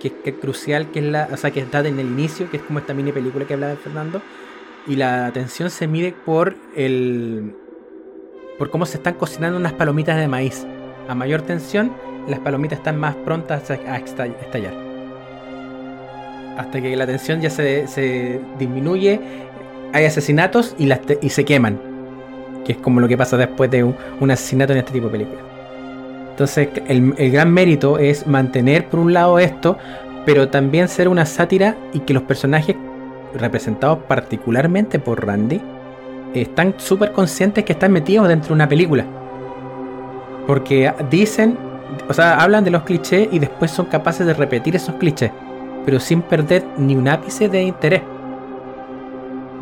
que, 0.00 0.12
es 0.24 0.34
crucial, 0.34 0.90
que 0.90 1.00
es 1.00 1.04
la, 1.06 1.28
o 1.32 1.36
sea, 1.36 1.50
que 1.50 1.60
está 1.60 1.80
en 1.86 1.98
el 1.98 2.06
inicio, 2.06 2.50
que 2.50 2.58
es 2.58 2.62
como 2.62 2.78
esta 2.78 2.94
mini 2.94 3.12
película 3.12 3.44
que 3.44 3.54
hablaba 3.54 3.76
Fernando, 3.76 4.22
y 4.86 4.96
la 4.96 5.30
tensión 5.32 5.70
se 5.70 5.86
mide 5.86 6.14
por 6.24 6.56
el 6.76 7.54
por 8.58 8.70
cómo 8.70 8.86
se 8.86 8.96
están 8.96 9.14
cocinando 9.14 9.58
unas 9.58 9.74
palomitas 9.74 10.16
de 10.16 10.28
maíz. 10.28 10.66
A 11.08 11.14
mayor 11.14 11.42
tensión, 11.42 11.92
las 12.26 12.40
palomitas 12.40 12.78
están 12.78 12.98
más 12.98 13.14
prontas 13.16 13.70
a 13.70 13.96
estallar. 13.96 14.86
Hasta 16.56 16.80
que 16.80 16.96
la 16.96 17.06
tensión 17.06 17.40
ya 17.42 17.50
se, 17.50 18.40
disminuye, 18.58 19.20
hay 19.92 20.04
asesinatos 20.04 20.74
y, 20.78 21.28
se 21.30 21.44
queman. 21.44 21.78
Que 22.64 22.72
es 22.72 22.78
como 22.78 23.00
lo 23.00 23.08
que 23.08 23.16
pasa 23.16 23.36
después 23.36 23.70
de 23.70 23.84
un, 23.84 24.30
asesinato 24.30 24.72
en 24.72 24.80
este 24.80 24.92
tipo 24.92 25.06
de 25.06 25.12
películas. 25.12 25.44
Entonces, 26.30 26.68
el, 26.86 27.14
el, 27.16 27.30
gran 27.30 27.52
mérito 27.52 27.98
es 27.98 28.26
mantener 28.26 28.86
por 28.88 29.00
un 29.00 29.14
lado 29.14 29.38
esto, 29.38 29.78
pero 30.26 30.48
también 30.48 30.88
ser 30.88 31.08
una 31.08 31.24
sátira 31.24 31.76
y 31.92 32.00
que 32.00 32.12
los 32.12 32.24
personajes 32.24 32.76
representados 33.34 33.98
particularmente 34.06 34.98
por 34.98 35.24
Randy 35.24 35.60
están 36.34 36.74
súper 36.76 37.12
conscientes 37.12 37.64
que 37.64 37.72
están 37.72 37.92
metidos 37.92 38.28
dentro 38.28 38.48
de 38.48 38.54
una 38.54 38.68
película. 38.68 39.06
Porque 40.46 40.92
dicen 41.10 41.56
o 42.08 42.12
sea, 42.12 42.40
hablan 42.40 42.64
de 42.64 42.70
los 42.70 42.82
clichés 42.82 43.28
y 43.32 43.38
después 43.38 43.70
son 43.70 43.86
capaces 43.86 44.26
de 44.26 44.34
repetir 44.34 44.76
esos 44.76 44.94
clichés, 44.96 45.30
pero 45.84 46.00
sin 46.00 46.22
perder 46.22 46.64
ni 46.76 46.96
un 46.96 47.08
ápice 47.08 47.48
de 47.48 47.62
interés. 47.62 48.02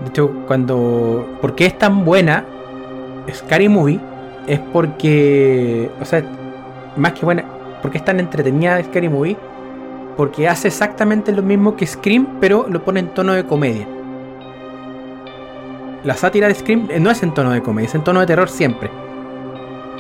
De 0.02 0.08
hecho, 0.08 0.30
cuando. 0.46 1.38
¿Por 1.40 1.54
qué 1.54 1.66
es 1.66 1.78
tan 1.78 2.04
buena 2.04 2.44
Scary 3.32 3.68
Movie 3.68 4.00
es 4.46 4.60
porque, 4.72 5.90
o 6.00 6.04
sea, 6.04 6.22
más 6.96 7.12
que 7.12 7.24
buena, 7.24 7.44
porque 7.82 7.98
es 7.98 8.04
tan 8.04 8.20
entretenida 8.20 8.82
Scary 8.82 9.08
Movie, 9.08 9.36
porque 10.16 10.48
hace 10.48 10.68
exactamente 10.68 11.32
lo 11.32 11.42
mismo 11.42 11.76
que 11.76 11.86
Scream, 11.86 12.38
pero 12.40 12.66
lo 12.68 12.84
pone 12.84 13.00
en 13.00 13.08
tono 13.08 13.32
de 13.32 13.44
comedia. 13.44 13.86
La 16.04 16.14
sátira 16.14 16.48
de 16.48 16.54
Scream 16.54 16.88
eh, 16.90 17.00
no 17.00 17.10
es 17.10 17.22
en 17.22 17.32
tono 17.32 17.50
de 17.50 17.62
comedia, 17.62 17.88
es 17.88 17.94
en 17.94 18.04
tono 18.04 18.20
de 18.20 18.26
terror 18.26 18.48
siempre. 18.48 18.90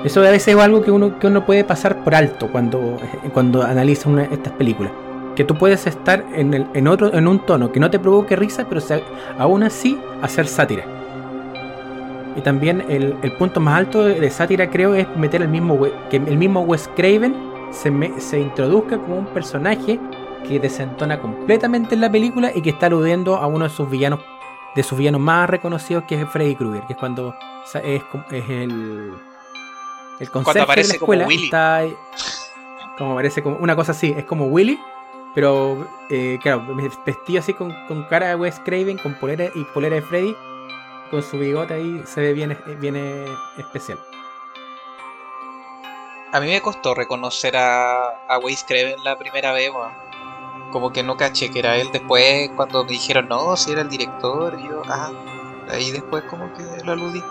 Eso 0.04 0.20
a 0.20 0.24
veces 0.24 0.48
es 0.54 0.62
algo 0.62 0.82
que 0.82 0.90
uno, 0.90 1.18
que 1.18 1.26
uno 1.26 1.46
puede 1.46 1.64
pasar 1.64 2.04
por 2.04 2.14
alto 2.14 2.52
cuando, 2.52 2.98
eh, 3.00 3.30
cuando 3.32 3.62
analiza 3.62 4.10
estas 4.30 4.52
películas. 4.52 4.92
Que 5.36 5.44
tú 5.44 5.56
puedes 5.56 5.86
estar 5.86 6.24
en, 6.34 6.54
el, 6.54 6.66
en, 6.74 6.86
otro, 6.88 7.12
en 7.12 7.26
un 7.26 7.40
tono 7.40 7.72
que 7.72 7.80
no 7.80 7.90
te 7.90 7.98
provoque 7.98 8.36
risa, 8.36 8.66
pero 8.68 8.80
se- 8.80 9.02
aún 9.38 9.62
así 9.64 9.98
hacer 10.22 10.46
sátira. 10.46 10.84
Y 12.36 12.40
también 12.40 12.84
el, 12.88 13.16
el 13.22 13.32
punto 13.36 13.60
más 13.60 13.76
alto 13.78 14.04
de, 14.04 14.20
de 14.20 14.30
sátira 14.30 14.68
creo 14.70 14.94
es 14.94 15.06
meter 15.16 15.42
el 15.42 15.48
mismo 15.48 15.78
que 16.10 16.16
el 16.16 16.36
mismo 16.36 16.60
Wes 16.62 16.88
Craven 16.96 17.34
se, 17.70 17.90
me- 17.90 18.20
se 18.20 18.40
introduzca 18.40 18.98
como 18.98 19.16
un 19.18 19.26
personaje 19.26 19.98
que 20.46 20.58
desentona 20.60 21.20
completamente 21.20 21.94
en 21.94 22.00
la 22.00 22.10
película 22.10 22.50
y 22.54 22.60
que 22.60 22.70
está 22.70 22.86
aludiendo 22.86 23.36
a 23.36 23.46
uno 23.46 23.64
de 23.64 23.70
sus 23.70 23.88
villanos 23.88 24.20
de 24.74 24.82
sus 24.82 24.98
villanos 24.98 25.20
más 25.20 25.48
reconocidos 25.48 26.02
que 26.04 26.20
es 26.20 26.28
Freddy 26.28 26.56
Krueger, 26.56 26.82
que 26.88 26.94
es 26.94 26.98
cuando 26.98 27.28
o 27.28 27.34
sea, 27.66 27.80
es, 27.82 28.02
es 28.32 28.50
el 28.50 29.12
el 30.20 30.30
conserje 30.30 30.52
de 30.52 30.58
la 30.58 30.64
aparece 30.64 30.98
como 30.98 31.12
escuela 31.14 31.26
Willy. 31.26 31.44
está 31.44 31.82
como 32.98 33.12
aparece 33.12 33.42
como 33.42 33.56
una 33.56 33.74
cosa 33.76 33.92
así, 33.92 34.12
es 34.16 34.24
como 34.24 34.46
Willy, 34.46 34.78
pero 35.34 35.86
eh, 36.10 36.38
claro, 36.42 36.64
vestido 37.04 37.40
así 37.40 37.54
con, 37.54 37.72
con 37.88 38.04
cara 38.04 38.28
de 38.28 38.34
Wes 38.36 38.60
Craven, 38.64 38.98
con 38.98 39.14
polera 39.14 39.46
y 39.54 39.64
polera 39.64 39.96
de 39.96 40.02
Freddy, 40.02 40.36
con 41.10 41.22
su 41.22 41.38
bigote 41.38 41.74
ahí 41.74 42.02
se 42.06 42.20
ve 42.20 42.32
bien, 42.32 42.56
bien 42.80 42.96
eh, 42.96 43.26
especial. 43.58 43.98
A 46.32 46.40
mí 46.40 46.48
me 46.48 46.60
costó 46.60 46.94
reconocer 46.94 47.56
a, 47.56 48.08
a 48.28 48.38
Wes 48.38 48.64
Craven 48.66 48.96
la 49.04 49.16
primera 49.16 49.52
vez. 49.52 49.70
Como 50.72 50.92
que 50.92 51.04
no 51.04 51.16
caché 51.16 51.50
que 51.50 51.60
era 51.60 51.76
él. 51.76 51.88
Después, 51.92 52.50
cuando 52.56 52.82
me 52.82 52.90
dijeron, 52.90 53.28
no, 53.28 53.56
si 53.56 53.70
era 53.70 53.82
el 53.82 53.88
director, 53.88 54.58
yo, 54.60 54.82
ah, 54.88 55.12
ahí 55.70 55.92
después 55.92 56.24
como 56.24 56.52
que 56.54 56.64
lo 56.84 56.92
aludí. 56.92 57.22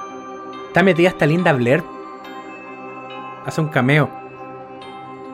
Está 0.68 0.84
metida 0.84 1.10
hasta 1.10 1.26
Linda 1.26 1.52
Blair. 1.52 1.84
Hace 3.46 3.60
un 3.60 3.68
cameo. 3.68 4.10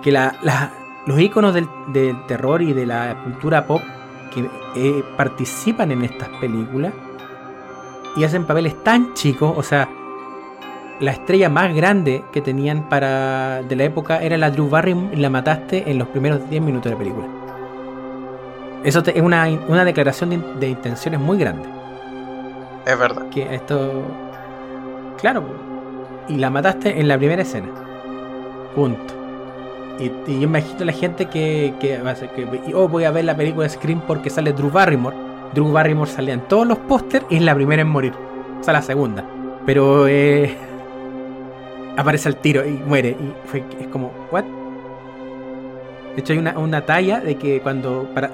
Que 0.01 0.11
la, 0.11 0.35
la- 0.41 0.73
los 1.09 1.19
iconos 1.19 1.53
del, 1.55 1.67
del 1.87 2.25
terror 2.27 2.61
y 2.61 2.71
de 2.73 2.85
la 2.85 3.15
cultura 3.23 3.65
pop 3.65 3.81
que 4.33 4.47
eh, 4.75 5.03
participan 5.17 5.91
en 5.91 6.03
estas 6.03 6.29
películas 6.39 6.93
y 8.15 8.23
hacen 8.23 8.45
papeles 8.45 8.83
tan 8.83 9.13
chicos, 9.15 9.51
o 9.57 9.63
sea, 9.63 9.89
la 10.99 11.11
estrella 11.11 11.49
más 11.49 11.73
grande 11.73 12.23
que 12.31 12.41
tenían 12.41 12.89
para 12.89 13.63
de 13.63 13.75
la 13.75 13.83
época 13.85 14.21
era 14.21 14.37
la 14.37 14.51
Drew 14.51 14.69
Barrymore 14.69 15.15
y 15.15 15.19
la 15.19 15.29
mataste 15.31 15.89
en 15.89 15.97
los 15.97 16.07
primeros 16.09 16.47
10 16.49 16.61
minutos 16.61 16.85
de 16.85 16.91
la 16.91 16.97
película. 16.97 17.27
Eso 18.83 19.01
te- 19.03 19.17
es 19.17 19.23
una, 19.23 19.47
una 19.67 19.83
declaración 19.85 20.43
de 20.59 20.69
intenciones 20.69 21.19
muy 21.19 21.37
grande 21.37 21.67
Es 22.85 22.97
verdad. 22.99 23.29
que 23.29 23.53
esto. 23.55 24.03
Claro, 25.19 25.43
y 26.27 26.35
la 26.35 26.49
mataste 26.49 26.99
en 26.99 27.07
la 27.07 27.17
primera 27.17 27.41
escena. 27.41 27.67
Punto. 28.75 29.13
Y, 29.99 30.31
y 30.31 30.39
yo 30.39 30.43
imagino 30.43 30.81
a 30.81 30.85
la 30.85 30.93
gente 30.93 31.25
que, 31.25 31.73
que 31.79 31.99
que 32.35 32.75
oh, 32.75 32.87
voy 32.87 33.03
a 33.03 33.11
ver 33.11 33.25
la 33.25 33.35
película 33.35 33.63
de 33.63 33.69
Scream 33.69 34.01
porque 34.07 34.29
sale 34.29 34.53
Drew 34.53 34.69
Barrymore. 34.71 35.15
Drew 35.53 35.71
Barrymore 35.71 36.09
salía 36.09 36.33
en 36.33 36.41
todos 36.41 36.65
los 36.65 36.77
pósters 36.77 37.25
y 37.29 37.37
es 37.37 37.41
la 37.41 37.55
primera 37.55 37.81
en 37.81 37.89
morir. 37.89 38.13
O 38.59 38.63
sea, 38.63 38.73
la 38.73 38.81
segunda. 38.81 39.25
Pero 39.65 40.07
eh, 40.07 40.55
aparece 41.97 42.29
al 42.29 42.37
tiro 42.37 42.65
y 42.65 42.71
muere. 42.71 43.09
Y 43.09 43.33
fue, 43.45 43.63
es 43.79 43.87
como, 43.87 44.11
¿what? 44.31 44.45
De 46.15 46.21
hecho, 46.21 46.33
hay 46.33 46.39
una, 46.39 46.57
una 46.57 46.85
talla 46.85 47.19
de 47.19 47.35
que 47.35 47.61
cuando. 47.61 48.09
para 48.13 48.29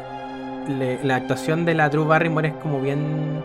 La 1.04 1.16
actuación 1.16 1.66
de 1.66 1.74
la 1.74 1.90
Drew 1.90 2.06
Barrymore 2.06 2.50
es 2.50 2.54
como 2.56 2.80
bien 2.82 3.44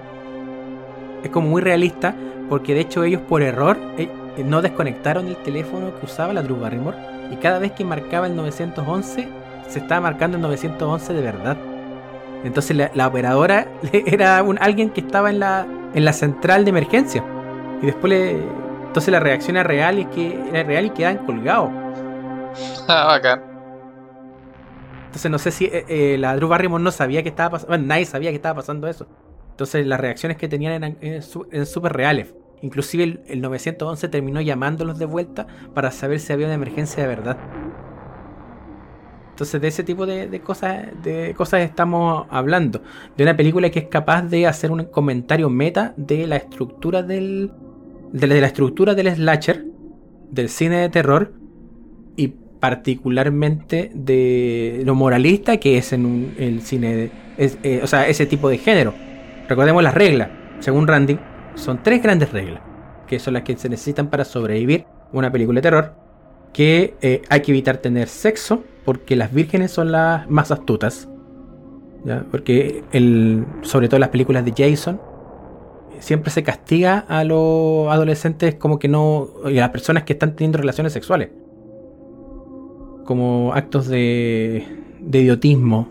es 1.23 1.31
como 1.31 1.49
muy 1.49 1.63
realista 1.63 2.15
porque 2.49 2.75
de 2.75 2.81
hecho 2.81 3.05
ellos 3.05 3.21
por 3.29 3.43
error 3.43 3.79
eh, 3.99 4.09
no 4.45 4.63
desconectaron 4.63 5.29
el 5.29 5.37
teléfono 5.37 5.93
que 5.99 6.07
usaba 6.07 6.33
la 6.33 6.43
Drew 6.43 6.59
Barrymore 6.59 6.97
y 7.31 7.37
cada 7.37 7.59
vez 7.59 7.73
que 7.73 7.85
marcaba 7.85 8.27
el 8.27 8.37
911 8.37 9.29
se 9.69 9.79
estaba 9.79 10.01
marcando 10.01 10.37
el 10.37 10.43
911 10.43 11.13
de 11.13 11.21
verdad. 11.21 11.57
Entonces 12.45 12.77
la, 12.77 12.91
la 12.95 13.07
operadora 13.09 13.67
era 13.93 14.43
un, 14.43 14.59
alguien 14.61 14.91
que 14.91 15.01
estaba 15.01 15.31
en 15.31 15.41
la, 15.41 15.67
en 15.95 16.05
la 16.05 16.13
central 16.13 16.65
de 16.65 16.71
emergencia 16.71 17.25
y 17.83 17.87
después 17.87 18.11
le, 18.11 18.43
entonces 18.87 19.13
la 19.13 19.21
reacción 19.21 19.57
era 19.57 19.65
real 19.65 19.99
y 19.99 20.05
que 20.07 20.39
era 20.49 20.65
real 20.65 20.87
y 20.87 20.91
quedaban 20.91 21.19
colgados. 21.25 21.71
Ah, 22.89 23.07
bacán. 23.07 23.41
Entonces 25.07 25.31
no 25.31 25.39
sé 25.39 25.51
si 25.51 25.67
eh, 25.67 25.85
eh, 25.89 26.17
la 26.19 26.37
Drew 26.37 26.49
Barrymore 26.49 26.83
no 26.83 26.91
sabía 26.91 27.23
que 27.23 27.29
estaba 27.29 27.51
pasando. 27.51 27.69
Bueno, 27.69 27.87
nadie 27.87 28.05
sabía 28.05 28.31
que 28.31 28.37
estaba 28.37 28.57
pasando 28.57 28.89
eso. 28.89 29.07
Entonces 29.51 29.87
las 29.87 30.01
reacciones 30.01 30.37
que 30.37 30.49
tenían 30.49 30.73
eran 30.73 30.97
eh, 31.01 31.21
eran 31.53 31.67
súper 31.67 31.93
reales. 31.93 32.35
Inclusive 32.63 33.05
el, 33.05 33.21
el 33.29 33.41
911 33.41 34.09
terminó 34.09 34.41
llamándolos 34.41 34.99
de 34.99 35.07
vuelta 35.07 35.47
para 35.75 35.91
saber 35.91 36.21
si 36.21 36.33
había 36.33 36.47
una 36.47 36.55
emergencia 36.55 37.03
de 37.03 37.09
verdad. 37.09 37.37
Entonces 39.31 39.61
de 39.61 39.69
ese 39.69 39.83
tipo 39.85 40.05
de, 40.05 40.41
cosas 40.41 40.87
de 41.03 41.33
cosas 41.35 41.63
estamos 41.63 42.27
hablando. 42.31 42.83
De 43.17 43.23
una 43.25 43.37
película 43.37 43.71
que 43.71 43.79
es 43.81 43.87
capaz 43.89 44.23
de 44.23 44.47
hacer 44.47 44.71
un 44.71 44.85
comentario 44.85 45.49
meta 45.49 45.95
de 45.97 46.27
la 46.27 46.37
estructura 46.37 47.03
del. 47.03 47.51
de 48.13 48.27
la, 48.27 48.35
de 48.35 48.41
la 48.43 48.47
estructura 48.49 48.95
del 48.95 49.15
slasher, 49.15 49.65
del 50.31 50.49
cine 50.51 50.77
de 50.77 50.89
terror. 50.91 51.33
Y 52.17 52.35
particularmente 52.61 53.91
de 53.95 54.83
lo 54.85 54.95
moralista 54.95 55.57
que 55.57 55.79
es 55.79 55.95
en 55.95 56.05
un- 56.05 56.35
el 56.39 56.61
cine, 56.61 56.95
de- 56.95 57.11
eh, 57.39 57.81
o 57.83 57.87
sea, 57.87 58.07
ese 58.09 58.27
tipo 58.27 58.51
de 58.51 58.59
género. 58.59 58.93
Recordemos 59.49 59.83
las 59.83 59.95
reglas, 59.95 60.29
según 60.59 60.87
Randy, 60.87 61.19
son 61.55 61.83
tres 61.83 62.03
grandes 62.03 62.33
reglas, 62.33 62.63
que 63.07 63.19
son 63.19 63.35
las 63.35 63.43
que 63.43 63.57
se 63.57 63.69
necesitan 63.69 64.09
para 64.09 64.25
sobrevivir 64.25 64.87
una 65.13 65.31
película 65.31 65.59
de 65.59 65.63
terror, 65.63 65.95
que 66.53 66.95
eh, 67.03 67.23
hay 67.29 67.41
que 67.43 67.53
evitar 67.53 67.79
tener 67.79 68.09
sexo, 68.09 68.65
porque 68.85 69.17
las 69.17 69.33
vírgenes 69.33 69.71
son 69.71 69.93
las 69.93 70.29
más 70.29 70.51
astutas, 70.51 71.09
¿ya? 72.05 72.25
porque 72.31 72.85
el, 72.93 73.45
sobre 73.63 73.89
todo 73.89 74.01
las 74.01 74.11
películas 74.11 74.45
de 74.45 74.55
Jason, 74.57 75.01
siempre 75.99 76.31
se 76.31 76.43
castiga 76.43 76.99
a 77.09 77.25
los 77.25 77.89
adolescentes 77.93 78.55
como 78.55 78.79
que 78.79 78.89
no, 78.89 79.29
y 79.47 79.59
a 79.59 79.63
las 79.63 79.71
personas 79.71 80.05
que 80.05 80.15
están 80.15 80.35
teniendo 80.35 80.59
relaciones 80.59 80.93
sexuales 80.93 81.29
como 83.05 83.53
actos 83.55 83.89
de, 83.89 84.65
de 85.01 85.21
idiotismo. 85.21 85.89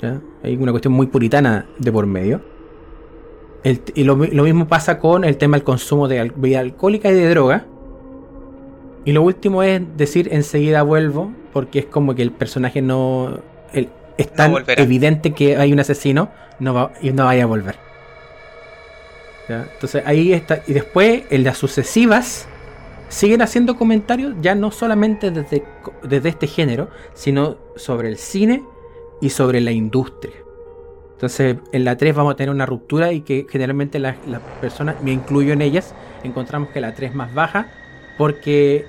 ¿ya? 0.00 0.22
Hay 0.42 0.56
una 0.56 0.72
cuestión 0.72 0.94
muy 0.94 1.06
puritana 1.06 1.66
de 1.78 1.92
por 1.92 2.06
medio. 2.06 2.40
El- 3.64 3.80
y 3.94 4.04
lo, 4.04 4.14
mi- 4.16 4.28
lo 4.28 4.44
mismo 4.44 4.68
pasa 4.68 4.98
con 4.98 5.24
el 5.24 5.36
tema 5.36 5.56
del 5.56 5.64
consumo 5.64 6.06
de 6.06 6.22
bebida 6.36 6.60
alcohólica 6.60 7.10
y 7.10 7.14
de 7.14 7.28
droga. 7.30 7.64
Y 9.06 9.12
lo 9.12 9.22
último 9.22 9.62
es 9.62 9.82
decir 9.96 10.28
enseguida 10.32 10.82
vuelvo, 10.82 11.32
porque 11.52 11.80
es 11.80 11.86
como 11.86 12.14
que 12.14 12.22
el 12.22 12.30
personaje 12.30 12.80
no. 12.82 13.38
el- 13.72 13.88
es 14.16 14.32
tan 14.32 14.52
evidente 14.82 15.32
que 15.32 15.56
hay 15.56 15.72
un 15.72 15.80
asesino 15.80 16.30
no 16.60 16.72
va, 16.72 16.92
y 17.02 17.10
no 17.10 17.24
vaya 17.24 17.42
a 17.42 17.46
volver. 17.46 17.74
¿Ya? 19.48 19.66
Entonces 19.74 20.02
ahí 20.06 20.32
está. 20.32 20.62
Y 20.66 20.72
después, 20.72 21.24
en 21.30 21.44
las 21.44 21.58
sucesivas, 21.58 22.46
siguen 23.08 23.42
haciendo 23.42 23.76
comentarios 23.76 24.34
ya 24.40 24.54
no 24.54 24.70
solamente 24.70 25.30
desde, 25.30 25.64
desde 26.02 26.28
este 26.30 26.46
género, 26.46 26.88
sino 27.12 27.56
sobre 27.76 28.08
el 28.08 28.16
cine 28.18 28.62
y 29.20 29.30
sobre 29.30 29.60
la 29.60 29.72
industria. 29.72 30.34
Entonces, 31.14 31.56
en 31.72 31.84
la 31.84 31.96
3 31.96 32.14
vamos 32.14 32.34
a 32.34 32.36
tener 32.36 32.50
una 32.50 32.66
ruptura 32.66 33.12
y 33.12 33.22
que 33.22 33.46
generalmente 33.48 33.98
las, 33.98 34.16
personas, 34.60 35.02
me 35.02 35.12
incluyo 35.12 35.52
en 35.52 35.62
ellas, 35.62 35.94
encontramos 36.22 36.70
que 36.70 36.80
la 36.80 36.94
3 36.94 37.10
es 37.10 37.16
más 37.16 37.32
baja 37.32 37.68
porque 38.18 38.86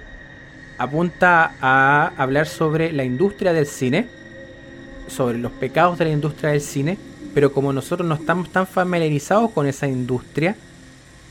apunta 0.78 1.54
a 1.62 2.12
hablar 2.18 2.48
sobre 2.48 2.92
la 2.92 3.04
industria 3.04 3.54
del 3.54 3.68
cine, 3.68 4.08
sobre 5.08 5.38
los 5.38 5.52
pecados 5.54 5.98
de 5.98 6.06
la 6.06 6.12
industria 6.12 6.52
del 6.52 6.62
cine, 6.62 6.98
pero 7.34 7.52
como 7.54 7.72
nosotros 7.72 8.08
no 8.08 8.16
estamos 8.16 8.50
tan 8.52 8.68
familiarizados 8.68 9.52
con 9.52 9.68
esa 9.68 9.88
industria, 9.88 10.56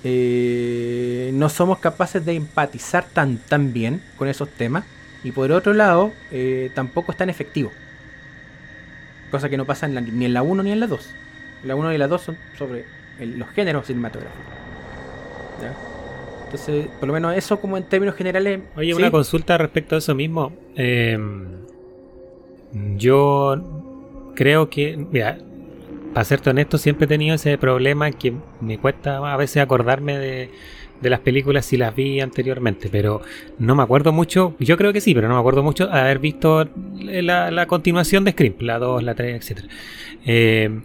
eh, 0.04 1.30
no 1.35 1.48
somos 1.48 1.78
capaces 1.78 2.24
de 2.24 2.35
empatizar 2.35 3.07
tan, 3.12 3.38
tan 3.38 3.72
bien 3.72 4.02
con 4.16 4.28
esos 4.28 4.48
temas. 4.50 4.85
Y 5.24 5.33
por 5.33 5.50
otro 5.50 5.72
lado, 5.72 6.12
eh, 6.30 6.70
tampoco 6.74 7.12
es 7.12 7.18
tan 7.18 7.30
efectivo. 7.30 7.70
Cosa 9.35 9.49
que 9.49 9.57
no 9.57 9.64
pasa 9.64 9.87
en 9.87 9.97
la- 9.97 10.01
ni 10.01 10.27
en 10.27 10.33
la 10.33 10.42
1 10.44 10.62
ni 10.62 10.70
en 10.70 10.79
la 10.79 10.87
2. 10.87 11.12
La 11.64 11.75
1 11.75 11.92
y 11.92 11.99
la 11.99 12.07
2 12.07 12.20
son 12.23 12.37
sobre 12.57 12.85
el- 13.18 13.37
los 13.37 13.49
géneros 13.49 13.85
cinematográficos. 13.88 14.44
¿Ya? 15.61 15.75
Entonces, 16.44 16.87
por 17.01 17.09
lo 17.09 17.14
menos 17.14 17.37
eso 17.37 17.59
como 17.61 17.77
en 17.77 17.83
términos 17.83 18.14
generales... 18.14 18.61
Oye, 18.77 18.92
sí, 18.92 18.92
una 18.92 19.11
consulta 19.11 19.59
respecto 19.59 19.97
a 19.97 19.99
eso 19.99 20.14
mismo. 20.14 20.53
Eh, 20.77 21.18
yo 22.97 24.33
creo 24.37 24.70
que, 24.70 24.97
mira, 24.97 25.38
para 26.12 26.25
serte 26.25 26.51
honesto, 26.51 26.79
siempre 26.79 27.07
he 27.07 27.09
tenido 27.09 27.35
ese 27.35 27.59
problema 27.59 28.12
que 28.12 28.35
me 28.61 28.79
cuesta 28.79 29.16
a 29.33 29.37
veces 29.37 29.62
acordarme 29.62 30.16
de, 30.16 30.51
de 31.04 31.10
las 31.10 31.20
películas 31.20 31.66
sí 31.66 31.76
las 31.76 31.94
vi 31.94 32.20
anteriormente, 32.20 32.88
pero 32.90 33.20
no 33.58 33.76
me 33.76 33.82
acuerdo 33.82 34.10
mucho, 34.10 34.56
yo 34.58 34.76
creo 34.76 34.92
que 34.92 35.00
sí, 35.00 35.14
pero 35.14 35.28
no 35.28 35.34
me 35.34 35.40
acuerdo 35.40 35.62
mucho 35.62 35.92
haber 35.92 36.18
visto 36.18 36.66
la, 36.98 37.50
la 37.50 37.66
continuación 37.66 38.24
de 38.24 38.32
Scream, 38.32 38.54
la 38.60 38.78
2, 38.78 39.02
la 39.02 39.14
3, 39.14 39.50
etc. 39.50 39.64
Eh, 40.24 40.80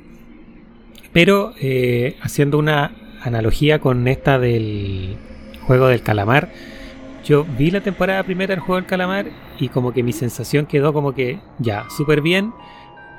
pero 1.13 1.53
eh, 1.61 2.17
haciendo 2.21 2.59
una 2.59 2.91
analogía 3.21 3.79
con 3.79 4.07
esta 4.07 4.37
del 4.37 5.15
juego 5.61 5.87
del 5.87 6.01
calamar, 6.01 6.51
yo 7.23 7.45
vi 7.57 7.71
la 7.71 7.81
temporada 7.81 8.21
primera 8.23 8.53
del 8.53 8.59
juego 8.59 8.75
del 8.75 8.85
calamar 8.85 9.27
y 9.57 9.69
como 9.69 9.93
que 9.93 10.03
mi 10.03 10.11
sensación 10.11 10.65
quedó 10.65 10.91
como 10.91 11.13
que 11.13 11.39
ya, 11.59 11.85
súper 11.89 12.21
bien, 12.21 12.51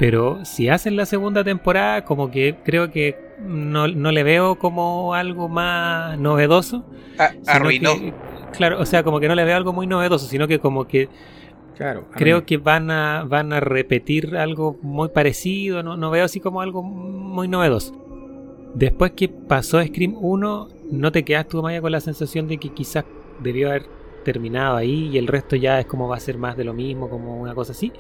pero 0.01 0.45
si 0.47 0.69
hacen 0.71 0.97
la 0.97 1.05
segunda 1.07 1.45
temporada, 1.45 2.05
como 2.05 2.31
que 2.31 2.57
creo 2.65 2.91
que 2.91 3.17
no, 3.39 3.87
no 3.87 4.11
le 4.11 4.23
veo 4.23 4.57
como 4.59 5.15
algo 5.15 5.49
más 5.49 6.19
novedoso. 6.19 6.83
Ah, 7.19 7.29
sino 7.33 7.51
arruinó. 7.53 7.95
que- 7.95 8.15
claro, 8.57 8.81
o 8.81 8.87
sea, 8.87 9.03
como 9.05 9.21
que 9.21 9.29
no 9.29 9.35
le 9.35 9.45
veo 9.45 9.55
algo 9.57 9.73
muy 9.75 9.87
novedoso, 9.87 10.27
sino 10.27 10.49
que 10.49 10.59
como 10.59 10.87
que 10.89 11.09
Claro. 11.77 12.07
creo 12.13 12.45
que 12.47 12.57
van 12.57 12.91
a, 12.91 13.25
van 13.25 13.53
a 13.53 13.61
repetir 13.61 14.37
algo 14.37 14.79
muy 14.83 15.09
parecido, 15.11 15.83
no, 15.83 15.97
no 15.97 16.11
veo 16.11 16.25
así 16.25 16.41
como 16.41 16.61
algo 16.63 16.83
muy 16.83 17.47
novedoso. 17.47 17.93
Después 18.75 19.13
que 19.13 19.29
pasó 19.29 19.83
Scream 19.85 20.15
1, 20.19 20.69
¿no 20.91 21.13
te 21.13 21.25
quedas 21.25 21.47
tú, 21.49 21.63
Maya, 21.63 21.81
con 21.83 21.93
la 21.93 22.01
sensación 22.01 22.49
de 22.49 22.57
que 22.59 22.71
quizás 22.71 23.05
debió 23.41 23.69
haber 23.69 23.85
terminado 24.25 24.77
ahí 24.77 25.09
y 25.13 25.19
el 25.19 25.27
resto 25.27 25.57
ya 25.57 25.81
es 25.81 25.87
como 25.87 26.09
va 26.09 26.17
a 26.17 26.21
ser 26.21 26.39
más 26.39 26.57
de 26.57 26.65
lo 26.65 26.73
mismo, 26.75 27.09
como 27.09 27.41
una 27.41 27.55
cosa 27.55 27.73
así? 27.73 27.93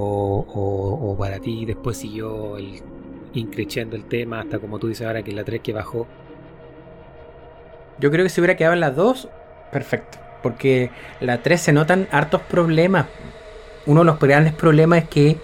¿O, 0.00 0.44
o- 0.48 1.10
o 1.12 1.16
para 1.16 1.40
ti 1.40 1.64
después 1.66 1.96
siguió 1.96 2.56
el 2.56 2.80
increciendo 3.34 3.96
el 3.96 4.04
tema 4.04 4.40
hasta 4.40 4.58
como 4.58 4.78
tú 4.78 4.86
dices 4.88 5.06
ahora 5.06 5.22
que 5.22 5.32
la 5.32 5.44
3 5.44 5.60
que 5.60 5.72
bajó? 5.72 6.06
Yo 7.98 8.10
creo 8.10 8.24
que 8.24 8.28
si 8.30 8.40
hubiera 8.40 8.56
quedado 8.56 8.74
en 8.74 8.80
las 8.80 8.94
dos, 8.94 9.28
perfecto. 9.72 10.18
Porque 10.42 10.90
la 11.20 11.42
3 11.42 11.60
se 11.60 11.72
notan 11.72 12.06
hartos 12.12 12.40
problemas. 12.42 13.06
Uno 13.86 14.00
de 14.00 14.06
los 14.06 14.20
grandes 14.20 14.52
problemas 14.52 15.02
es 15.02 15.08
que 15.08 15.36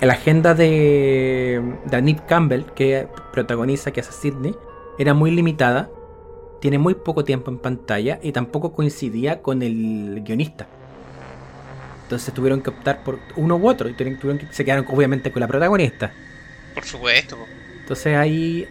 la 0.00 0.12
agenda 0.14 0.54
de, 0.54 1.62
de 1.84 2.02
Nip 2.02 2.20
Campbell, 2.26 2.64
que 2.74 3.06
protagoniza, 3.32 3.92
que 3.92 4.00
hace 4.00 4.12
Sidney, 4.12 4.54
era 4.98 5.14
muy 5.14 5.30
limitada. 5.30 5.90
Tiene 6.60 6.78
muy 6.78 6.94
poco 6.94 7.24
tiempo 7.24 7.52
en 7.52 7.58
pantalla 7.58 8.18
y 8.20 8.32
tampoco 8.32 8.72
coincidía 8.72 9.42
con 9.42 9.62
el 9.62 10.22
guionista. 10.24 10.66
Entonces 12.08 12.32
tuvieron 12.32 12.62
que 12.62 12.70
optar 12.70 13.00
por 13.04 13.18
uno 13.36 13.56
u 13.56 13.68
otro 13.68 13.86
y 13.86 13.92
tuvieron, 13.92 14.38
que, 14.38 14.46
se 14.50 14.64
quedaron 14.64 14.86
obviamente 14.88 15.30
con 15.30 15.40
la 15.40 15.46
protagonista. 15.46 16.10
Por 16.74 16.86
supuesto. 16.86 17.36
Entonces 17.82 18.16
ahí, 18.16 18.66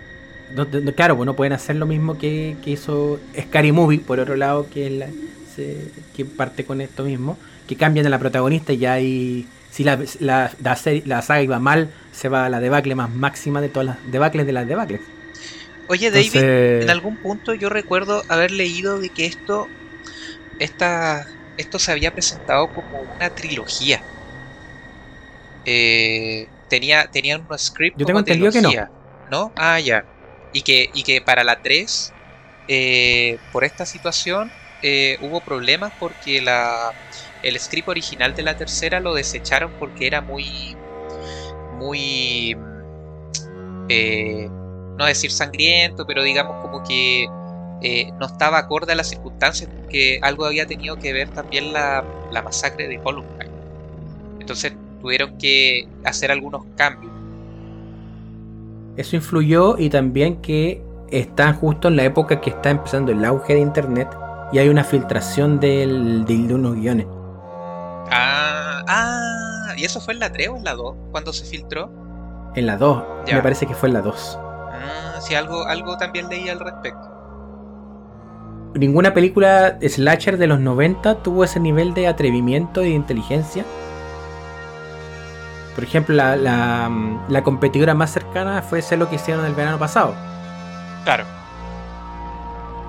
no- 0.56 0.65
no- 0.65 0.91
claro, 0.93 1.15
pues 1.15 1.28
no 1.28 1.36
pueden 1.36 1.54
hacer 1.54 1.76
lo 1.76 1.86
mismo 1.86 2.17
que, 2.17 2.56
que 2.63 2.71
hizo 2.71 3.19
Scary 3.39 3.71
Movie, 3.71 4.00
por 4.00 4.19
otro 4.19 4.36
lado, 4.36 4.67
que, 4.73 4.88
es 4.88 4.91
la- 4.93 5.10
se- 5.56 5.84
que 6.15 6.26
parte 6.26 6.65
con 6.65 6.82
esto 6.82 7.04
mismo, 7.04 7.38
que 7.67 7.76
cambian 7.76 8.08
a 8.08 8.10
la 8.10 8.17
protagonista 8.17 8.73
y 8.73 8.80
ya 8.80 8.93
ahí, 8.93 9.45
si 9.69 9.84
la, 9.84 10.00
la, 10.19 10.50
la 10.60 10.76
serie- 10.76 11.04
la 11.06 11.21
saga 11.21 11.43
iba 11.43 11.60
mal, 11.60 11.91
se 12.12 12.30
va 12.30 12.47
a 12.47 12.50
la 12.50 12.60
debacle 12.60 12.95
más 12.95 13.13
máxima 13.13 13.62
de 13.62 13.69
todas 13.69 13.86
las 13.86 14.12
debacles 14.12 14.47
de 14.47 14.52
las 14.54 14.67
debacles. 14.67 15.02
Oye, 15.89 16.10
David, 16.10 16.26
Entonces, 16.26 16.84
en 16.86 16.89
algún 16.89 17.17
punto 17.17 17.54
yo 17.54 17.69
recuerdo 17.69 18.23
haber 18.30 18.50
leído 18.50 19.00
de 19.00 19.10
que 19.10 19.28
esto, 19.28 19.67
esta, 20.58 21.28
esto 21.58 21.80
se 21.80 21.91
había 21.91 22.12
presentado 22.13 22.72
como 22.72 23.02
una 23.02 23.30
trilogía. 23.32 24.06
Eh, 25.65 26.48
tenía, 26.67 27.08
tenían 27.12 27.46
un 27.50 27.58
script 27.60 27.98
Yo 27.98 28.06
tengo 28.06 28.20
entendido 28.20 28.52
que 28.52 28.62
no. 28.62 28.70
trilogía, 28.70 28.91
no. 29.28 29.52
Ah, 29.56 29.80
ya. 29.80 30.08
Y 30.52 30.63
que, 30.63 30.89
y 30.93 31.04
que 31.04 31.22
para 31.22 31.43
la 31.43 31.62
3, 31.62 32.15
eh, 32.67 33.39
por 33.52 33.63
esta 33.63 33.86
situación, 33.86 34.54
eh, 34.82 35.17
hubo 35.20 35.43
problemas 35.43 35.93
porque 35.98 36.41
la, 36.41 36.96
el 37.41 37.60
script 37.60 37.89
original 37.89 38.34
de 38.36 38.43
la 38.43 38.56
tercera 38.56 39.00
lo 39.00 39.13
desecharon 39.13 39.76
porque 39.78 40.08
era 40.08 40.22
muy, 40.22 40.80
muy, 41.70 42.56
eh, 43.89 44.48
no 44.98 45.06
decir 45.06 45.32
sangriento, 45.32 46.06
pero 46.06 46.24
digamos 46.24 46.58
como 46.62 46.82
que 46.84 47.28
eh, 47.81 48.11
no 48.19 48.25
estaba 48.27 48.59
acorde 48.59 48.93
a 48.93 48.95
las 48.95 49.09
circunstancias 49.09 49.69
porque 49.75 50.19
algo 50.23 50.45
había 50.45 50.67
tenido 50.67 50.97
que 50.97 51.13
ver 51.13 51.31
también 51.31 51.73
la, 51.73 52.03
la 52.31 52.41
masacre 52.41 52.87
de 52.87 52.99
Columbine. 53.01 53.51
Entonces 54.39 54.77
tuvieron 55.01 55.37
que 55.37 55.89
hacer 56.03 56.31
algunos 56.31 56.65
cambios. 56.75 57.13
Eso 58.97 59.15
influyó 59.15 59.77
y 59.77 59.89
también 59.89 60.41
que 60.41 60.83
están 61.09 61.55
justo 61.55 61.87
en 61.87 61.95
la 61.95 62.03
época 62.03 62.41
que 62.41 62.49
está 62.49 62.69
empezando 62.69 63.11
el 63.13 63.23
auge 63.23 63.53
de 63.53 63.59
internet 63.61 64.09
y 64.51 64.57
hay 64.59 64.69
una 64.69 64.83
filtración 64.83 65.59
del, 65.59 66.25
del- 66.25 66.47
de 66.47 66.53
unos 66.55 66.75
guiones. 66.75 67.07
Ah, 68.09 68.83
ah, 68.87 69.73
¿y 69.77 69.83
eso 69.85 69.99
fue 70.01 70.13
en 70.13 70.19
la 70.19 70.31
3 70.31 70.49
o 70.49 70.57
en 70.57 70.63
la 70.63 70.75
2 70.75 70.97
cuando 71.11 71.33
se 71.33 71.45
filtró? 71.45 71.91
En 72.55 72.65
la 72.65 72.77
2, 72.77 73.05
Ya. 73.23 73.35
me 73.35 73.41
parece 73.41 73.65
que 73.67 73.73
fue 73.75 73.87
en 73.89 73.93
la 73.93 74.01
2. 74.01 74.41
Ah, 74.69 75.19
sí, 75.21 75.35
algo, 75.35 75.65
algo 75.67 75.97
también 75.97 76.29
leí 76.29 76.49
al 76.49 76.59
respecto. 76.59 77.16
Ninguna 78.77 79.13
película 79.13 79.77
slasher 79.81 80.37
de 80.37 80.45
los 80.45 80.59
90 80.59 81.23
tuvo 81.23 81.43
ese 81.43 81.59
nivel 81.59 81.95
de 81.95 82.07
atrevimiento 82.07 82.83
y 82.83 82.89
de 82.89 82.95
inteligencia. 82.95 83.65
Por 85.73 85.83
ejemplo, 85.83 86.13
la, 86.13 86.35
la, 86.35 86.91
la 87.27 87.43
competidora 87.43 87.95
más 87.95 88.11
cercana 88.11 88.61
fue 88.61 88.81
ser 88.81 88.99
lo 88.99 89.09
que 89.09 89.15
hicieron 89.15 89.45
el 89.45 89.55
verano 89.55 89.79
pasado. 89.79 90.15
Claro. 91.03 91.23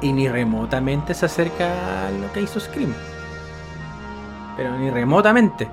Y 0.02 0.12
ni 0.12 0.28
remotamente 0.28 1.14
se 1.14 1.26
acerca 1.26 2.06
a 2.06 2.10
lo 2.10 2.30
que 2.32 2.42
hizo 2.42 2.60
Scream. 2.60 2.92
Pero 4.56 4.76
ni 4.76 4.90
remotamente. 4.90 5.68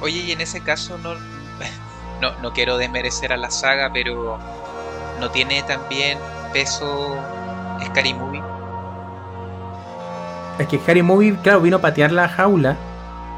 Oye, 0.00 0.20
y 0.20 0.32
en 0.32 0.40
ese 0.40 0.60
caso 0.60 0.96
no, 0.98 1.14
no, 2.20 2.38
no 2.40 2.52
quiero 2.52 2.76
desmerecer 2.76 3.32
a 3.32 3.36
la 3.36 3.50
saga, 3.50 3.90
pero 3.92 4.38
no 5.18 5.30
tiene 5.30 5.62
también 5.64 6.18
peso 6.52 7.16
Scary 7.82 8.14
Movie. 8.14 8.43
Es 10.58 10.68
que 10.68 10.80
Harry 10.86 11.02
Movie, 11.02 11.36
claro, 11.42 11.60
vino 11.60 11.76
a 11.78 11.80
patear 11.80 12.12
la 12.12 12.28
jaula 12.28 12.76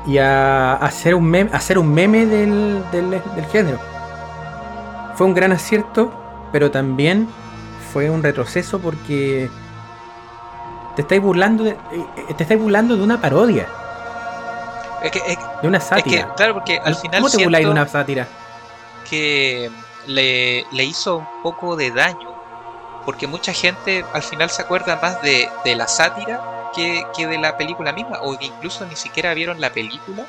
y 0.07 0.18
a 0.18 0.74
hacer 0.74 1.14
un 1.14 1.24
meme, 1.24 1.50
a 1.52 1.57
hacer 1.57 1.79
un 1.79 1.92
meme 1.92 2.26
del, 2.26 2.85
del, 2.92 3.11
del 3.11 3.46
género. 3.46 3.79
Fue 5.14 5.26
un 5.26 5.35
gran 5.35 5.52
acierto, 5.52 6.12
pero 6.52 6.70
también 6.70 7.29
fue 7.92 8.11
un 8.11 8.22
retroceso 8.22 8.79
porque 8.79 9.48
te 10.94 11.02
estáis 11.02 11.22
burlando 11.22 11.64
de, 11.64 11.70
eh, 11.70 12.35
te 12.37 12.42
estáis 12.42 12.61
burlando 12.61 12.96
de 12.96 13.02
una 13.02 13.20
parodia, 13.20 13.66
Es 15.02 15.11
que, 15.11 15.18
es, 15.26 15.38
de 15.62 15.68
una 15.68 15.79
es 15.79 15.85
que, 15.85 15.88
sátira. 15.88 16.35
claro, 16.35 16.55
porque 16.55 16.79
al 16.85 16.94
final 16.96 17.20
¿Cómo 17.22 17.31
te 17.31 17.42
burláis 17.42 17.64
de 17.66 17.72
una 17.72 17.87
sátira? 17.88 18.26
que 19.09 19.70
le, 20.07 20.66
le 20.72 20.85
hizo 20.85 21.18
un 21.18 21.42
poco 21.42 21.76
de 21.76 21.90
daño, 21.92 22.29
porque 23.05 23.26
mucha 23.26 23.52
gente 23.52 24.05
al 24.12 24.22
final 24.22 24.50
se 24.50 24.62
acuerda 24.62 24.98
más 25.00 25.22
de, 25.22 25.48
de 25.64 25.76
la 25.76 25.87
sátira 25.87 26.40
que, 26.77 27.27
de 27.27 27.39
la 27.39 27.57
película 27.57 27.93
misma, 27.93 28.21
o 28.23 28.37
incluso 28.41 28.87
ni 28.87 28.95
siquiera 28.95 29.35
vieron 29.35 29.61
la 29.61 29.71
película, 29.71 30.25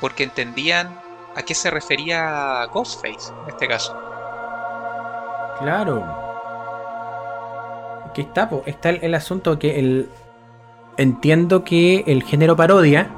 porque 0.00 0.22
entendían 0.24 0.88
a 1.34 1.42
qué 1.42 1.54
se 1.54 1.70
refería 1.70 2.66
Ghostface 2.72 3.32
en 3.44 3.48
este 3.48 3.66
caso. 3.66 3.96
Claro. 5.58 6.04
Que 8.14 8.22
está, 8.22 8.48
po, 8.48 8.62
está 8.66 8.90
el, 8.90 9.14
asunto 9.14 9.58
que 9.58 9.78
el 9.78 10.08
entiendo 10.96 11.64
que 11.64 12.02
el 12.06 12.22
género 12.24 12.56
parodia 12.56 13.08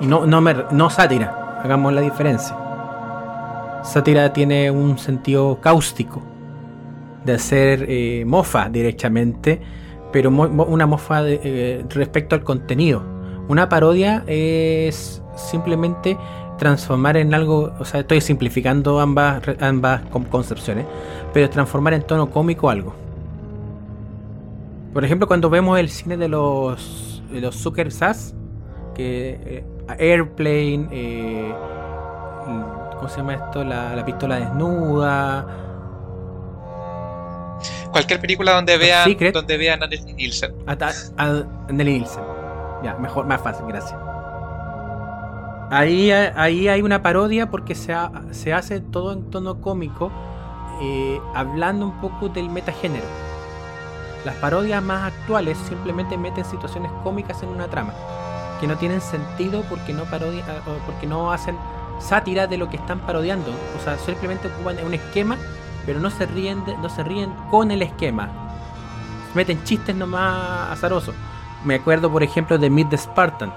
y 0.00 0.06
no 0.06 0.26
no 0.26 0.40
me- 0.40 0.64
no 0.72 0.90
sátira, 0.90 1.60
hagamos 1.62 1.92
la 1.92 2.00
diferencia. 2.00 2.56
Sátira 3.84 4.32
tiene 4.32 4.70
un 4.70 4.98
sentido 4.98 5.60
cáustico 5.60 6.20
de 7.24 7.34
hacer 7.34 7.86
eh, 7.88 8.24
mofa 8.26 8.68
directamente, 8.68 9.60
pero 10.12 10.30
mo- 10.30 10.64
una 10.64 10.86
mofa 10.86 11.22
de- 11.22 11.40
eh, 11.42 11.84
respecto 11.90 12.34
al 12.34 12.42
contenido. 12.44 13.02
Una 13.48 13.68
parodia 13.68 14.24
es 14.26 15.22
simplemente 15.36 16.16
transformar 16.58 17.16
en 17.18 17.34
algo, 17.34 17.72
o 17.78 17.84
sea, 17.84 18.00
estoy 18.00 18.20
simplificando 18.20 18.98
ambas, 19.00 19.42
ambas 19.60 20.02
con- 20.10 20.24
concepciones, 20.24 20.86
pero 21.32 21.50
transformar 21.50 21.92
en 21.94 22.02
tono 22.02 22.30
cómico 22.30 22.70
algo. 22.70 22.94
Por 24.92 25.04
ejemplo, 25.04 25.26
cuando 25.26 25.50
vemos 25.50 25.78
el 25.78 25.90
cine 25.90 26.16
de 26.16 26.28
los, 26.28 27.22
de 27.30 27.40
los 27.42 27.54
Zucker 27.56 27.92
Sass, 27.92 28.34
que 28.94 29.38
eh, 29.44 29.64
Airplane, 29.98 30.88
eh, 30.90 31.52
¿cómo 32.96 33.08
se 33.10 33.18
llama 33.18 33.34
esto? 33.34 33.62
La, 33.62 33.94
la 33.94 34.04
pistola 34.06 34.36
desnuda. 34.36 35.46
Cualquier 37.90 38.20
película 38.20 38.52
donde 38.52 38.76
vean, 38.78 39.04
Secret. 39.04 39.34
donde 39.34 39.56
vean 39.56 39.82
a 39.82 39.86
Leslie 39.86 40.12
Nielsen. 40.14 40.54
A, 40.66 40.72
a- 40.72 41.22
a 41.24 41.72
Nelly 41.72 41.92
Nielsen. 41.98 42.22
Ya, 42.82 42.94
mejor, 42.94 43.26
más 43.26 43.40
fácil, 43.40 43.64
gracias. 43.66 43.98
Ahí, 45.70 46.12
ahí 46.12 46.68
hay 46.68 46.82
una 46.82 47.02
parodia 47.02 47.50
porque 47.50 47.74
se, 47.74 47.92
ha- 47.92 48.12
se 48.30 48.52
hace 48.52 48.80
todo 48.80 49.12
en 49.12 49.30
tono 49.30 49.60
cómico, 49.60 50.12
eh, 50.80 51.20
hablando 51.34 51.86
un 51.86 52.00
poco 52.00 52.28
del 52.28 52.48
metagénero. 52.50 53.04
Las 54.24 54.36
parodias 54.36 54.82
más 54.82 55.12
actuales 55.12 55.56
simplemente 55.68 56.16
meten 56.16 56.44
situaciones 56.44 56.90
cómicas 57.02 57.42
en 57.42 57.48
una 57.48 57.68
trama 57.68 57.94
que 58.60 58.66
no 58.66 58.76
tienen 58.76 59.00
sentido 59.00 59.62
porque 59.68 59.92
no 59.92 60.04
parodia, 60.04 60.42
porque 60.86 61.06
no 61.06 61.30
hacen 61.32 61.56
sátira 62.00 62.46
de 62.46 62.56
lo 62.58 62.68
que 62.70 62.76
están 62.76 63.00
parodiando. 63.00 63.50
O 63.78 63.84
sea, 63.84 63.98
simplemente 63.98 64.48
ocupan 64.48 64.76
un 64.84 64.94
esquema, 64.94 65.36
pero 65.86 66.00
no 66.00 66.10
se 66.10 66.26
ríen, 66.26 66.64
de- 66.64 66.76
no 66.78 66.88
se 66.88 67.02
ríen 67.04 67.32
con 67.50 67.70
el 67.70 67.80
esquema. 67.82 68.28
Meten 69.34 69.62
chistes 69.64 69.94
nomás 69.94 70.70
azarosos. 70.72 71.14
Me 71.64 71.76
acuerdo, 71.76 72.10
por 72.10 72.22
ejemplo, 72.22 72.58
de 72.58 72.68
Meet 72.70 72.90
the 72.90 72.98
Spartan. 72.98 73.52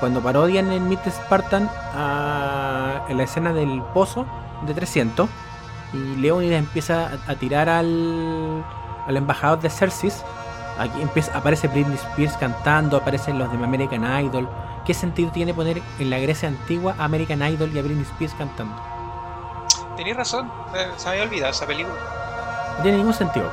Cuando 0.00 0.20
parodian 0.20 0.70
en 0.72 0.88
Meet 0.88 1.02
the 1.04 1.10
Spartan 1.10 1.70
a- 1.94 3.02
en 3.08 3.16
la 3.16 3.22
escena 3.22 3.52
del 3.52 3.82
pozo 3.94 4.26
de 4.66 4.74
300 4.74 5.28
y 5.94 6.16
Leonidas 6.16 6.58
empieza 6.58 7.10
a, 7.26 7.34
tirar 7.36 7.68
al, 7.68 8.62
embajador 9.08 9.60
de 9.60 9.70
Xerxes. 9.70 10.22
Aquí 10.78 11.00
empieza, 11.00 11.36
aparece 11.36 11.66
Britney 11.68 11.96
Spears 11.96 12.36
cantando, 12.36 12.96
aparecen 12.98 13.38
los 13.38 13.50
de 13.50 13.62
American 13.64 14.04
Idol. 14.24 14.48
¿Qué 14.84 14.94
sentido 14.94 15.30
tiene 15.32 15.52
poner 15.54 15.82
en 15.98 16.10
la 16.10 16.18
Grecia 16.18 16.48
antigua 16.48 16.94
American 16.98 17.42
Idol 17.42 17.70
y 17.74 17.78
a 17.78 17.82
Britney 17.82 18.02
Spears 18.04 18.34
cantando? 18.34 18.74
Tenías 19.98 20.16
razón, 20.16 20.48
eh, 20.76 20.92
se 20.96 21.08
había 21.08 21.24
olvidado 21.24 21.50
esa 21.50 21.66
película. 21.66 21.96
No 22.76 22.82
tiene 22.84 22.98
ningún 22.98 23.14
sentido. 23.14 23.50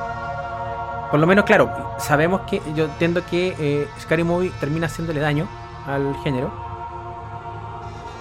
Por 1.10 1.18
lo 1.18 1.26
menos, 1.26 1.44
claro, 1.44 1.96
sabemos 1.98 2.42
que 2.42 2.62
yo 2.76 2.84
entiendo 2.84 3.26
que 3.28 3.56
eh, 3.58 3.88
Scary 3.98 4.22
Movie 4.22 4.52
termina 4.60 4.86
haciéndole 4.86 5.18
daño 5.18 5.48
al 5.88 6.14
género. 6.22 6.52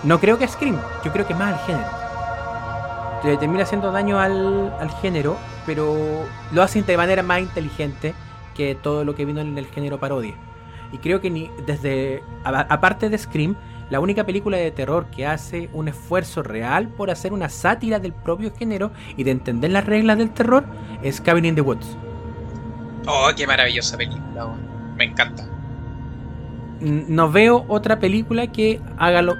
No 0.01 0.19
creo 0.19 0.39
que 0.39 0.47
Scream, 0.47 0.75
yo 1.03 1.11
creo 1.13 1.27
que 1.27 1.35
más 1.35 1.53
al 1.53 1.59
género. 1.67 1.87
Le 3.23 3.37
termina 3.37 3.61
haciendo 3.61 3.91
daño 3.91 4.19
al, 4.19 4.73
al 4.79 4.89
género, 4.89 5.37
pero 5.67 5.95
lo 6.51 6.63
hacen 6.63 6.83
de 6.83 6.97
manera 6.97 7.21
más 7.21 7.41
inteligente 7.41 8.15
que 8.55 8.73
todo 8.73 9.05
lo 9.05 9.13
que 9.13 9.25
vino 9.25 9.39
en 9.39 9.55
el 9.55 9.67
género 9.67 9.99
parodia. 9.99 10.33
Y 10.91 10.97
creo 10.97 11.21
que 11.21 11.29
ni 11.29 11.51
desde 11.67 12.23
aparte 12.43 13.07
de 13.07 13.19
Scream, 13.19 13.55
la 13.89 13.99
única 13.99 14.25
película 14.25 14.57
de 14.57 14.71
terror 14.71 15.05
que 15.15 15.25
hace 15.27 15.69
un 15.73 15.87
esfuerzo 15.87 16.41
real 16.43 16.87
por 16.89 17.11
hacer 17.11 17.33
una 17.33 17.49
sátira 17.49 17.99
del 17.99 18.13
propio 18.13 18.51
género 18.55 18.91
y 19.15 19.23
de 19.23 19.31
entender 19.31 19.71
las 19.71 19.85
reglas 19.85 20.17
del 20.17 20.31
terror 20.31 20.65
es 21.03 21.21
Cabin 21.21 21.45
in 21.45 21.55
the 21.55 21.61
Woods. 21.61 21.95
Oh, 23.07 23.29
qué 23.35 23.45
maravillosa 23.45 23.95
película, 23.97 24.47
me 24.95 25.03
encanta. 25.05 25.47
No 26.79 27.31
veo 27.31 27.65
otra 27.67 27.99
película 27.99 28.47
que 28.51 28.81
haga 28.97 29.21
lo, 29.21 29.35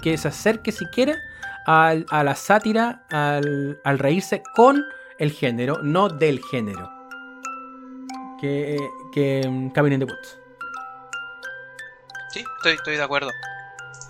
que 0.00 0.16
se 0.16 0.28
acerque 0.28 0.70
siquiera 0.72 1.16
al- 1.66 2.06
a 2.10 2.22
la 2.24 2.34
sátira, 2.34 3.02
al, 3.10 3.80
al 3.84 3.98
reírse 3.98 4.42
con 4.54 4.84
el 5.18 5.32
género, 5.32 5.82
no 5.82 6.08
del 6.08 6.40
género. 6.50 6.88
Que, 8.40 8.78
que 9.12 9.46
mm, 9.48 9.70
Cabin 9.70 9.94
in 9.94 9.98
the 10.00 10.04
Woods. 10.06 10.38
Sí, 12.30 12.44
estoy, 12.58 12.74
estoy 12.74 12.96
de 12.96 13.02
acuerdo. 13.02 13.30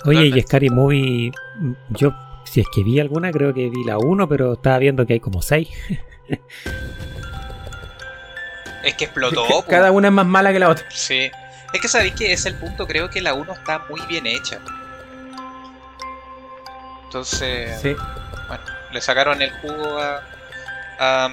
Oye, 0.05 0.27
y. 0.27 0.41
Scary 0.43 0.71
Movie, 0.71 1.33
yo 1.91 2.13
si 2.45 2.61
es 2.61 2.67
que 2.75 2.83
vi 2.83 2.99
alguna, 3.01 3.31
creo 3.31 3.53
que 3.53 3.69
vi 3.69 3.85
la 3.85 3.99
1, 3.99 4.29
pero 4.29 4.55
estaba 4.55 4.79
viendo 4.79 5.05
que 5.07 5.15
hay 5.15 5.21
como 5.21 5.43
6. 5.43 5.69
Es 8.85 8.95
que 8.95 9.05
explotó. 9.05 9.45
Que. 9.65 9.71
Cada 9.71 9.91
una 9.93 10.09
es 10.09 10.15
más 10.15 10.27
mala 10.27 10.53
que 10.53 10.59
la 10.59 10.69
otra. 10.69 10.87
Sí. 10.91 11.31
Es 11.73 11.81
que 11.81 11.89
sabéis 11.89 12.15
que 12.15 12.33
es 12.33 12.47
el 12.47 12.55
punto, 12.55 12.87
creo 12.87 13.11
que 13.11 13.21
la 13.21 13.35
1 13.35 13.53
está 13.53 13.85
muy 13.91 14.01
bien 14.09 14.27
hecha. 14.27 14.59
Entonces, 17.05 17.81
Sí. 17.81 17.95
bueno, 18.49 18.63
le 18.93 19.01
sacaron 19.01 19.43
el 19.43 19.51
jugo 19.61 19.99
a, 19.99 20.23
a, 20.99 21.31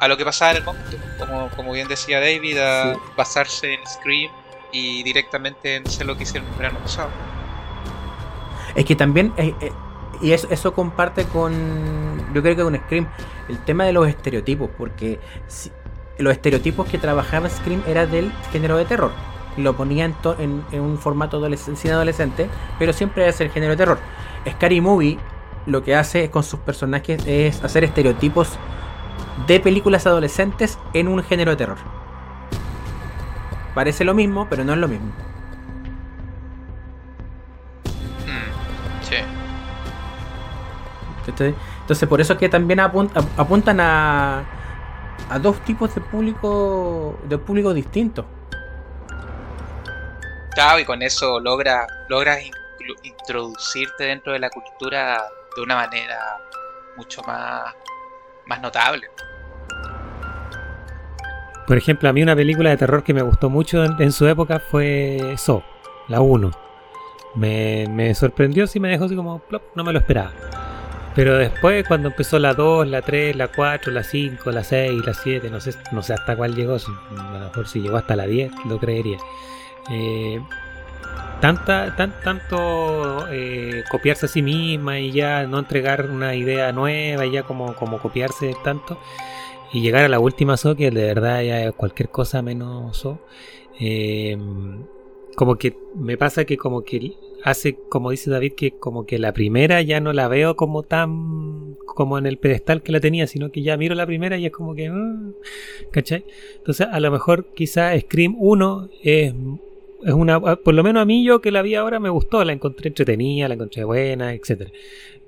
a 0.00 0.08
lo 0.08 0.16
que 0.16 0.24
pasaba 0.24 0.52
en 0.52 0.56
el 0.58 0.64
momento. 0.64 0.96
Como, 1.18 1.48
como 1.50 1.72
bien 1.72 1.86
decía 1.88 2.18
David, 2.20 2.58
a 2.58 2.94
Sí. 2.94 3.00
basarse 3.16 3.74
en 3.74 3.86
Scream 3.86 4.30
y 4.72 5.02
directamente 5.04 5.76
en 5.76 5.86
hacer 5.86 6.06
lo 6.06 6.16
que 6.16 6.24
hicieron 6.24 6.48
el 6.50 6.54
verano 6.56 6.78
pasado. 6.80 7.10
Es 8.74 8.84
que 8.84 8.96
también, 8.96 9.32
eh, 9.36 9.54
eh, 9.60 9.72
y 10.20 10.32
eso, 10.32 10.48
eso 10.50 10.72
comparte 10.74 11.24
con, 11.24 11.52
yo 12.34 12.42
creo 12.42 12.56
que 12.56 12.62
con 12.62 12.76
Scream, 12.76 13.06
el 13.48 13.58
tema 13.58 13.84
de 13.84 13.92
los 13.92 14.08
estereotipos, 14.08 14.70
porque 14.76 15.20
los 16.18 16.32
estereotipos 16.32 16.88
que 16.88 16.98
trabajaba 16.98 17.48
Scream 17.48 17.82
era 17.86 18.06
del 18.06 18.32
género 18.52 18.76
de 18.76 18.84
terror. 18.84 19.10
Lo 19.56 19.76
ponía 19.76 20.04
en- 20.04 20.64
en 20.72 20.80
un 20.80 20.98
formato 20.98 21.40
adolesc- 21.40 21.76
cine 21.76 21.94
adolescente, 21.94 22.48
pero 22.78 22.92
siempre 22.92 23.28
es 23.28 23.40
el 23.40 23.50
género 23.50 23.72
de 23.72 23.76
terror. 23.76 23.98
Scary 24.48 24.80
Movie 24.80 25.18
lo 25.66 25.82
que 25.82 25.94
hace 25.94 26.30
con 26.30 26.42
sus 26.42 26.60
personajes 26.60 27.24
es 27.26 27.62
hacer 27.64 27.84
estereotipos 27.84 28.58
de 29.46 29.60
películas 29.60 30.06
adolescentes 30.06 30.78
en 30.92 31.08
un 31.08 31.22
género 31.22 31.52
de 31.52 31.56
terror. 31.56 31.78
Parece 33.74 34.04
lo 34.04 34.14
mismo, 34.14 34.46
pero 34.48 34.64
no 34.64 34.72
es 34.72 34.78
lo 34.78 34.88
mismo. 34.88 35.10
¿Cachai? 41.34 41.54
Entonces 41.80 42.08
por 42.08 42.20
eso 42.20 42.32
es 42.34 42.38
que 42.38 42.48
también 42.48 42.78
apun- 42.80 43.10
ap- 43.14 43.38
apuntan 43.40 43.80
a, 43.80 44.44
a 45.30 45.38
dos 45.38 45.58
tipos 45.60 45.94
de 45.94 46.00
público 46.00 47.18
de 47.28 47.38
público 47.38 47.74
distintos. 47.74 48.24
Claro, 50.54 50.78
y 50.78 50.84
con 50.84 51.02
eso 51.02 51.40
logra, 51.40 51.86
logras 52.08 52.38
introducirte 53.02 54.04
dentro 54.04 54.32
de 54.32 54.38
la 54.38 54.50
cultura 54.50 55.22
de 55.56 55.62
una 55.62 55.74
manera 55.74 56.18
mucho 56.96 57.22
más, 57.22 57.74
más 58.46 58.60
notable. 58.60 59.08
Por 61.66 61.76
ejemplo, 61.78 62.08
a 62.08 62.12
mí 62.12 62.22
una 62.22 62.36
película 62.36 62.70
de 62.70 62.76
terror 62.76 63.02
que 63.02 63.14
me 63.14 63.22
gustó 63.22 63.48
mucho 63.50 63.82
en, 63.84 64.00
en 64.00 64.12
su 64.12 64.26
época 64.28 64.60
fue 64.60 65.34
So, 65.38 65.62
la 66.08 66.20
1. 66.20 66.50
Me, 67.36 67.86
me 67.88 68.14
sorprendió, 68.14 68.66
sí 68.66 68.78
me 68.78 68.90
dejó 68.90 69.06
así 69.06 69.16
como, 69.16 69.38
plop, 69.40 69.62
no 69.74 69.82
me 69.82 69.92
lo 69.92 69.98
esperaba. 69.98 70.30
Pero 71.14 71.38
después, 71.38 71.86
cuando 71.86 72.08
empezó 72.08 72.38
la 72.38 72.54
2, 72.54 72.88
la 72.88 73.02
3, 73.02 73.36
la 73.36 73.48
4, 73.48 73.92
la 73.92 74.02
5, 74.02 74.50
la 74.50 74.64
6, 74.64 75.06
la 75.06 75.14
7, 75.14 75.48
no 75.48 75.60
sé, 75.60 75.72
no 75.92 76.02
sé 76.02 76.12
hasta 76.12 76.36
cuál 76.36 76.54
llegó, 76.54 76.74
a 76.74 77.38
lo 77.38 77.38
mejor 77.46 77.68
si 77.68 77.80
llegó 77.80 77.96
hasta 77.96 78.16
la 78.16 78.26
10, 78.26 78.50
lo 78.68 78.78
creería. 78.78 79.18
Eh, 79.92 80.40
tanta, 81.40 81.94
tan, 81.94 82.20
tanto 82.22 83.28
eh, 83.30 83.84
copiarse 83.90 84.26
a 84.26 84.28
sí 84.28 84.42
misma 84.42 84.98
y 84.98 85.12
ya 85.12 85.46
no 85.46 85.58
entregar 85.58 86.10
una 86.10 86.34
idea 86.34 86.72
nueva 86.72 87.26
y 87.26 87.32
ya 87.32 87.42
como, 87.44 87.74
como 87.74 87.98
copiarse 87.98 88.56
tanto 88.64 88.98
y 89.72 89.82
llegar 89.82 90.04
a 90.04 90.08
la 90.08 90.20
última 90.20 90.56
So 90.56 90.74
que 90.74 90.90
de 90.90 91.04
verdad 91.04 91.42
ya 91.42 91.64
es 91.64 91.72
cualquier 91.72 92.08
cosa 92.08 92.42
menos 92.42 92.96
So 92.96 93.18
eh, 93.78 94.38
como 95.36 95.56
que 95.56 95.76
me 95.96 96.16
pasa 96.16 96.44
que 96.44 96.56
como 96.56 96.82
que 96.82 97.14
hace 97.44 97.76
como 97.90 98.10
dice 98.10 98.30
David 98.30 98.54
que 98.56 98.72
como 98.72 99.04
que 99.04 99.18
la 99.18 99.34
primera 99.34 99.82
ya 99.82 100.00
no 100.00 100.14
la 100.14 100.28
veo 100.28 100.56
como 100.56 100.82
tan 100.82 101.76
como 101.84 102.16
en 102.16 102.24
el 102.24 102.38
pedestal 102.38 102.82
que 102.82 102.90
la 102.90 103.00
tenía 103.00 103.26
sino 103.26 103.52
que 103.52 103.62
ya 103.62 103.76
miro 103.76 103.94
la 103.94 104.06
primera 104.06 104.38
y 104.38 104.46
es 104.46 104.52
como 104.52 104.74
que 104.74 104.88
ah, 104.88 105.16
¿cachai? 105.90 106.24
entonces 106.56 106.88
a 106.90 106.98
lo 107.00 107.10
mejor 107.10 107.52
quizá 107.54 107.98
Scream 108.00 108.34
1 108.38 108.88
es 109.02 109.34
es 110.04 110.12
una, 110.12 110.40
por 110.40 110.74
lo 110.74 110.82
menos 110.82 111.02
a 111.02 111.04
mí 111.04 111.24
yo 111.24 111.40
que 111.40 111.50
la 111.50 111.62
vi 111.62 111.74
ahora 111.74 111.98
me 111.98 112.10
gustó, 112.10 112.44
la 112.44 112.52
encontré 112.52 112.88
entretenida, 112.88 113.48
la 113.48 113.54
encontré 113.54 113.84
buena, 113.84 114.34
etcétera. 114.34 114.70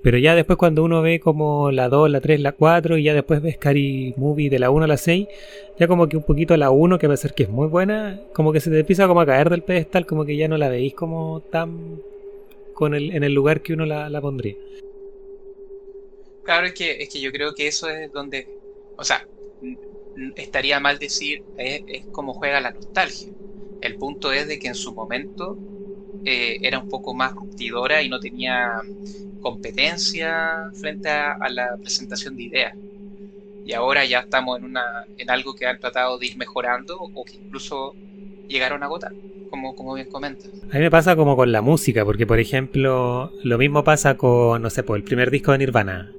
Pero 0.02 0.18
ya 0.18 0.34
después 0.34 0.56
cuando 0.58 0.84
uno 0.84 1.02
ve 1.02 1.18
como 1.18 1.72
la 1.72 1.88
2, 1.88 2.10
la 2.10 2.20
3, 2.20 2.40
la 2.40 2.52
4 2.52 2.98
y 2.98 3.04
ya 3.04 3.14
después 3.14 3.42
ves 3.42 3.54
Scary 3.56 4.14
Movie 4.16 4.50
de 4.50 4.58
la 4.58 4.70
1 4.70 4.84
a 4.84 4.88
la 4.88 4.96
6, 4.96 5.26
ya 5.78 5.88
como 5.88 6.08
que 6.08 6.16
un 6.16 6.22
poquito 6.22 6.56
la 6.56 6.70
1 6.70 6.98
que 6.98 7.06
a 7.06 7.16
ser 7.16 7.34
que 7.34 7.44
es 7.44 7.48
muy 7.48 7.68
buena, 7.68 8.20
como 8.32 8.52
que 8.52 8.60
se 8.60 8.70
te 8.70 8.78
empieza 8.78 9.08
como 9.08 9.20
a 9.20 9.26
caer 9.26 9.50
del 9.50 9.62
pedestal, 9.62 10.06
como 10.06 10.24
que 10.24 10.36
ya 10.36 10.46
no 10.46 10.58
la 10.58 10.68
veis 10.68 10.94
como 10.94 11.40
tan 11.50 12.00
con 12.74 12.94
el, 12.94 13.10
en 13.16 13.24
el 13.24 13.32
lugar 13.32 13.62
que 13.62 13.72
uno 13.72 13.86
la, 13.86 14.10
la 14.10 14.20
pondría. 14.20 14.54
Claro, 16.44 16.66
es 16.66 16.74
que, 16.74 17.02
es 17.02 17.08
que 17.08 17.20
yo 17.20 17.32
creo 17.32 17.54
que 17.54 17.66
eso 17.66 17.88
es 17.88 18.12
donde, 18.12 18.46
o 18.96 19.02
sea, 19.02 19.26
estaría 20.36 20.78
mal 20.78 20.98
decir, 20.98 21.42
es, 21.56 21.82
es 21.88 22.06
como 22.12 22.34
juega 22.34 22.60
la 22.60 22.70
nostalgia. 22.70 23.32
El 23.86 23.94
punto 23.96 24.32
es 24.32 24.48
de 24.48 24.58
que 24.58 24.66
en 24.68 24.74
su 24.74 24.92
momento 24.92 25.56
eh, 26.24 26.58
era 26.62 26.80
un 26.80 26.88
poco 26.88 27.14
más 27.14 27.32
ruptidora 27.32 28.02
y 28.02 28.08
no 28.08 28.18
tenía 28.18 28.80
competencia 29.40 30.70
frente 30.74 31.08
a, 31.08 31.38
la 31.48 31.76
presentación 31.76 32.36
de 32.36 32.42
ideas. 32.42 32.74
Y 33.64 33.72
ahora 33.74 34.04
ya 34.04 34.20
estamos 34.20 34.58
en, 34.58 34.64
una, 34.64 35.04
en 35.16 35.30
algo 35.30 35.54
que 35.54 35.66
han 35.66 35.78
tratado 35.78 36.18
de 36.18 36.26
ir 36.26 36.36
mejorando 36.36 36.98
o 36.98 37.24
que 37.24 37.36
incluso 37.36 37.94
llegaron 38.48 38.82
a 38.82 38.86
agotar, 38.86 39.12
como, 39.50 39.76
como 39.76 39.94
bien 39.94 40.08
comentas. 40.08 40.50
A 40.64 40.74
mí 40.74 40.80
me 40.80 40.90
pasa 40.90 41.14
como 41.14 41.36
con 41.36 41.52
la 41.52 41.62
música, 41.62 42.04
porque 42.04 42.26
por 42.26 42.40
ejemplo, 42.40 43.30
lo 43.44 43.58
mismo 43.58 43.84
pasa 43.84 44.16
con, 44.16 44.62
no 44.62 44.70
sé, 44.70 44.82
pues 44.82 44.98
el 44.98 45.04
primer 45.04 45.30
disco 45.30 45.52
de 45.52 45.58
Nirvana. 45.58 46.12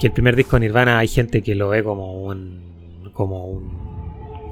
Que 0.00 0.06
el 0.06 0.12
primer 0.14 0.36
disco 0.36 0.56
de 0.56 0.60
Nirvana 0.60 0.98
hay 0.98 1.08
gente 1.08 1.42
que 1.42 1.54
lo 1.54 1.68
ve 1.68 1.84
como 1.84 2.24
un. 2.24 3.10
como 3.12 3.46
un. 3.46 3.83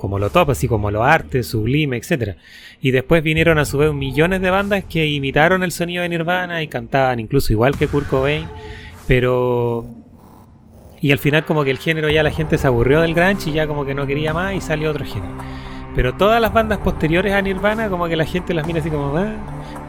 Como 0.03 0.18
lo 0.18 0.30
top, 0.30 0.50
así 0.50 0.66
como 0.66 0.90
lo 0.90 1.05
arte, 1.05 1.44
sublime, 1.44 1.96
etcétera. 1.96 2.34
Y 2.80 2.90
después 2.90 3.22
vinieron 3.22 3.61
a 3.61 3.64
su 3.64 3.78
vez 3.78 3.94
millones 3.94 4.40
de 4.40 4.50
bandas 4.50 4.82
que 4.82 5.07
imitaron 5.07 5.62
el 5.62 5.70
sonido 5.70 6.03
de 6.03 6.09
Nirvana 6.09 6.61
y 6.61 6.66
cantaban 6.66 7.20
incluso 7.20 7.53
igual 7.53 7.78
que 7.78 7.86
Kurt 7.86 8.09
Cobain, 8.09 8.48
pero 9.07 9.86
y 11.00 11.12
al 11.12 11.20
final 11.20 11.44
como 11.44 11.62
que 11.62 11.70
el 11.70 11.78
género 11.78 12.11
ya 12.11 12.24
la 12.24 12.32
gente 12.32 12.59
se 12.59 12.66
aburrió 12.66 13.00
del 13.00 13.14
grunge 13.14 13.50
y 13.50 13.53
ya 13.53 13.68
como 13.68 13.84
que 13.84 13.94
no 13.94 14.05
quería 14.05 14.34
más 14.34 14.55
y 14.55 14.61
salió 14.61 14.90
otro 14.90 15.05
género. 15.05 15.34
Pero 15.94 16.14
todas 16.14 16.40
las 16.40 16.53
bandas 16.53 16.78
posteriores 16.78 17.32
a 17.32 17.40
Nirvana 17.40 17.88
como 17.88 18.09
que 18.09 18.16
la 18.16 18.24
gente 18.24 18.55
las 18.55 18.66
mira 18.66 18.80
así 18.80 18.90
como... 18.90 19.16
"Ah". 19.16 19.36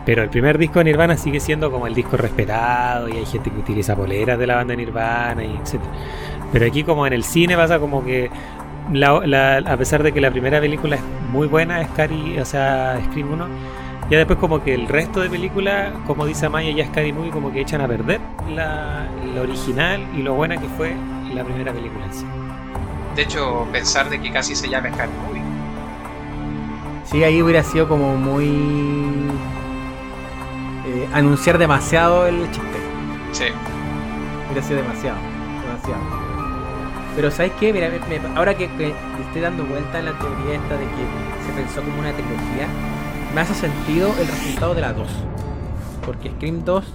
Pero 0.06 0.22
el 0.22 0.30
primer 0.30 0.60
disco 0.60 0.78
de 0.78 0.86
Nirvana 0.86 1.18
sigue 1.18 1.40
siendo 1.40 1.72
como 1.72 1.88
el 1.88 1.96
disco 1.96 2.18
respetado 2.18 3.10
y 3.10 3.14
hay 3.14 3.26
gente 3.26 3.50
que 3.50 3.58
utiliza 3.58 3.96
poleras 3.96 4.38
de 4.38 4.46
la 4.46 4.58
banda 4.58 4.76
Nirvana 4.76 5.44
y 5.44 5.56
etc. 5.56 5.82
Pero 6.52 6.68
aquí 6.68 6.84
como 6.84 7.08
en 7.08 7.14
el 7.14 7.24
cine 7.24 7.56
pasa 7.56 7.80
como 7.80 8.06
que 8.06 8.30
la- 8.92 9.22
la- 9.26 9.58
a 9.72 9.78
pesar 9.78 10.04
de 10.04 10.12
que 10.12 10.20
la 10.22 10.32
primera 10.32 10.60
película 10.60 10.96
es 10.98 11.02
muy 11.32 11.48
buena, 11.48 11.84
Scary, 11.86 12.40
o 12.40 12.46
sea, 12.46 13.00
Scream 13.06 13.32
1, 13.32 13.48
ya 14.10 14.18
después 14.18 14.38
como 14.40 14.64
que 14.64 14.74
el 14.74 14.88
resto 14.88 15.22
de 15.22 15.30
películas, 15.30 15.92
como 16.06 16.26
dice 16.26 16.46
Amaya, 16.48 16.72
ya 16.72 16.86
Scary 16.88 17.14
Movie 17.14 17.32
como 17.32 17.52
que 17.52 17.62
echan 17.62 17.82
a 17.82 17.88
perder 17.88 18.20
la, 18.54 19.08
la 19.34 19.42
original 19.42 20.06
y 20.18 20.22
lo 20.22 20.34
buena 20.34 20.58
que 20.58 20.68
fue 20.68 20.94
la 21.34 21.44
primera 21.44 21.72
película 21.72 22.06
en 22.06 22.14
sí. 22.14 22.26
De 23.16 23.22
hecho, 23.24 23.68
pensar 23.72 24.10
de 24.10 24.20
que 24.20 24.32
casi 24.32 24.56
se 24.56 24.68
llama 24.68 24.90
Scary 24.92 25.12
Movie. 25.28 25.42
Sí, 27.06 27.24
ahí 27.24 27.42
hubiera 27.42 27.64
sido 27.64 27.88
como 27.88 28.16
muy. 28.18 28.46
eh, 30.86 31.08
anunciar 31.14 31.58
demasiado 31.58 32.28
el 32.28 32.44
chiste. 32.52 32.78
Sí. 33.32 33.46
Hubiera 34.48 34.68
sido 34.68 34.82
demasiado. 34.82 35.18
Demasiado. 35.66 36.23
Pero 37.16 37.30
¿sabes 37.32 37.52
qué? 37.60 37.72
Mira, 37.74 37.90
me- 37.90 38.38
ahora 38.38 38.56
que, 38.58 38.68
que 38.76 38.94
estoy 39.28 39.42
dando 39.42 39.64
vuelta 39.66 40.00
en 40.00 40.06
la 40.06 40.18
teoría 40.18 40.56
esta 40.56 40.78
de 40.78 40.86
que 40.86 41.46
se 41.46 41.54
pensó 41.62 41.82
como 41.84 42.00
una 42.00 42.12
trilogía, 42.12 42.68
me 43.36 43.42
hace 43.42 43.54
sentido 43.54 44.10
el 44.20 44.28
resultado 44.28 44.74
de 44.76 44.82
la 44.82 44.94
2. 44.94 45.08
Porque 46.06 46.30
Scream 46.32 46.64
2 46.66 46.86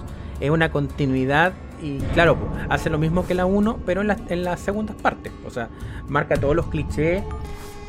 es 0.41 0.49
una 0.49 0.69
continuidad 0.71 1.53
y 1.81 1.99
claro, 2.13 2.37
hace 2.69 2.89
lo 2.89 2.97
mismo 2.97 3.25
que 3.25 3.33
la 3.33 3.45
1, 3.45 3.79
pero 3.85 4.01
en, 4.01 4.07
las- 4.07 4.19
en 4.29 4.43
las 4.43 4.59
segundas 4.59 4.95
partes. 4.97 5.31
O 5.45 5.49
sea, 5.49 5.69
marca 6.09 6.35
todos 6.35 6.55
los 6.55 6.67
clichés 6.67 7.23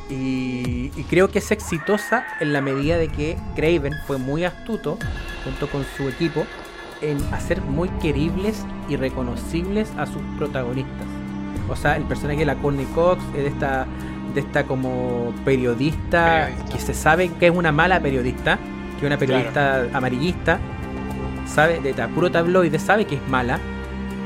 y, 0.09 0.91
y 0.97 1.05
creo 1.09 1.29
que 1.31 1.41
es 1.41 1.51
exitosa 1.51 2.25
en 2.41 2.53
la 2.53 2.61
medida 2.61 2.97
de 2.97 3.09
que 3.09 3.37
Craven 3.57 3.95
fue 4.07 4.19
muy 4.19 4.45
astuto 4.45 4.99
junto 5.45 5.69
con 5.69 5.85
su 5.97 6.09
equipo 6.09 6.45
en 7.01 7.19
hacer 7.33 7.61
muy 7.63 7.89
queribles 8.01 8.65
y 8.89 8.97
reconocibles 8.97 9.91
a 9.97 10.07
sus 10.07 10.23
protagonistas. 10.39 11.07
O 11.71 11.77
sea, 11.77 11.97
el 11.97 12.05
personaje 12.05 12.41
de 12.41 12.47
la 12.47 12.57
Courtney 12.57 12.87
Cox 12.95 13.23
es 13.37 13.43
de 13.43 13.47
esta, 13.49 13.87
de 14.35 14.41
esta 14.41 14.65
como 14.65 15.33
periodista, 15.45 16.47
Periodista. 16.47 16.73
que 16.73 16.81
se 16.81 16.95
sabe 16.95 17.31
que 17.39 17.47
es 17.47 17.53
una 17.55 17.73
mala 17.73 18.01
periodista, 18.01 18.59
que 18.99 19.07
es 19.07 19.07
una 19.07 19.19
periodista 19.19 19.87
amarillista, 19.93 20.59
sabe, 21.47 21.81
de 21.81 21.95
puro 22.09 22.31
tabloide, 22.31 22.79
sabe 22.79 23.05
que 23.05 23.17
es 23.17 23.29
mala, 23.29 23.61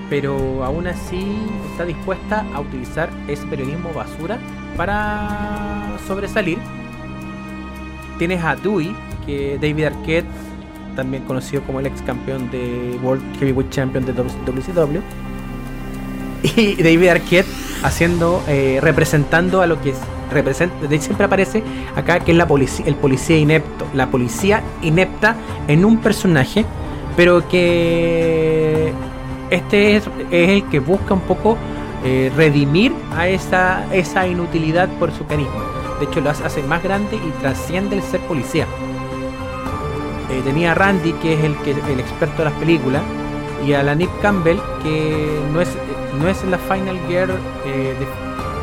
pero 0.09 0.65
aún 0.65 0.87
así 0.87 1.37
está 1.71 1.85
dispuesta 1.85 2.45
a 2.55 2.61
utilizar 2.61 3.11
ese 3.29 3.47
periodismo 3.47 3.93
basura 3.93 4.39
para 4.77 5.97
sobresalir. 6.07 6.59
Tienes 8.19 8.43
a 8.43 8.57
Dewey, 8.57 8.95
que 9.27 9.59
David 9.61 9.85
Arquette, 9.85 10.27
también 10.95 11.25
conocido 11.25 11.63
como 11.63 11.81
el 11.81 11.87
ex 11.87 12.01
campeón 12.03 12.51
de 12.51 12.99
World 13.03 13.23
Heavyweight 13.39 13.71
Champion 13.71 14.05
de 14.07 14.13
WCW. 14.13 15.01
Y 16.57 16.83
David 16.83 17.09
Arquette 17.09 17.49
haciendo, 17.83 18.43
eh, 18.49 18.79
representando 18.83 19.63
a 19.63 19.67
lo 19.67 19.81
que 19.81 19.91
es, 19.91 19.99
representa, 20.31 20.75
siempre 21.01 21.25
aparece 21.25 21.63
acá 21.97 22.21
que 22.21 22.33
es 22.33 22.37
la 22.37 22.47
policía, 22.47 22.87
el 22.87 22.97
policía 22.97 23.39
inepto, 23.39 23.87
la 23.95 24.11
policía 24.11 24.63
inepta 24.83 25.37
en 25.69 25.85
un 25.85 25.99
personaje, 25.99 26.65
pero 27.17 27.49
que 27.49 28.93
este 29.51 29.97
es, 29.97 30.05
el 30.31 30.65
que 30.69 30.81
busca 30.81 31.15
un 31.15 31.21
poco 31.21 31.57
eh, 32.05 32.31
redimir 32.37 32.93
a 33.17 33.29
esa, 33.29 33.87
esa 33.93 34.27
inutilidad 34.27 34.89
por 34.99 35.13
su 35.13 35.27
carisma. 35.27 35.63
De 35.99 36.07
hecho, 36.07 36.21
lo 36.21 36.31
hace, 36.31 36.45
hace 36.45 36.63
más 36.63 36.83
grande 36.83 37.17
y 37.17 37.31
trasciende 37.41 37.97
el 37.97 38.03
ser 38.03 38.21
policía. 38.21 38.67
Eh, 40.31 40.41
tenía 40.45 40.73
a 40.73 40.75
Randy, 40.75 41.13
que 41.15 41.35
es 41.35 41.45
el, 41.45 41.57
que, 41.59 41.71
el 41.71 42.01
experto 42.01 42.39
de 42.39 42.45
las 42.51 42.55
películas, 42.55 43.03
y 43.67 43.73
a 43.73 43.83
la 43.83 43.95
Nip 43.95 44.11
Campbell, 44.21 44.59
que 44.83 45.39
no 45.53 45.61
es, 45.61 45.69
no 46.21 46.29
es 46.29 46.45
la 46.45 46.59
Final 46.59 46.99
Gear, 47.09 47.31
eh, 47.67 47.95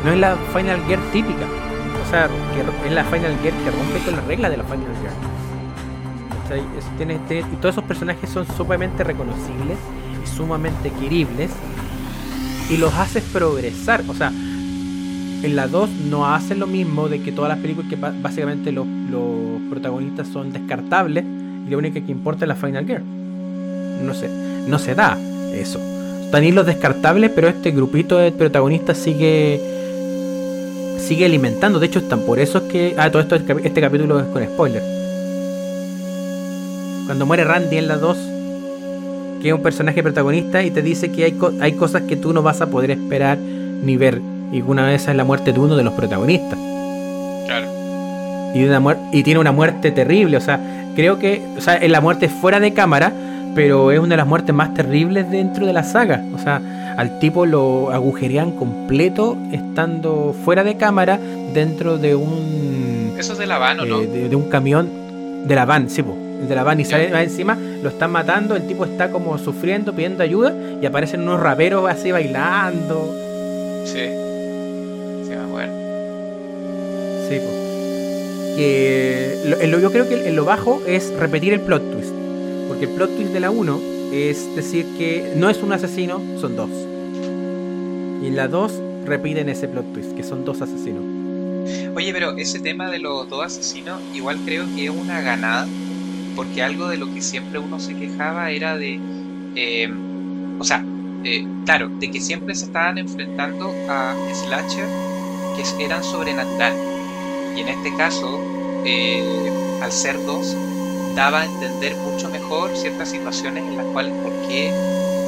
no 0.04 0.12
es 0.12 0.18
la 0.18 0.36
Final 0.54 0.80
Gear 0.86 1.00
típica. 1.12 1.44
O 2.06 2.10
sea, 2.10 2.28
que 2.28 2.88
es 2.88 2.92
la 2.94 3.04
Final 3.04 3.36
Gear 3.42 3.54
que 3.54 3.70
rompe 3.70 3.98
con 4.04 4.16
las 4.16 4.24
reglas 4.26 4.50
de 4.50 4.56
la 4.58 4.64
Final 4.64 4.86
Gear. 5.00 5.14
¿Cachai? 6.42 6.60
Es- 6.78 6.96
tiene- 6.96 7.18
tiene- 7.28 7.46
y 7.52 7.56
todos 7.56 7.74
esos 7.74 7.84
personajes 7.84 8.28
son 8.30 8.46
sumamente 8.56 9.02
reconocibles 9.04 9.78
y 10.22 10.26
sumamente 10.36 10.90
queribles 10.90 11.50
y 12.70 12.76
los 12.76 12.92
haces 12.94 13.22
progresar. 13.32 14.02
O 14.08 14.14
sea, 14.14 14.28
en 14.28 15.56
la 15.56 15.66
2 15.66 15.90
no 16.10 16.26
hacen 16.32 16.60
lo 16.60 16.66
mismo 16.66 17.08
de 17.08 17.20
que 17.22 17.32
todas 17.32 17.48
las 17.48 17.58
películas 17.58 17.88
que 17.90 17.96
básicamente 17.96 18.70
los, 18.72 18.86
los 19.10 19.60
protagonistas 19.70 20.28
son 20.28 20.52
descartables 20.52 21.24
y 21.66 21.70
lo 21.70 21.78
único 21.78 21.94
que 21.94 22.12
importa 22.12 22.44
es 22.44 22.48
la 22.48 22.54
Final 22.54 22.86
Gear. 22.86 23.02
No 24.02 24.14
sé, 24.14 24.28
no 24.66 24.78
se 24.78 24.94
da 24.94 25.18
eso. 25.54 25.80
Están 26.24 26.44
hilos 26.44 26.66
descartables, 26.66 27.30
pero 27.34 27.48
este 27.48 27.70
grupito 27.72 28.18
de 28.18 28.32
protagonistas 28.32 28.96
sigue 28.98 29.60
sigue 30.98 31.24
alimentando. 31.26 31.78
De 31.80 31.86
hecho, 31.86 31.98
están 31.98 32.20
por 32.20 32.38
eso 32.38 32.58
es 32.58 32.64
que. 32.64 32.94
Ah, 32.96 33.10
todo 33.10 33.20
esto, 33.22 33.34
es 33.34 33.42
capi- 33.44 33.64
este 33.64 33.80
capítulo 33.80 34.18
es 34.20 34.26
con 34.26 34.42
spoiler. 34.44 34.82
Cuando 37.06 37.26
muere 37.26 37.44
Randy 37.44 37.76
en 37.76 37.88
la 37.88 37.96
2, 37.96 38.16
que 39.42 39.48
es 39.48 39.54
un 39.54 39.62
personaje 39.62 40.02
protagonista, 40.02 40.62
y 40.62 40.70
te 40.70 40.82
dice 40.82 41.10
que 41.10 41.24
hay, 41.24 41.32
co- 41.32 41.52
hay 41.60 41.72
cosas 41.72 42.02
que 42.02 42.16
tú 42.16 42.32
no 42.32 42.42
vas 42.42 42.60
a 42.60 42.66
poder 42.70 42.92
esperar 42.92 43.38
ni 43.38 43.96
ver. 43.96 44.20
Y 44.52 44.60
una 44.62 44.86
vez 44.86 45.08
es 45.08 45.16
la 45.16 45.24
muerte 45.24 45.52
de 45.52 45.58
uno 45.60 45.76
de 45.76 45.82
los 45.82 45.92
protagonistas. 45.94 46.58
Claro. 47.46 47.66
Y, 48.54 48.64
una 48.64 48.96
y 49.12 49.22
tiene 49.22 49.40
una 49.40 49.52
muerte 49.52 49.90
terrible. 49.90 50.36
O 50.36 50.40
sea, 50.40 50.60
creo 50.94 51.18
que. 51.18 51.42
O 51.58 51.60
sea, 51.60 51.74
es 51.76 51.90
la 51.90 52.00
muerte 52.00 52.28
fuera 52.28 52.60
de 52.60 52.72
cámara. 52.72 53.12
Pero 53.54 53.90
es 53.92 53.98
una 53.98 54.10
de 54.10 54.16
las 54.16 54.26
muertes 54.26 54.54
más 54.54 54.72
terribles 54.74 55.30
dentro 55.30 55.66
de 55.66 55.72
la 55.72 55.84
saga. 55.84 56.24
O 56.34 56.38
sea, 56.38 56.94
al 56.96 57.18
tipo 57.18 57.44
lo 57.46 57.90
agujerean 57.92 58.52
completo 58.52 59.36
estando 59.52 60.34
fuera 60.44 60.64
de 60.64 60.76
cámara 60.76 61.18
dentro 61.52 61.98
de 61.98 62.14
un. 62.14 63.14
Eso 63.18 63.32
es 63.34 63.38
de 63.38 63.46
la 63.46 63.58
van, 63.58 63.80
¿o 63.80 63.84
no? 63.84 64.00
eh, 64.00 64.06
de, 64.06 64.28
de 64.30 64.36
un 64.36 64.48
camión 64.48 64.88
de 65.46 65.54
la 65.54 65.64
van, 65.66 65.90
sí, 65.90 66.02
po, 66.02 66.16
de 66.48 66.54
la 66.54 66.62
van 66.62 66.80
y 66.80 66.84
sale 66.84 67.10
más 67.10 67.24
encima, 67.24 67.56
lo 67.82 67.88
están 67.88 68.10
matando, 68.12 68.56
el 68.56 68.66
tipo 68.66 68.84
está 68.84 69.10
como 69.10 69.36
sufriendo, 69.38 69.92
pidiendo 69.92 70.22
ayuda 70.22 70.54
y 70.80 70.86
aparecen 70.86 71.20
unos 71.22 71.40
raperos 71.40 71.88
así 71.90 72.10
bailando. 72.10 73.14
Sí. 73.84 73.98
Sí, 75.24 75.30
me 75.30 75.36
acuerdo. 75.36 75.74
Sí, 77.28 77.36
po. 77.38 78.56
Que 78.56 79.66
lo- 79.68 79.78
yo 79.80 79.90
creo 79.92 80.08
que 80.08 80.28
en 80.28 80.36
lo 80.36 80.44
bajo 80.44 80.80
es 80.86 81.12
repetir 81.18 81.52
el 81.52 81.60
plot 81.60 81.82
twist. 81.92 82.12
Porque 82.68 82.84
el 82.86 82.90
plot 82.90 83.16
twist 83.16 83.32
de 83.32 83.40
la 83.40 83.50
1 83.50 83.80
es 84.12 84.54
decir 84.54 84.86
que 84.98 85.32
no 85.36 85.48
es 85.48 85.62
un 85.62 85.72
asesino, 85.72 86.20
son 86.40 86.56
dos. 86.56 86.70
Y 88.22 88.26
en 88.26 88.36
la 88.36 88.48
2 88.48 88.72
repiten 89.04 89.48
ese 89.48 89.68
plot 89.68 89.92
twist, 89.92 90.12
que 90.12 90.22
son 90.22 90.44
dos 90.44 90.60
asesinos. 90.60 91.02
Oye, 91.94 92.12
pero 92.12 92.36
ese 92.36 92.58
tema 92.58 92.90
de 92.90 92.98
los 92.98 93.28
dos 93.28 93.44
asesinos, 93.44 94.00
igual 94.14 94.38
creo 94.44 94.64
que 94.74 94.84
es 94.84 94.90
una 94.90 95.20
ganada, 95.20 95.66
porque 96.36 96.62
algo 96.62 96.88
de 96.88 96.98
lo 96.98 97.12
que 97.12 97.22
siempre 97.22 97.58
uno 97.58 97.78
se 97.80 97.94
quejaba 97.94 98.50
era 98.50 98.76
de, 98.76 98.98
eh, 99.54 99.92
o 100.58 100.64
sea, 100.64 100.84
eh, 101.24 101.46
claro, 101.64 101.88
de 101.88 102.10
que 102.10 102.20
siempre 102.20 102.54
se 102.54 102.66
estaban 102.66 102.98
enfrentando 102.98 103.72
a 103.88 104.14
slasher 104.32 104.86
que 105.76 105.84
eran 105.84 106.02
sobrenatural. 106.02 106.72
Y 107.56 107.60
en 107.60 107.68
este 107.68 107.94
caso, 107.96 108.40
eh, 108.84 109.50
al 109.82 109.92
ser 109.92 110.16
dos, 110.24 110.56
daba 111.14 111.42
a 111.42 111.44
entender 111.44 111.96
mucho 111.96 112.28
mejor 112.30 112.70
ciertas 112.76 113.08
situaciones 113.10 113.64
en 113.64 113.76
las 113.76 113.86
cuales 113.86 114.12
por 114.22 114.32
qué 114.48 114.70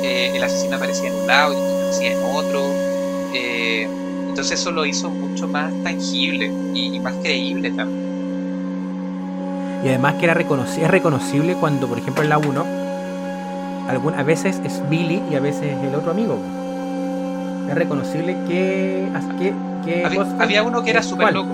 eh, 0.03 0.33
el 0.35 0.43
asesino 0.43 0.77
aparecía 0.77 1.09
en 1.11 1.15
un 1.17 1.27
lado 1.27 1.53
y 1.55 1.57
aparecía 1.57 2.13
en 2.13 2.19
otro. 2.35 2.61
eh, 3.35 3.89
entonces 4.29 4.61
eso 4.61 4.73
lo 4.73 4.85
hizo 4.85 5.11
mucho 5.11 5.47
más 5.47 5.73
tangible 5.85 6.51
y, 6.75 6.97
y 6.97 7.01
más 7.01 7.15
creíble 7.23 7.71
también. 7.71 8.03
Y 9.85 9.89
además 9.89 10.15
que 10.15 10.25
era 10.25 10.35
reconoci- 10.35 10.83
es 10.83 10.91
reconocible 10.91 11.55
cuando, 11.55 11.87
por 11.87 11.99
ejemplo, 11.99 12.23
en 12.25 12.31
la 12.31 12.39
1, 12.39 12.65
algún, 13.89 14.15
a 14.15 14.23
veces 14.25 14.61
es 14.65 14.81
Billy 14.89 15.23
y 15.31 15.35
a 15.37 15.41
veces 15.41 15.65
es 15.65 15.85
el 15.89 15.95
otro 15.95 16.11
amigo. 16.11 16.39
Es 17.69 17.75
reconocible 17.75 18.35
que... 18.49 19.07
que, 19.39 19.53
que 19.85 20.05
Había, 20.05 20.27
había 20.41 20.63
uno 20.65 20.83
que 20.83 20.91
era 20.91 21.03
súper 21.03 21.33
loco. 21.35 21.51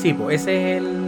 Sí, 0.00 0.14
pues 0.14 0.40
ese 0.40 0.72
es 0.72 0.76
el... 0.78 1.01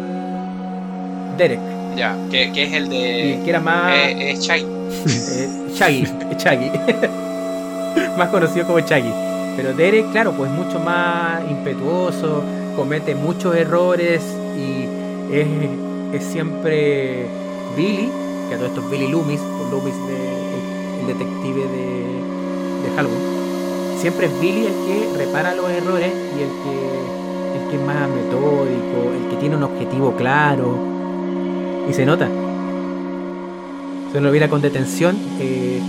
Derek. 1.37 1.61
Ya, 1.97 2.17
que, 2.31 2.51
que 2.53 2.65
es 2.65 2.73
el 2.73 2.89
de. 2.89 3.41
que 3.45 3.51
era 3.51 3.61
más... 3.61 3.95
eh, 3.95 4.31
es 4.33 4.41
Shaggy. 4.41 4.65
Eh, 4.65 5.49
Shaggy, 5.75 6.09
Shaggy. 6.39 6.71
más 8.19 8.29
conocido 8.29 8.67
como 8.67 8.81
Shaggy. 8.81 9.13
Pero 9.57 9.73
Derek, 9.73 10.11
claro, 10.11 10.33
pues 10.33 10.51
mucho 10.51 10.81
más 10.81 11.41
impetuoso, 11.49 12.43
comete 12.77 13.15
muchos 13.15 13.55
errores 13.55 14.21
y 14.59 14.89
es, 15.33 15.47
es 16.13 16.25
siempre 16.25 17.27
Billy, 17.77 18.11
que 18.49 18.55
a 18.55 18.59
todo 18.59 18.67
esto 18.67 18.81
es 18.81 18.91
Billy 18.91 19.07
Loomis, 19.09 19.41
o 19.41 19.71
Loomis 19.71 19.95
de, 20.09 20.17
el, 20.17 21.01
el 21.01 21.07
detective 21.07 21.61
de, 21.61 22.89
de 22.89 22.97
Halloween. 22.97 23.23
siempre 24.01 24.27
es 24.27 24.41
Billy 24.41 24.67
el 24.67 24.73
que 24.73 25.19
repara 25.19 25.55
los 25.55 25.71
errores 25.71 26.11
y 26.37 26.43
el 26.43 26.49
que, 26.49 27.59
el 27.63 27.71
que 27.71 27.77
es 27.77 27.83
más 27.83 28.09
metódico, 28.09 29.13
el 29.17 29.31
que 29.31 29.37
tiene 29.37 29.57
un 29.57 29.63
objetivo 29.63 30.17
claro. 30.17 30.94
Y 31.89 31.93
se 31.93 32.07
nota. 32.07 32.27
Si 34.11 34.19
uno 34.19 34.27
lo 34.27 34.31
viera 34.33 34.49
con 34.49 34.61
detención, 34.63 35.17
eh, 35.41 35.81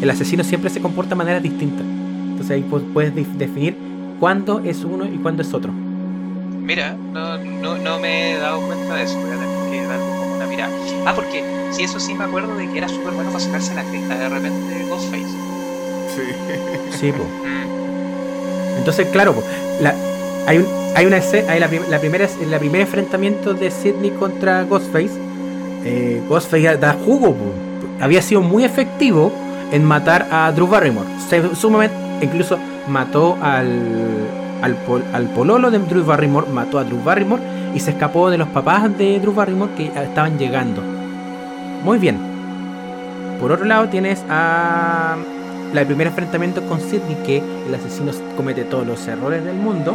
el 0.00 0.10
asesino 0.10 0.44
siempre 0.44 0.70
se 0.70 0.80
comporta 0.80 1.10
de 1.10 1.14
manera 1.16 1.40
distinta. 1.40 1.82
Entonces 1.82 2.50
ahí 2.52 2.62
pu- 2.68 2.92
puedes 2.92 3.14
definir 3.38 3.76
cuándo 4.20 4.60
es 4.64 4.84
uno 4.84 5.04
y 5.04 5.16
cuándo 5.18 5.42
es 5.42 5.52
otro. 5.52 5.72
Mira, 6.62 6.96
no, 7.12 7.38
no, 7.38 7.76
no 7.78 7.98
me 8.00 8.32
he 8.32 8.38
dado 8.38 8.60
cuenta 8.60 8.94
de 8.94 9.04
eso, 9.04 9.16
voy 9.18 9.30
a 9.30 9.34
tener 9.34 9.70
que 9.70 9.86
darle 9.86 10.04
como 10.18 10.36
una 10.36 10.46
mirada. 10.46 10.72
Ah, 11.06 11.12
porque 11.14 11.44
sí, 11.70 11.82
eso 11.84 12.00
sí 12.00 12.14
me 12.14 12.24
acuerdo 12.24 12.54
de 12.56 12.68
que 12.70 12.78
era 12.78 12.88
súper 12.88 13.12
bueno 13.12 13.30
para 13.30 13.40
sacarse 13.44 13.74
la 13.74 13.82
cresta 13.84 14.18
de 14.18 14.28
repente 14.28 14.74
de 14.74 14.84
Ghostface. 14.88 15.26
Sí. 16.14 16.22
Sí. 16.98 17.12
Mm, 17.12 18.78
Entonces, 18.78 19.06
claro, 19.08 19.34
po, 19.34 19.42
la- 19.82 19.94
hay, 20.46 20.58
un, 20.58 20.66
hay 20.94 21.04
una 21.04 21.18
escena, 21.18 21.52
hay 21.52 21.60
la, 21.60 21.68
prim- 21.68 21.82
la 21.90 21.98
primera, 22.00 22.26
la 22.50 22.58
primer 22.58 22.80
enfrentamiento 22.82 23.52
de 23.54 23.70
Sidney 23.70 24.12
contra 24.12 24.62
Ghostface. 24.64 25.10
Eh, 25.86 26.22
Ghostface 26.28 26.76
da 26.78 26.94
jugo, 27.04 27.34
había 28.00 28.20
sido 28.20 28.42
muy 28.42 28.64
efectivo 28.64 29.32
en 29.72 29.84
matar 29.84 30.26
a 30.30 30.50
Drew 30.52 30.66
Barrymore. 30.66 31.06
Sumamente, 31.54 31.94
incluso 32.22 32.58
mató 32.88 33.36
al, 33.40 33.80
al, 34.62 34.74
pol- 34.86 35.04
al 35.12 35.24
pololo 35.26 35.70
de 35.70 35.78
Drew 35.78 36.04
Barrymore, 36.04 36.46
mató 36.52 36.78
a 36.78 36.84
Drew 36.84 37.02
Barrymore 37.02 37.42
y 37.74 37.80
se 37.80 37.90
escapó 37.90 38.30
de 38.30 38.38
los 38.38 38.48
papás 38.48 38.96
de 38.98 39.20
Drew 39.20 39.32
Barrymore 39.32 39.72
que 39.76 39.86
estaban 39.86 40.38
llegando. 40.38 40.82
Muy 41.84 41.98
bien. 41.98 42.18
Por 43.40 43.52
otro 43.52 43.64
lado 43.66 43.88
tienes 43.88 44.24
a 44.28 45.16
la 45.72 45.80
el 45.80 45.86
primer 45.86 46.06
enfrentamiento 46.06 46.62
con 46.62 46.80
Sidney 46.80 47.16
que 47.26 47.42
el 47.68 47.74
asesino 47.74 48.12
comete 48.36 48.64
todos 48.64 48.86
los 48.86 49.06
errores 49.08 49.44
del 49.44 49.56
mundo 49.56 49.94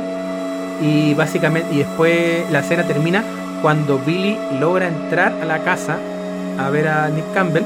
y 0.81 1.13
básicamente 1.15 1.73
y 1.73 1.79
después 1.79 2.49
la 2.51 2.59
escena 2.59 2.83
termina 2.83 3.23
cuando 3.61 3.99
Billy 3.99 4.37
logra 4.59 4.87
entrar 4.87 5.33
a 5.41 5.45
la 5.45 5.59
casa 5.63 5.97
a 6.59 6.69
ver 6.69 6.87
a 6.87 7.09
Nick 7.09 7.31
Campbell, 7.33 7.63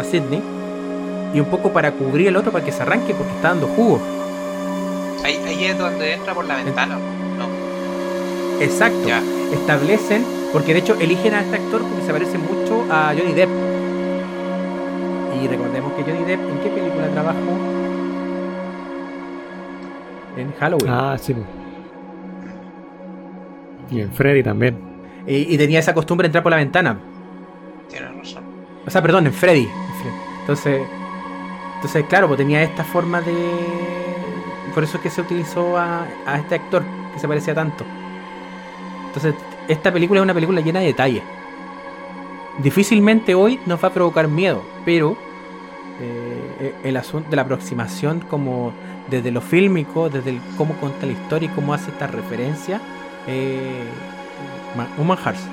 a 0.00 0.04
Sidney 0.04 0.42
y 1.34 1.40
un 1.40 1.46
poco 1.46 1.70
para 1.70 1.92
cubrir 1.92 2.28
el 2.28 2.36
otro 2.36 2.50
para 2.50 2.64
que 2.64 2.72
se 2.72 2.82
arranque 2.82 3.14
porque 3.14 3.32
está 3.34 3.48
dando 3.48 3.66
jugo. 3.68 4.00
ahí, 5.24 5.36
ahí 5.46 5.64
es 5.64 5.78
donde 5.78 6.14
entra 6.14 6.34
por 6.34 6.44
la 6.46 6.56
ventana. 6.56 6.96
No, 7.38 8.60
Exacto. 8.64 9.06
ya. 9.08 9.22
Establecen, 9.52 10.24
porque 10.52 10.72
de 10.72 10.80
hecho 10.80 10.94
eligen 11.00 11.34
a 11.34 11.40
este 11.40 11.56
actor 11.56 11.82
porque 11.82 12.06
se 12.06 12.12
parece 12.12 12.38
mucho 12.38 12.84
a 12.90 13.12
Johnny 13.16 13.32
Depp. 13.34 13.50
Y 15.42 15.48
recordemos 15.48 15.92
que 15.94 16.02
Johnny 16.02 16.24
Depp, 16.24 16.40
¿en 16.40 16.58
qué 16.60 16.68
película 16.70 17.08
trabajó? 17.08 17.38
En 20.36 20.52
Halloween. 20.58 20.88
Ah, 20.92 21.16
sí. 21.20 21.34
Y 23.90 24.00
en 24.00 24.12
Freddy 24.12 24.42
también. 24.42 24.89
Y, 25.26 25.54
y 25.54 25.58
tenía 25.58 25.78
esa 25.78 25.94
costumbre 25.94 26.24
de 26.24 26.28
entrar 26.28 26.42
por 26.42 26.50
la 26.50 26.56
ventana. 26.56 26.98
Tienes 27.88 28.16
razón. 28.16 28.44
O 28.86 28.90
sea, 28.90 29.02
perdón, 29.02 29.26
en 29.26 29.32
Freddy. 29.32 29.64
en 29.64 29.94
Freddy. 30.00 30.16
Entonces, 30.40 30.82
entonces, 31.76 32.04
claro, 32.08 32.26
pues 32.26 32.38
tenía 32.38 32.62
esta 32.62 32.84
forma 32.84 33.20
de. 33.20 33.34
Por 34.74 34.84
eso 34.84 34.98
es 34.98 35.02
que 35.02 35.10
se 35.10 35.20
utilizó 35.20 35.76
a, 35.76 36.06
a 36.26 36.38
este 36.38 36.54
actor 36.54 36.82
que 37.12 37.18
se 37.18 37.26
parecía 37.26 37.54
tanto. 37.54 37.84
Entonces, 39.06 39.34
esta 39.68 39.92
película 39.92 40.20
es 40.20 40.24
una 40.24 40.34
película 40.34 40.60
llena 40.60 40.80
de 40.80 40.86
detalles. 40.86 41.22
Difícilmente 42.58 43.34
hoy 43.34 43.58
nos 43.66 43.82
va 43.82 43.88
a 43.88 43.92
provocar 43.92 44.28
miedo, 44.28 44.62
pero 44.84 45.16
eh, 46.00 46.74
el 46.84 46.96
asunto 46.96 47.30
de 47.30 47.36
la 47.36 47.42
aproximación, 47.42 48.20
como 48.20 48.72
desde 49.08 49.30
lo 49.30 49.40
fílmico, 49.40 50.08
desde 50.08 50.30
el 50.30 50.40
cómo 50.56 50.74
cuenta 50.74 51.06
la 51.06 51.12
historia 51.12 51.50
y 51.50 51.54
cómo 51.54 51.74
hace 51.74 51.90
esta 51.90 52.06
referencia, 52.06 52.80
eh, 53.26 53.84
un 54.96 55.06
manjarse. 55.06 55.50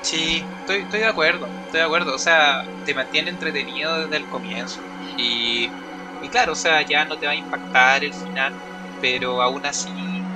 Sí, 0.00 0.52
estoy, 0.60 0.82
estoy 0.82 1.00
de 1.00 1.06
acuerdo, 1.06 1.56
estoy 1.64 1.78
de 1.80 1.84
acuerdo. 1.86 2.14
O 2.14 2.18
sea, 2.18 2.70
te 2.84 2.94
mantiene 2.94 3.30
entretenido 3.30 3.98
desde 3.98 4.16
el 4.16 4.28
comienzo. 4.28 4.92
Y, 5.16 5.78
y 6.20 6.28
claro, 6.30 6.52
o 6.52 6.56
sea, 6.56 6.82
ya 6.82 7.04
no 7.06 7.18
te 7.18 7.26
va 7.26 7.32
a 7.32 7.36
impactar 7.36 8.04
el 8.04 8.14
final, 8.14 8.62
pero 9.00 9.40
aún 9.42 9.64
así 9.66 10.30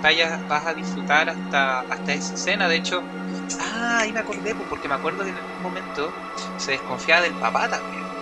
vaya, 0.00 0.44
vas 0.46 0.66
a 0.66 0.74
disfrutar 0.74 1.28
hasta, 1.30 1.80
hasta 1.82 2.12
esa 2.14 2.34
escena. 2.34 2.68
De 2.68 2.76
hecho, 2.76 3.10
ah, 3.58 4.00
ahí 4.00 4.12
me 4.12 4.20
acordé, 4.20 4.54
pues, 4.54 4.68
porque 4.68 4.88
me 4.88 4.94
acuerdo 4.94 5.24
que 5.24 5.30
en 5.30 5.38
algún 5.38 5.60
momento 5.60 6.22
se 6.56 6.72
desconfiaba 6.72 7.22
del 7.22 7.38
papá 7.38 7.68
también. 7.68 8.16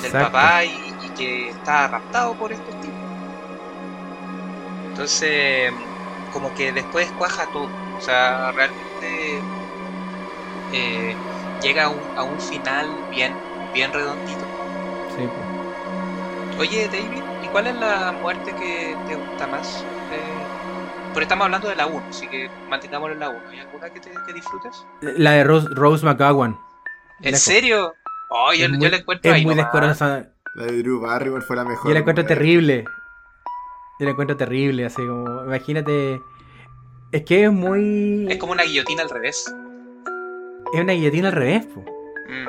Del 0.00 0.14
Exacto. 0.14 0.16
papá 0.16 0.64
y, 0.64 0.96
y 0.98 1.10
que 1.12 1.48
estaba 1.50 1.88
raptado 1.88 2.36
por 2.38 2.52
estos 2.52 2.78
tipos. 2.80 3.10
Entonces, 4.82 5.72
como 6.36 6.54
que 6.54 6.70
después 6.70 7.10
cuaja 7.12 7.46
todo. 7.46 7.68
O 7.96 8.00
sea, 8.00 8.52
realmente 8.52 9.40
eh, 10.72 11.16
llega 11.62 11.84
a 11.84 11.88
un, 11.88 12.00
a 12.14 12.22
un 12.24 12.38
final 12.38 12.90
bien, 13.10 13.34
bien 13.72 13.90
redondito. 13.90 14.44
Sí, 15.16 15.26
pues. 15.26 16.60
Oye, 16.60 16.88
David, 16.88 17.22
¿y 17.42 17.46
cuál 17.48 17.66
es 17.68 17.74
la 17.76 18.12
muerte 18.20 18.52
que 18.54 18.94
te 19.08 19.14
gusta 19.16 19.46
más? 19.46 19.82
Eh, 20.12 20.22
porque 21.12 21.24
estamos 21.24 21.46
hablando 21.46 21.68
de 21.68 21.76
la 21.76 21.86
1, 21.86 22.02
así 22.10 22.26
que 22.28 22.50
mantengámoslo 22.68 23.14
en 23.14 23.20
la 23.20 23.30
1. 23.30 23.38
¿Hay 23.50 23.58
alguna 23.60 23.88
que, 23.90 24.00
te, 24.00 24.10
que 24.26 24.32
disfrutes? 24.34 24.84
La 25.00 25.32
de 25.32 25.44
Rose, 25.44 25.68
Rose 25.70 26.04
McGowan. 26.04 26.58
¿En 27.20 27.24
Lejos. 27.32 27.40
serio? 27.40 27.94
Oh, 28.28 28.52
yo, 28.52 28.66
yo 28.66 28.68
muy- 28.74 28.90
la 28.90 28.96
encuentro 28.98 29.30
Es 29.30 29.36
ahí 29.36 29.44
muy 29.46 29.54
nomás. 29.54 29.72
descorazonada. 29.72 30.32
La 30.54 30.64
de 30.66 30.82
Drew 30.82 31.00
Barrymore 31.00 31.42
fue 31.42 31.56
la 31.56 31.64
mejor. 31.64 31.88
Yo 31.88 31.94
la 31.94 32.00
encuentro 32.00 32.26
terrible. 32.26 32.84
Yo 33.98 34.04
la 34.04 34.10
encuentro 34.10 34.36
terrible, 34.36 34.84
así 34.86 34.96
como, 35.06 35.44
imagínate. 35.44 36.20
Es 37.12 37.22
que 37.24 37.44
es 37.44 37.52
muy. 37.52 38.26
Es 38.30 38.36
como 38.38 38.52
una 38.52 38.64
guillotina 38.64 39.02
al 39.02 39.10
revés. 39.10 39.52
Es 40.74 40.80
una 40.80 40.92
guillotina 40.92 41.28
al 41.28 41.34
revés, 41.34 41.66
po. 41.66 41.80
Mm. 41.80 42.48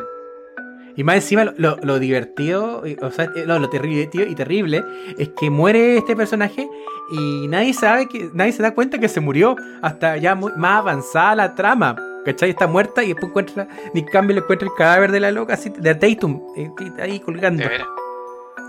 Y 0.97 1.03
más 1.03 1.15
encima, 1.17 1.43
lo, 1.45 1.53
lo- 1.57 1.77
lo 1.83 1.99
divertido, 1.99 2.83
o 3.01 3.11
sea, 3.11 3.25
eh, 3.35 3.43
no, 3.45 3.59
lo 3.59 3.69
terrible 3.69 4.09
y 4.11 4.33
terrible 4.35 4.83
es 5.19 5.29
que 5.39 5.51
muere 5.51 5.95
este 5.97 6.15
personaje 6.15 6.67
y 7.11 7.47
nadie 7.47 7.73
sabe 7.75 8.09
que, 8.09 8.31
nadie 8.33 8.51
se 8.51 8.63
da 8.63 8.73
cuenta 8.73 8.97
que 8.97 9.07
se 9.07 9.19
murió 9.19 9.55
hasta 9.83 10.17
ya 10.17 10.33
muy- 10.33 10.53
más 10.57 10.79
avanzada 10.79 11.35
la 11.35 11.55
trama. 11.55 11.95
¿Cachai? 12.25 12.49
Está 12.49 12.67
muerta 12.67 13.03
y 13.03 13.09
después 13.09 13.29
encuentra, 13.29 13.67
Nick 13.93 14.11
Campbell 14.11 14.39
encuentra 14.39 14.67
el 14.67 14.73
cadáver 14.73 15.11
de 15.13 15.19
la 15.21 15.31
loca 15.31 15.53
así, 15.53 15.69
de 15.69 15.95
Tatum, 15.95 16.41
eh, 16.57 16.69
ahí 16.99 17.19
colgando. 17.21 17.63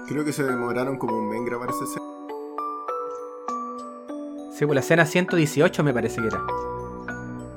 Creo 0.07 0.25
que 0.25 0.33
se 0.33 0.45
demoraron 0.45 0.97
como 0.99 1.17
un 1.19 1.29
mes 1.29 1.39
en 1.39 1.45
grabar 1.47 1.71
esa 1.71 1.83
escena. 1.85 2.05
Sí, 4.59 4.67
pues 4.67 4.75
la 4.75 4.81
escena 4.81 5.07
118 5.07 5.85
me 5.85 5.93
parece 5.95 6.21
que 6.21 6.27
era. 6.27 6.41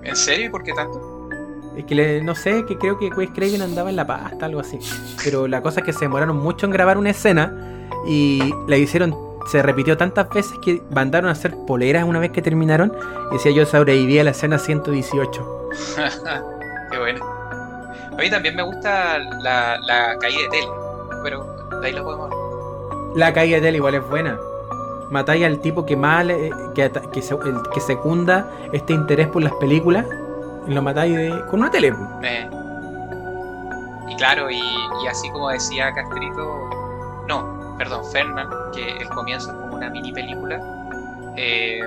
¿En 0.03 0.15
serio? 0.15 0.45
¿Y 0.45 0.49
por 0.49 0.63
qué 0.63 0.73
tanto? 0.73 1.29
Es 1.75 1.85
que 1.85 1.95
le- 1.95 2.21
no 2.21 2.35
sé, 2.35 2.65
que 2.65 2.77
creo 2.77 2.97
que 2.99 3.07
Wes 3.07 3.29
Craven 3.33 3.61
andaba 3.61 3.89
en 3.89 3.95
la 3.95 4.05
pasta, 4.05 4.45
algo 4.45 4.59
así. 4.59 4.77
Pero 5.23 5.47
la 5.47 5.61
cosa 5.61 5.79
es 5.79 5.85
que 5.85 5.93
se 5.93 6.01
demoraron 6.01 6.35
mucho 6.37 6.65
en 6.65 6.71
grabar 6.71 6.97
una 6.97 7.09
escena 7.11 7.87
y 8.05 8.53
la 8.67 8.77
hicieron, 8.77 9.15
se 9.49 9.63
repitió 9.63 9.97
tantas 9.97 10.29
veces 10.29 10.53
que 10.63 10.81
mandaron 10.91 11.29
a 11.29 11.31
hacer 11.31 11.55
poleras 11.65 12.03
una 12.03 12.19
vez 12.19 12.31
que 12.31 12.41
terminaron. 12.41 12.91
Y 13.31 13.35
decía 13.35 13.51
yo 13.51 13.65
sobreviví 13.65 14.19
a 14.19 14.23
la 14.23 14.31
escena 14.31 14.57
118. 14.59 15.69
Qué 16.91 16.99
bueno. 16.99 17.25
A 17.25 18.15
mí 18.19 18.29
también 18.29 18.55
me 18.55 18.63
gusta 18.63 19.17
la, 19.41 19.79
la 19.79 20.17
caída 20.19 20.41
de 20.43 20.49
tele, 20.49 20.67
pero 21.23 21.79
de 21.79 21.87
ahí 21.87 21.93
lo 21.93 22.03
podemos 22.03 22.29
ver. 22.29 22.37
La 23.17 23.33
caída 23.33 23.59
de 23.59 23.69
él 23.69 23.75
igual 23.77 23.95
es 23.95 24.07
buena. 24.07 24.37
Matáis 25.11 25.45
al 25.45 25.59
tipo 25.59 25.85
que 25.85 25.95
le- 26.23 26.51
que, 26.73 26.89
que, 27.11 27.21
que 27.73 27.79
secunda 27.81 28.49
este 28.71 28.93
interés 28.93 29.27
por 29.27 29.43
las 29.43 29.53
películas 29.53 30.05
y 30.67 30.73
lo 30.73 30.81
matáis 30.81 31.15
de- 31.15 31.45
con 31.49 31.59
una 31.59 31.69
tele. 31.69 31.93
Eh, 32.23 32.49
y 34.07 34.15
claro, 34.15 34.49
y, 34.49 34.59
y 35.03 35.07
así 35.07 35.29
como 35.31 35.49
decía 35.49 35.91
Castrito, 35.93 36.69
no, 37.27 37.75
perdón, 37.77 38.03
Fernán, 38.11 38.49
que 38.73 38.97
el 38.97 39.09
comienzo 39.09 39.51
es 39.51 39.57
como 39.57 39.75
una 39.75 39.89
mini 39.89 40.11
película, 40.11 40.59
eh, 41.37 41.81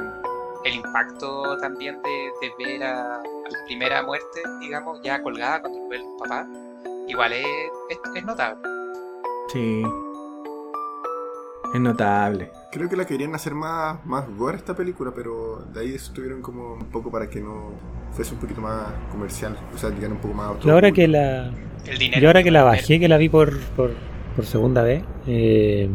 el 0.65 0.75
impacto 0.75 1.57
también 1.59 2.01
de, 2.03 2.31
de 2.41 2.65
ver 2.65 2.85
a, 2.85 3.17
a 3.17 3.23
primera 3.67 4.03
muerte, 4.03 4.41
digamos, 4.61 5.01
ya 5.03 5.23
colgada 5.23 5.61
cuando 5.61 5.81
lo 5.81 5.89
ve 5.89 5.97
el 5.97 6.05
papá, 6.19 6.47
igual 7.09 7.33
es, 7.33 7.47
es, 7.91 7.99
es 8.15 8.25
notable. 8.25 8.59
Sí. 9.49 9.83
Es 11.75 11.81
notable. 11.81 12.51
Creo 12.71 12.89
que 12.89 12.97
la 12.97 13.05
querían 13.05 13.35
hacer 13.35 13.55
más, 13.55 13.99
más 14.07 14.25
gore 14.37 14.57
esta 14.57 14.75
película, 14.75 15.13
pero 15.15 15.65
de 15.75 15.81
ahí 15.81 15.95
estuvieron 15.95 16.41
como 16.41 16.75
un 16.75 16.87
poco 16.87 17.11
para 17.11 17.29
que 17.29 17.41
no 17.41 17.73
fuese 18.13 18.35
un 18.35 18.41
poquito 18.41 18.61
más 18.61 18.85
comercial, 19.11 19.57
o 19.75 19.79
sea, 19.79 19.91
llegar 19.91 20.13
un 20.13 20.19
poco 20.19 20.35
más 20.35 20.57
a 20.57 20.61
Yo 20.61 20.73
ahora 20.73 20.93
que 20.93 21.09
la, 21.09 21.51
El 21.85 21.99
dinero. 21.99 22.23
yo 22.23 22.29
ahora 22.29 22.43
que 22.45 22.51
la 22.53 22.63
bajé, 22.63 23.01
que 23.01 23.09
la 23.09 23.17
vi 23.19 23.29
por, 23.29 23.59
por, 23.77 23.91
por 24.37 24.47
segunda 24.47 24.83
vez, 24.83 25.03
eh, 25.27 25.89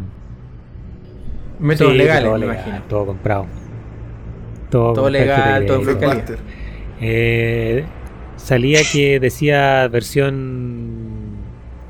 Métodos 1.58 1.92
sí, 1.92 1.98
legales, 1.98 2.24
todo 2.24 2.38
me 2.38 2.46
legal, 2.46 2.56
imagino. 2.56 2.82
todo 2.88 3.06
comprado. 3.06 3.46
Todo, 4.70 5.10
legal, 5.10 5.66
todo. 5.66 5.80
Blockbuster. 5.80 6.38
Eh, 7.00 7.84
salía 8.36 8.80
que 8.90 9.18
decía 9.18 9.88
versión 9.88 10.89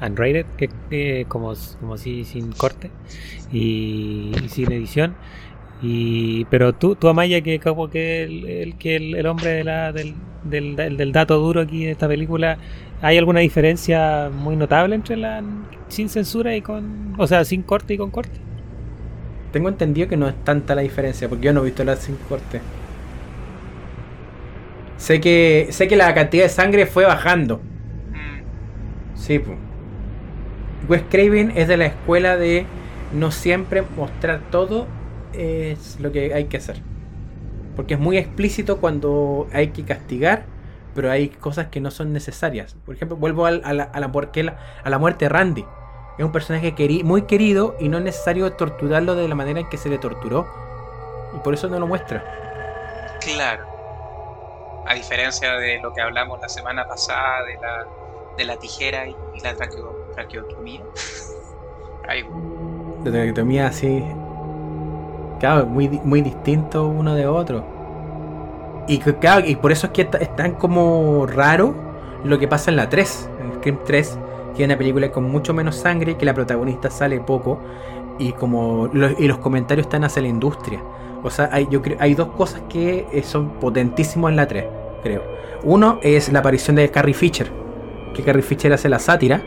unrated, 0.00 0.46
que, 0.56 0.70
que 0.88 1.26
como, 1.28 1.54
como 1.80 1.96
si 1.98 2.24
sin 2.24 2.54
corte 2.54 2.94
y, 3.50 4.40
y 4.44 4.48
sin 4.48 4.72
edición. 4.72 5.18
Y, 5.78 6.44
pero 6.46 6.74
tú, 6.76 6.96
tú 6.96 7.08
Amaya, 7.08 7.42
que 7.42 7.60
como 7.60 7.88
que 7.90 8.24
el, 8.24 8.46
el- 8.46 8.78
que 8.78 8.96
el, 8.96 9.14
el 9.16 9.26
hombre 9.26 9.50
de 9.52 9.64
la, 9.64 9.92
del, 9.92 10.16
del, 10.42 10.76
del- 10.76 10.96
del 10.96 11.12
dato 11.12 11.38
duro 11.38 11.60
aquí 11.62 11.84
de 11.86 11.92
esta 11.92 12.08
película, 12.08 12.58
¿hay 13.00 13.18
alguna 13.18 13.40
diferencia 13.40 14.30
muy 14.32 14.56
notable 14.56 14.94
entre 14.96 15.16
la 15.16 15.42
sin 15.88 16.08
censura 16.10 16.54
y 16.56 16.62
con, 16.62 17.14
o 17.18 17.26
sea, 17.26 17.44
sin 17.44 17.62
corte 17.62 17.94
y 17.94 17.98
con 17.98 18.10
corte? 18.10 18.40
Tengo 19.52 19.68
entendido 19.68 20.08
que 20.08 20.16
no 20.16 20.28
es 20.28 20.42
tanta 20.44 20.74
la 20.74 20.82
diferencia, 20.82 21.28
porque 21.28 21.46
yo 21.46 21.52
no 21.52 21.60
he 21.60 21.64
visto 21.66 21.84
la 21.84 21.96
sin 21.96 22.16
corte. 22.18 22.62
Sé 24.96 25.20
que, 25.20 25.68
sé 25.70 25.88
que 25.88 25.96
la 25.96 26.14
cantidad 26.14 26.44
de 26.44 26.48
sangre 26.48 26.86
fue 26.86 27.04
bajando. 27.06 27.68
Mm, 28.12 28.44
Sí, 29.14 29.38
pues. 29.38 29.58
Wes 30.90 31.04
Craven 31.10 31.52
es 31.56 31.68
de 31.68 31.76
la 31.78 31.86
escuela 31.86 32.36
de 32.36 32.66
no 33.12 33.30
siempre 33.30 33.82
mostrar 33.82 34.40
todo 34.50 34.86
es 35.32 36.00
lo 36.00 36.12
que 36.12 36.34
hay 36.34 36.46
que 36.46 36.58
hacer. 36.58 36.82
Porque 37.76 37.94
es 37.94 38.00
muy 38.00 38.18
explícito 38.18 38.78
cuando 38.80 39.48
hay 39.52 39.68
que 39.72 39.84
castigar, 39.84 40.44
pero 40.94 41.10
hay 41.10 41.28
cosas 41.30 41.68
que 41.68 41.80
no 41.80 41.90
son 41.90 42.12
necesarias. 42.12 42.76
Por 42.84 42.94
ejemplo, 42.96 43.16
vuelvo 43.16 43.46
a, 43.46 43.52
la- 43.52 43.84
a 43.84 44.00
la 44.00 44.98
muerte 44.98 45.24
de 45.24 45.28
Randy. 45.28 45.64
Es 46.18 46.24
un 46.24 46.32
personaje 46.32 46.74
queri- 46.74 47.04
muy 47.04 47.22
querido 47.22 47.76
y 47.80 47.88
no 47.88 47.98
es 47.98 48.04
necesario 48.04 48.52
torturarlo 48.54 49.14
de 49.14 49.28
la 49.28 49.34
manera 49.36 49.60
en 49.60 49.68
que 49.68 49.78
se 49.78 49.88
le 49.88 49.98
torturó. 49.98 50.46
Y 51.32 51.38
por 51.38 51.54
eso 51.54 51.68
no 51.68 51.78
lo 51.78 51.86
muestra. 51.86 52.24
claro. 53.20 53.66
A 54.86 54.94
diferencia 54.94 55.54
de 55.54 55.78
lo 55.80 55.92
que 55.94 56.00
hablamos 56.02 56.40
la 56.40 56.48
semana 56.48 56.86
pasada 56.88 57.44
de 57.44 57.54
la, 57.60 57.86
de 58.36 58.44
la 58.44 58.56
tijera 58.56 59.08
y, 59.08 59.16
la 59.42 59.54
traqueo- 59.56 60.12
traqueotomía. 60.14 60.82
De 63.04 63.10
traqueotomía 63.10 63.66
así. 63.68 64.02
Claro, 65.38 65.66
muy, 65.66 65.88
muy 66.04 66.20
distinto 66.22 66.86
uno 66.88 67.14
de 67.14 67.26
otro. 67.26 67.64
Y 68.88 68.98
claro, 68.98 69.46
y 69.46 69.56
por 69.56 69.72
eso 69.72 69.86
es 69.86 69.92
que 69.92 70.08
es 70.20 70.36
tan 70.36 70.54
como 70.54 71.26
raro 71.26 71.74
lo 72.24 72.38
que 72.38 72.48
pasa 72.48 72.70
en 72.70 72.76
la 72.76 72.88
3, 72.88 73.30
en 73.40 73.54
Scream 73.54 73.78
3, 73.84 74.18
que 74.56 74.62
es 74.64 74.68
una 74.68 74.76
película 74.76 75.10
con 75.12 75.30
mucho 75.30 75.54
menos 75.54 75.76
sangre, 75.76 76.16
que 76.16 76.26
la 76.26 76.34
protagonista 76.34 76.90
sale 76.90 77.20
poco, 77.20 77.58
y 78.18 78.32
como 78.32 78.88
lo- 78.92 79.10
y 79.18 79.28
los 79.28 79.38
comentarios 79.38 79.86
están 79.86 80.04
hacia 80.04 80.20
la 80.22 80.28
industria. 80.28 80.82
O 81.22 81.30
sea, 81.30 81.48
hay, 81.52 81.68
yo 81.70 81.80
creo, 81.80 81.96
hay 82.00 82.14
dos 82.14 82.28
cosas 82.30 82.62
que 82.68 83.06
eh, 83.12 83.22
son 83.22 83.50
potentísimos 83.60 84.30
en 84.30 84.36
la 84.36 84.46
3, 84.48 84.64
creo. 85.02 85.22
Uno 85.62 85.98
es 86.02 86.32
la 86.32 86.40
aparición 86.40 86.76
de 86.76 86.90
Carrie 86.90 87.14
Fisher, 87.14 87.50
que 88.14 88.22
Carrie 88.22 88.42
Fisher 88.42 88.72
hace 88.72 88.88
la 88.88 88.98
sátira 88.98 89.42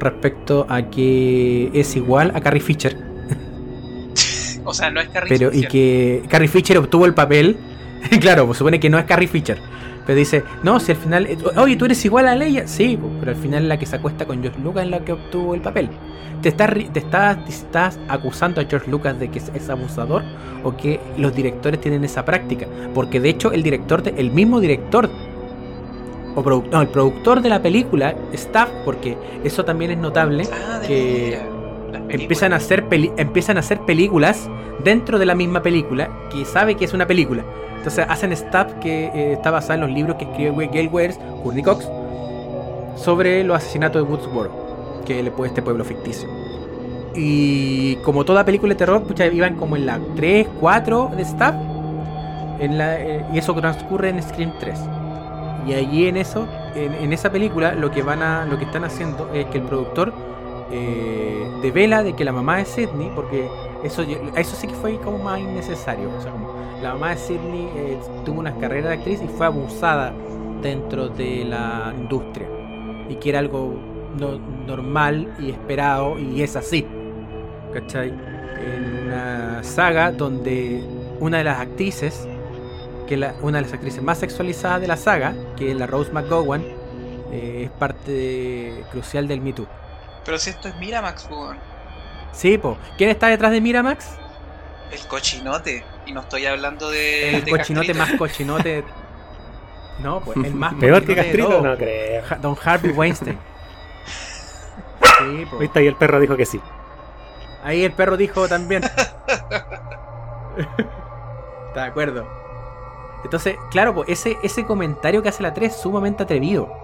respecto 0.00 0.66
a 0.68 0.82
que 0.90 1.70
es 1.74 1.94
igual 1.96 2.32
a 2.34 2.40
Carrie 2.40 2.60
Fisher, 2.60 2.96
O 4.64 4.72
sea, 4.74 4.90
no 4.90 5.00
es 5.00 5.08
Carrie 5.08 5.28
pero 5.38 5.50
y 5.50 5.56
Fisher. 5.56 5.68
que 5.70 6.22
Carrie 6.28 6.48
Fisher 6.48 6.78
obtuvo 6.78 7.06
el 7.06 7.14
papel. 7.14 7.56
claro, 8.20 8.46
pues 8.46 8.58
supone 8.58 8.78
que 8.80 8.88
no 8.90 8.98
es 8.98 9.04
Carrie 9.04 9.26
Fisher. 9.28 9.58
Pero 10.06 10.18
dice, 10.18 10.42
no, 10.64 10.80
si 10.80 10.90
al 10.92 10.98
final, 10.98 11.26
eh, 11.26 11.36
oye, 11.56 11.76
tú 11.76 11.84
eres 11.84 12.04
igual 12.04 12.26
a 12.26 12.34
Leia. 12.34 12.66
Sí, 12.66 12.96
pues, 13.00 13.12
pero 13.20 13.32
al 13.32 13.36
final 13.36 13.68
la 13.68 13.78
que 13.78 13.86
se 13.86 13.96
acuesta 13.96 14.24
con 14.26 14.40
George 14.42 14.60
Lucas 14.60 14.84
es 14.84 14.90
la 14.90 15.04
que 15.04 15.12
obtuvo 15.12 15.54
el 15.54 15.60
papel. 15.60 15.88
¿Te 16.42 16.48
estás, 16.48 16.70
te 16.92 16.98
estás, 16.98 17.44
te 17.44 17.50
estás 17.50 17.98
acusando 18.08 18.60
a 18.60 18.64
George 18.64 18.90
Lucas 18.90 19.18
de 19.20 19.28
que 19.30 19.38
es, 19.38 19.50
es 19.54 19.68
abusador 19.70 20.22
o 20.64 20.76
que 20.76 20.98
los 21.16 21.32
directores 21.34 21.80
tienen 21.80 22.02
esa 22.04 22.24
práctica? 22.24 22.66
Porque 22.94 23.20
de 23.20 23.28
hecho 23.28 23.52
el 23.52 23.62
director, 23.62 24.02
de- 24.02 24.14
el 24.16 24.32
mismo 24.32 24.60
director 24.60 25.08
o 26.34 26.42
produ- 26.42 26.68
no, 26.70 26.80
el 26.80 26.88
productor 26.88 27.40
de 27.42 27.48
la 27.48 27.60
película, 27.62 28.14
staff, 28.32 28.68
porque 28.84 29.16
eso 29.44 29.64
también 29.64 29.90
es 29.90 29.98
notable, 29.98 30.44
Ah, 30.52 30.80
que 30.86 31.38
empiezan 32.08 32.52
a 32.52 32.56
hacer 32.56 32.88
peli- 32.88 33.12
empiezan 33.16 33.56
a 33.56 33.60
hacer 33.60 33.80
películas 33.80 34.48
dentro 34.84 35.18
de 35.18 35.26
la 35.26 35.34
misma 35.34 35.62
película 35.62 36.08
que 36.30 36.44
sabe 36.44 36.74
que 36.74 36.84
es 36.84 36.92
una 36.94 37.06
película. 37.06 37.42
Entonces 37.76 38.06
hacen 38.08 38.32
staff 38.32 38.72
que 38.80 39.06
eh, 39.06 39.32
está 39.32 39.50
basada 39.50 39.74
en 39.74 39.80
los 39.82 39.90
libros 39.90 40.16
que 40.16 40.24
escribe 40.24 40.68
Gail 40.72 40.88
Wears, 40.88 41.18
Courtney 41.42 41.62
Cox, 41.64 41.88
sobre 42.96 43.42
los 43.44 43.56
asesinatos 43.56 44.02
de 44.04 44.08
Woodsboro, 44.10 44.50
que 45.04 45.22
le 45.22 45.30
puede 45.30 45.48
este 45.48 45.62
pueblo 45.62 45.84
ficticio. 45.84 46.28
Y 47.14 47.96
como 47.96 48.24
toda 48.24 48.44
película 48.44 48.72
de 48.74 48.78
terror, 48.78 49.02
pucha, 49.02 49.26
iban 49.26 49.56
como 49.56 49.76
en 49.76 49.86
la 49.86 49.98
3, 50.16 50.46
4 50.60 51.10
de 51.16 51.22
staff. 51.22 51.54
En 52.60 52.78
la, 52.78 53.00
eh, 53.00 53.24
y 53.34 53.38
eso 53.38 53.52
transcurre 53.54 54.10
en 54.10 54.22
Scream 54.22 54.52
3. 54.60 54.78
Y 55.66 55.74
allí 55.74 56.06
en 56.08 56.16
eso, 56.16 56.46
en, 56.74 57.12
esa 57.12 57.30
película, 57.30 57.74
lo 57.74 57.90
que 57.90 58.02
van 58.02 58.22
a, 58.22 58.44
lo 58.46 58.58
que 58.58 58.64
están 58.64 58.84
haciendo 58.84 59.30
es 59.32 59.46
que 59.46 59.58
el 59.58 59.64
productor 59.64 60.12
eh, 60.70 61.46
devela 61.62 62.02
de 62.02 62.14
que 62.14 62.24
la 62.24 62.32
mamá 62.32 62.56
de 62.56 62.64
Sidney, 62.64 63.12
porque 63.14 63.48
eso, 63.84 64.02
eso 64.36 64.56
sí 64.56 64.66
que 64.66 64.74
fue 64.74 64.96
como 64.98 65.18
más 65.18 65.38
innecesario. 65.38 66.10
O 66.16 66.20
sea, 66.20 66.32
como 66.32 66.52
la 66.82 66.94
mamá 66.94 67.10
de 67.10 67.16
Sidney 67.16 67.68
eh, 67.76 67.98
tuvo 68.24 68.40
una 68.40 68.54
carrera 68.56 68.88
de 68.88 68.94
actriz 68.94 69.20
y 69.22 69.28
fue 69.28 69.46
abusada 69.46 70.12
dentro 70.62 71.08
de 71.08 71.44
la 71.44 71.92
industria. 71.96 72.48
Y 73.08 73.16
que 73.16 73.30
era 73.30 73.38
algo 73.38 73.74
no- 74.18 74.38
normal 74.66 75.32
y 75.38 75.50
esperado, 75.50 76.18
y 76.18 76.42
es 76.42 76.56
así. 76.56 76.86
¿Cachai? 77.72 78.08
En 78.08 79.06
una 79.06 79.62
saga 79.62 80.12
donde 80.12 80.84
una 81.20 81.38
de 81.38 81.44
las 81.44 81.60
actrices, 81.60 82.28
que 83.06 83.14
es 83.14 83.20
la- 83.20 83.34
una 83.42 83.58
de 83.58 83.62
las 83.62 83.72
actrices 83.72 84.02
más 84.02 84.18
sexualizadas 84.18 84.80
de 84.80 84.86
la 84.86 84.96
saga, 84.96 85.34
que 85.56 85.70
es 85.70 85.76
la 85.76 85.86
Rose 85.86 86.12
McGowan, 86.12 86.62
eh, 87.32 87.62
es 87.64 87.70
parte 87.70 88.10
de- 88.10 88.84
crucial 88.90 89.26
del 89.28 89.40
Me 89.40 89.52
Too. 89.52 89.66
Pero 90.24 90.38
si 90.38 90.50
esto 90.50 90.68
es 90.68 90.76
Miramax, 90.76 91.28
weón. 91.30 91.58
Sí, 92.32 92.56
po. 92.58 92.78
¿Quién 92.96 93.10
está 93.10 93.26
detrás 93.28 93.52
de 93.52 93.60
Miramax? 93.60 94.08
El 94.90 95.00
cochinote. 95.06 95.84
Y 96.06 96.12
no 96.12 96.20
estoy 96.20 96.46
hablando 96.46 96.90
de. 96.90 97.36
El 97.36 97.44
de 97.44 97.50
cochinote 97.50 97.88
Castrito. 97.88 98.10
más 98.12 98.18
cochinote. 98.18 98.84
No, 99.98 100.20
pues 100.20 100.36
el 100.38 100.54
más 100.54 100.72
Peor 100.74 101.04
que 101.04 101.14
Castrito, 101.14 101.60
no 101.60 101.76
creo. 101.76 102.22
Don 102.40 102.56
Harvey 102.64 102.90
Weinstein. 102.92 103.38
Sí, 105.18 105.44
po. 105.48 105.56
Ahorita 105.56 105.78
ahí 105.80 105.86
el 105.86 105.94
perro 105.96 106.18
dijo 106.18 106.36
que 106.36 106.46
sí. 106.46 106.60
Ahí 107.62 107.84
el 107.84 107.92
perro 107.92 108.16
dijo 108.16 108.48
también. 108.48 108.82
Está 111.68 111.82
de 111.82 111.86
acuerdo. 111.86 112.26
Entonces, 113.24 113.56
claro, 113.70 114.04
ese, 114.06 114.38
ese 114.42 114.64
comentario 114.66 115.22
que 115.22 115.28
hace 115.28 115.42
la 115.42 115.54
3 115.54 115.72
es 115.74 115.80
sumamente 115.80 116.22
atrevido. 116.24 116.76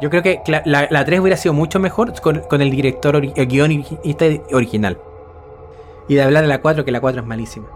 Yo 0.00 0.10
creo 0.10 0.22
que 0.22 0.42
la, 0.64 0.88
la 0.90 1.04
3 1.04 1.20
hubiera 1.20 1.36
sido 1.36 1.54
mucho 1.54 1.78
mejor 1.80 2.18
con, 2.20 2.40
con 2.42 2.62
el 2.62 2.70
director, 2.70 3.16
ori- 3.16 3.32
el 3.36 3.46
guion 3.48 3.70
ori- 3.70 4.42
original. 4.52 5.00
Y 6.08 6.14
de 6.14 6.22
hablar 6.22 6.42
de 6.42 6.48
la 6.48 6.60
4, 6.60 6.84
que 6.84 6.92
la 6.92 7.00
4 7.00 7.20
es 7.20 7.26
malísima. 7.26 7.68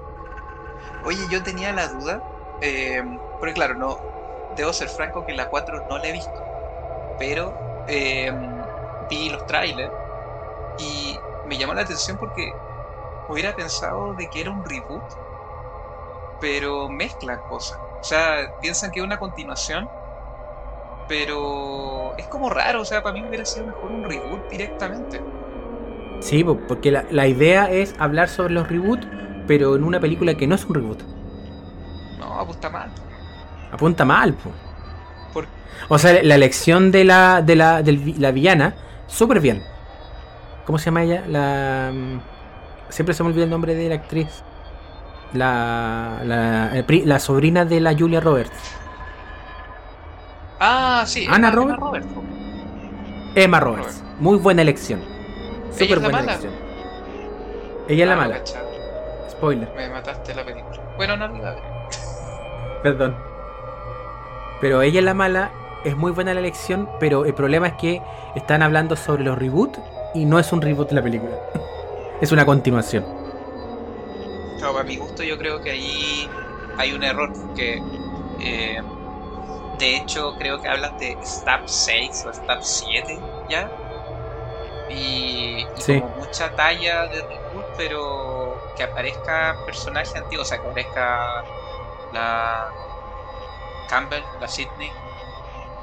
Oye, 1.04 1.18
yo 1.30 1.42
tenía 1.42 1.72
la 1.72 1.88
duda. 1.88 2.22
eh, 2.60 3.02
porque 3.38 3.54
claro, 3.54 3.74
no. 3.76 3.96
Debo 4.56 4.72
ser 4.72 4.88
franco 4.88 5.24
que 5.24 5.34
la 5.34 5.48
4 5.48 5.80
no 5.88 5.98
la 5.98 6.08
he 6.08 6.12
visto. 6.12 6.40
Pero 7.18 7.54
eh, 7.86 8.32
vi 9.08 9.30
los 9.30 9.44
trailers. 9.46 9.92
Y 10.78 11.18
me 11.44 11.58
llamó 11.58 11.74
la 11.74 11.82
atención 11.82 12.18
porque 12.18 12.52
hubiera 13.28 13.54
pensado 13.54 14.14
de 14.14 14.28
que 14.28 14.40
era 14.42 14.50
un 14.50 14.64
reboot. 14.64 15.04
Pero 16.44 16.90
mezclan 16.90 17.38
cosas. 17.48 17.78
O 18.00 18.04
sea, 18.04 18.50
piensan 18.60 18.90
que 18.90 19.00
es 19.00 19.04
una 19.06 19.18
continuación. 19.18 19.88
Pero 21.08 22.14
es 22.18 22.26
como 22.26 22.50
raro. 22.50 22.82
O 22.82 22.84
sea, 22.84 23.02
para 23.02 23.14
mí 23.14 23.24
hubiera 23.26 23.46
sido 23.46 23.66
mejor 23.66 23.90
un 23.90 24.04
reboot 24.04 24.50
directamente. 24.50 25.22
Sí, 26.20 26.44
po, 26.44 26.58
porque 26.68 26.90
la, 26.90 27.04
la 27.10 27.26
idea 27.26 27.70
es 27.70 27.94
hablar 27.98 28.28
sobre 28.28 28.52
los 28.52 28.68
reboots, 28.68 29.06
pero 29.46 29.74
en 29.74 29.84
una 29.84 30.00
película 30.00 30.34
que 30.34 30.46
no 30.46 30.54
es 30.54 30.64
un 30.66 30.74
reboot. 30.74 31.02
No, 32.18 32.44
pues 32.44 32.56
está 32.56 32.68
mal. 32.68 32.90
Apunta 33.72 34.04
mal. 34.04 34.34
Por- 35.32 35.46
O 35.88 35.98
sea, 35.98 36.22
la 36.22 36.34
elección 36.34 36.90
de 36.92 37.04
la, 37.04 37.40
de 37.40 37.56
la, 37.56 37.80
vi- 37.82 38.14
la 38.18 38.30
villana, 38.32 38.74
súper 39.06 39.40
bien. 39.40 39.62
¿Cómo 40.66 40.78
se 40.78 40.86
llama 40.86 41.04
ella? 41.04 41.24
La. 41.26 41.90
mm, 41.92 42.20
Siempre 42.90 43.14
se 43.14 43.22
me 43.22 43.30
olvida 43.30 43.44
el 43.44 43.50
nombre 43.50 43.74
de 43.74 43.88
la 43.88 43.94
actriz. 43.96 44.42
La. 45.34 46.82
Pri- 46.86 47.04
la 47.04 47.18
sobrina 47.18 47.64
de 47.64 47.80
la 47.80 47.94
Julia 47.96 48.20
Roberts. 48.20 48.52
Ah, 50.60 51.04
sí. 51.06 51.26
Ana 51.28 51.48
Emma- 51.48 51.76
Robert. 51.76 52.06
Emma 53.34 53.60
Roberts. 53.60 54.02
Muy 54.20 54.38
buena 54.38 54.62
elección. 54.62 55.00
Súper 55.72 55.98
buena 55.98 56.18
mala? 56.18 56.32
elección. 56.32 56.52
Ella 57.88 58.04
es 58.04 58.08
la 58.08 58.14
Ah, 58.14 58.16
mala. 58.16 58.40
Spoiler. 59.30 59.72
Me 59.76 59.88
mataste 59.90 60.34
la 60.34 60.44
película. 60.44 60.78
Bueno, 60.96 61.16
no 61.16 61.26
la. 61.28 61.56
Perdón. 62.82 63.16
Pero 64.60 64.82
ella 64.82 65.00
es 65.00 65.04
la 65.04 65.14
mala, 65.14 65.50
es 65.84 65.96
muy 65.96 66.12
buena 66.12 66.32
la 66.32 66.40
elección, 66.40 66.88
pero 67.00 67.24
el 67.24 67.34
problema 67.34 67.66
es 67.66 67.74
que 67.74 68.00
están 68.36 68.62
hablando 68.62 68.94
sobre 68.96 69.24
los 69.24 69.36
reboots 69.36 69.80
y 70.14 70.24
no 70.24 70.38
es 70.38 70.52
un 70.52 70.62
reboot 70.62 70.88
de 70.90 70.94
la 70.94 71.02
película. 71.02 71.32
es 72.20 72.30
una 72.30 72.46
continuación. 72.46 73.04
Claro, 74.64 74.74
para 74.74 74.84
mi 74.86 74.96
gusto 74.96 75.22
yo 75.24 75.36
creo 75.36 75.60
que 75.60 75.70
ahí 75.70 76.34
hay 76.76 76.92
un 76.94 77.02
error 77.02 77.34
porque 77.38 77.86
eh, 78.38 78.78
de 79.72 79.96
hecho 79.96 80.34
creo 80.36 80.60
que 80.60 80.68
hablan 80.68 80.96
de 80.98 81.18
Stab 81.22 81.62
6 81.66 82.24
o 82.26 82.32
Stab 82.32 82.58
7 82.62 83.26
ya 83.46 83.74
y, 84.86 85.70
y 85.74 85.82
Sí. 85.82 85.84
como 85.84 86.10
mucha 86.10 86.50
talla 86.54 87.08
de 87.08 87.22
reboot, 87.22 87.68
pero 87.76 88.64
que 88.74 88.82
aparezca 88.82 89.60
personaje 89.64 90.18
antiguo, 90.18 90.42
o 90.42 90.44
sea, 90.44 90.58
que 90.60 90.66
aparezca 90.66 91.18
la 92.10 92.74
Campbell, 93.86 94.26
la 94.38 94.46
Sidney, 94.48 94.98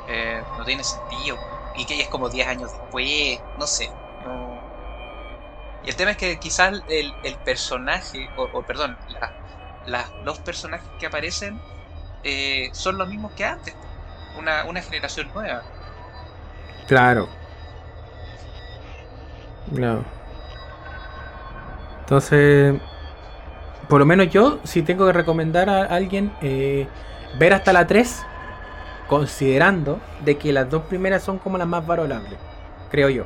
eh, 0.06 0.44
no 0.56 0.66
tiene 0.66 0.84
sentido. 0.84 1.44
Y 1.74 1.86
que 1.86 1.96
ella 1.96 2.04
es 2.04 2.10
como 2.10 2.30
10 2.30 2.48
años 2.48 2.72
después, 2.72 3.44
no 3.56 3.68
sé. 3.68 3.96
no. 4.24 4.51
Y 5.86 5.90
el 5.90 5.96
tema 5.96 6.12
es 6.12 6.18
que 6.18 6.38
quizás 6.40 6.82
el, 6.90 7.14
el 7.24 7.36
personaje, 7.38 8.30
o, 8.38 8.62
perdón, 8.64 8.98
los 10.24 10.40
personajes 10.40 10.88
que 11.00 11.08
aparecen 11.08 11.60
eh, 12.24 12.70
son 12.74 12.98
los 12.98 13.08
mismos 13.08 13.32
que 13.34 13.46
antes. 13.46 13.74
Una, 14.38 14.66
una 14.66 14.82
generación 14.82 15.30
nueva. 15.34 15.64
Claro. 16.88 17.28
Claro. 19.74 20.04
Entonces, 22.02 22.80
por 23.88 24.00
lo 24.00 24.06
menos 24.06 24.30
yo, 24.30 24.60
si 24.64 24.84
tengo 24.84 25.06
que 25.08 25.14
recomendar 25.14 25.70
a 25.70 25.84
alguien 25.84 26.32
eh, 26.42 26.88
ver 27.40 27.54
hasta 27.54 27.74
la 27.74 27.88
3, 27.88 28.24
considerando 29.08 30.00
de 30.24 30.38
que 30.38 30.54
las 30.54 30.70
dos 30.70 30.84
primeras 30.84 31.24
son 31.24 31.40
como 31.40 31.58
las 31.58 31.68
más 31.68 31.86
valorables, 31.86 32.38
creo 32.90 33.10
yo. 33.10 33.26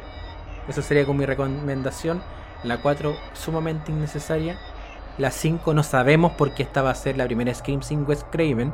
Eso 0.68 0.82
sería 0.82 1.06
como 1.06 1.20
mi 1.20 1.26
recomendación. 1.26 2.22
La 2.64 2.78
4 2.78 3.16
sumamente 3.34 3.92
innecesaria. 3.92 4.58
La 5.18 5.32
5 5.32 5.74
no 5.74 5.84
sabemos 5.84 6.34
por 6.34 6.54
qué 6.54 6.64
esta 6.64 6.82
va 6.82 6.92
a 6.92 6.96
ser 6.96 7.18
la 7.18 7.26
primera 7.26 7.54
Scream 7.54 7.82
sin 7.82 8.06
Wes 8.08 8.26
Craven. 8.32 8.74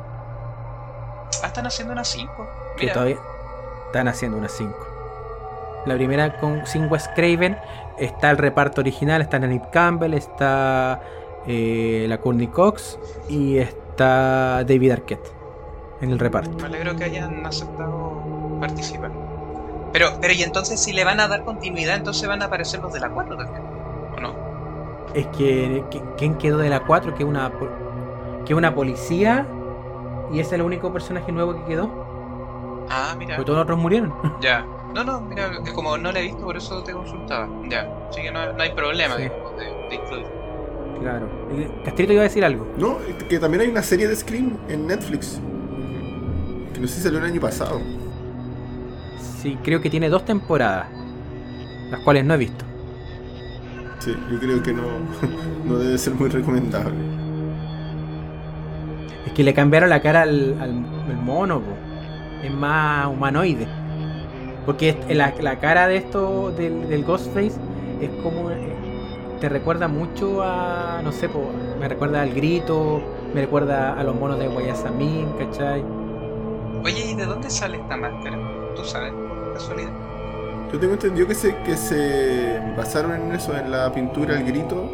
Ah, 1.42 1.46
están 1.46 1.66
haciendo 1.66 1.92
una 1.92 2.04
5. 2.04 2.48
que 2.76 2.88
todavía 2.88 3.18
están 3.86 4.08
haciendo 4.08 4.38
una 4.38 4.48
5. 4.48 4.92
La 5.86 5.94
primera 5.94 6.38
con 6.38 6.66
sin 6.66 6.90
Wes 6.90 7.08
Craven 7.14 7.58
está 7.98 8.30
el 8.30 8.38
reparto 8.38 8.80
original, 8.80 9.20
está 9.20 9.38
Nanit 9.38 9.64
Campbell, 9.70 10.14
está 10.14 11.00
eh, 11.46 12.06
la 12.08 12.18
Courtney 12.18 12.46
Cox 12.46 12.98
y 13.28 13.58
está 13.58 14.64
David 14.64 14.92
Arquette 14.92 15.32
en 16.00 16.10
el 16.10 16.18
reparto. 16.18 16.56
me 16.56 16.66
alegro 16.66 16.96
que 16.96 17.04
hayan 17.04 17.44
aceptado 17.46 18.22
participar. 18.60 19.10
Pero, 19.92 20.18
pero 20.20 20.32
y 20.32 20.42
entonces 20.42 20.80
si 20.80 20.92
le 20.92 21.04
van 21.04 21.20
a 21.20 21.28
dar 21.28 21.44
continuidad, 21.44 21.96
entonces 21.96 22.28
van 22.28 22.42
a 22.42 22.46
aparecer 22.46 22.80
los 22.80 22.92
de 22.92 23.00
la 23.00 23.10
4 23.10 23.36
también. 23.36 23.62
¿O 24.24 24.32
no? 24.34 25.14
Es 25.14 25.26
que 25.28 25.84
que- 25.90 26.02
¿quién 26.16 26.36
quedó 26.36 26.58
de 26.58 26.68
la 26.70 26.80
4? 26.84 27.14
Que 27.14 27.24
una 27.24 27.50
que 28.46 28.54
una 28.54 28.74
policía 28.74 29.46
y 30.32 30.40
ese 30.40 30.48
es 30.48 30.52
el 30.54 30.62
único 30.62 30.92
personaje 30.92 31.30
nuevo 31.32 31.54
que 31.54 31.64
quedó. 31.64 32.86
Ah, 32.90 33.14
mira. 33.18 33.36
Porque 33.36 33.46
todos 33.46 33.58
los 33.58 33.64
otros 33.64 33.78
murieron. 33.78 34.12
Ya. 34.40 34.66
No, 34.94 35.04
no, 35.04 35.20
mira, 35.22 35.50
que 35.64 35.72
como 35.72 35.96
no 35.96 36.12
la 36.12 36.18
he 36.20 36.22
visto, 36.24 36.44
por 36.44 36.56
eso 36.56 36.82
te 36.82 36.92
consultaba. 36.92 37.48
Ya. 37.70 37.88
Así 38.10 38.20
que 38.22 38.30
no, 38.30 38.52
no 38.52 38.62
hay 38.62 38.72
problema 38.72 39.16
Sí. 39.16 39.22
digamos, 39.22 39.56
de, 39.56 39.64
de 39.88 39.94
incluir. 39.94 40.26
claro. 41.00 41.26
Y 41.56 41.84
Castrito 41.84 42.12
iba 42.12 42.20
a 42.20 42.24
decir 42.24 42.44
algo. 42.44 42.66
No, 42.76 42.98
que 43.28 43.38
también 43.38 43.62
hay 43.62 43.68
una 43.68 43.82
serie 43.82 44.06
de 44.08 44.14
Scream 44.16 44.58
en 44.68 44.86
Netflix. 44.86 45.40
Que 46.74 46.80
no 46.80 46.86
sé 46.86 46.94
si 46.96 47.00
salió 47.02 47.18
el 47.20 47.24
año 47.24 47.40
pasado. 47.40 47.80
Sí, 49.40 49.58
creo 49.62 49.80
que 49.80 49.88
tiene 49.90 50.08
dos 50.10 50.24
temporadas, 50.24 50.86
las 51.90 52.00
cuales 52.02 52.24
no 52.24 52.34
he 52.34 52.36
visto. 52.38 52.64
Sí, 54.04 54.12
yo 54.30 54.38
creo 54.40 54.62
que 54.62 54.72
no, 54.72 54.82
no 55.64 55.78
debe 55.78 55.98
ser 55.98 56.14
muy 56.14 56.28
recomendable. 56.28 57.14
Es 59.24 59.32
que 59.32 59.44
le 59.44 59.54
cambiaron 59.54 59.90
la 59.90 60.00
cara 60.02 60.22
al, 60.22 60.58
al- 60.60 60.86
al 61.06 61.16
mono, 61.18 61.64
po. 61.64 61.86
es 62.40 62.52
más 62.52 63.06
humanoide. 63.08 63.68
Porque 64.64 65.04
la, 65.10 65.34
la 65.40 65.58
cara 65.60 65.88
de 65.88 65.96
esto, 65.96 66.52
del, 66.52 66.88
del 66.88 67.04
Ghostface, 67.04 67.62
es 68.00 68.10
como. 68.22 68.50
eh, 68.50 68.78
te 69.40 69.48
recuerda 69.48 69.88
mucho 69.88 70.42
a. 70.42 71.00
No 71.02 71.12
sé, 71.12 71.28
po, 71.28 71.60
me 71.78 71.88
recuerda 71.88 72.22
al 72.22 72.34
grito, 72.34 73.08
me 73.32 73.42
recuerda 73.42 73.94
a 73.98 74.04
los 74.04 74.16
monos 74.16 74.38
de 74.38 74.48
Guayasamín, 74.48 75.34
¿cachai? 75.34 75.88
Oye, 76.84 77.06
¿y 77.12 77.14
de 77.14 77.26
dónde 77.26 77.50
sale 77.50 77.78
esta 77.78 77.96
máscara? 77.96 78.42
¿Tú 78.74 78.84
sabes, 78.84 79.14
por 79.26 79.52
casualidad? 79.52 79.96
Yo 80.72 80.78
tengo 80.80 80.94
entendido 80.94 81.26
que 81.28 81.34
se, 81.34 81.54
que 81.64 81.76
se 81.76 82.60
basaron 82.76 83.12
en 83.12 83.32
eso, 83.32 83.56
en 83.56 83.70
la 83.70 83.92
pintura, 83.92 84.36
el 84.38 84.44
grito. 84.44 84.88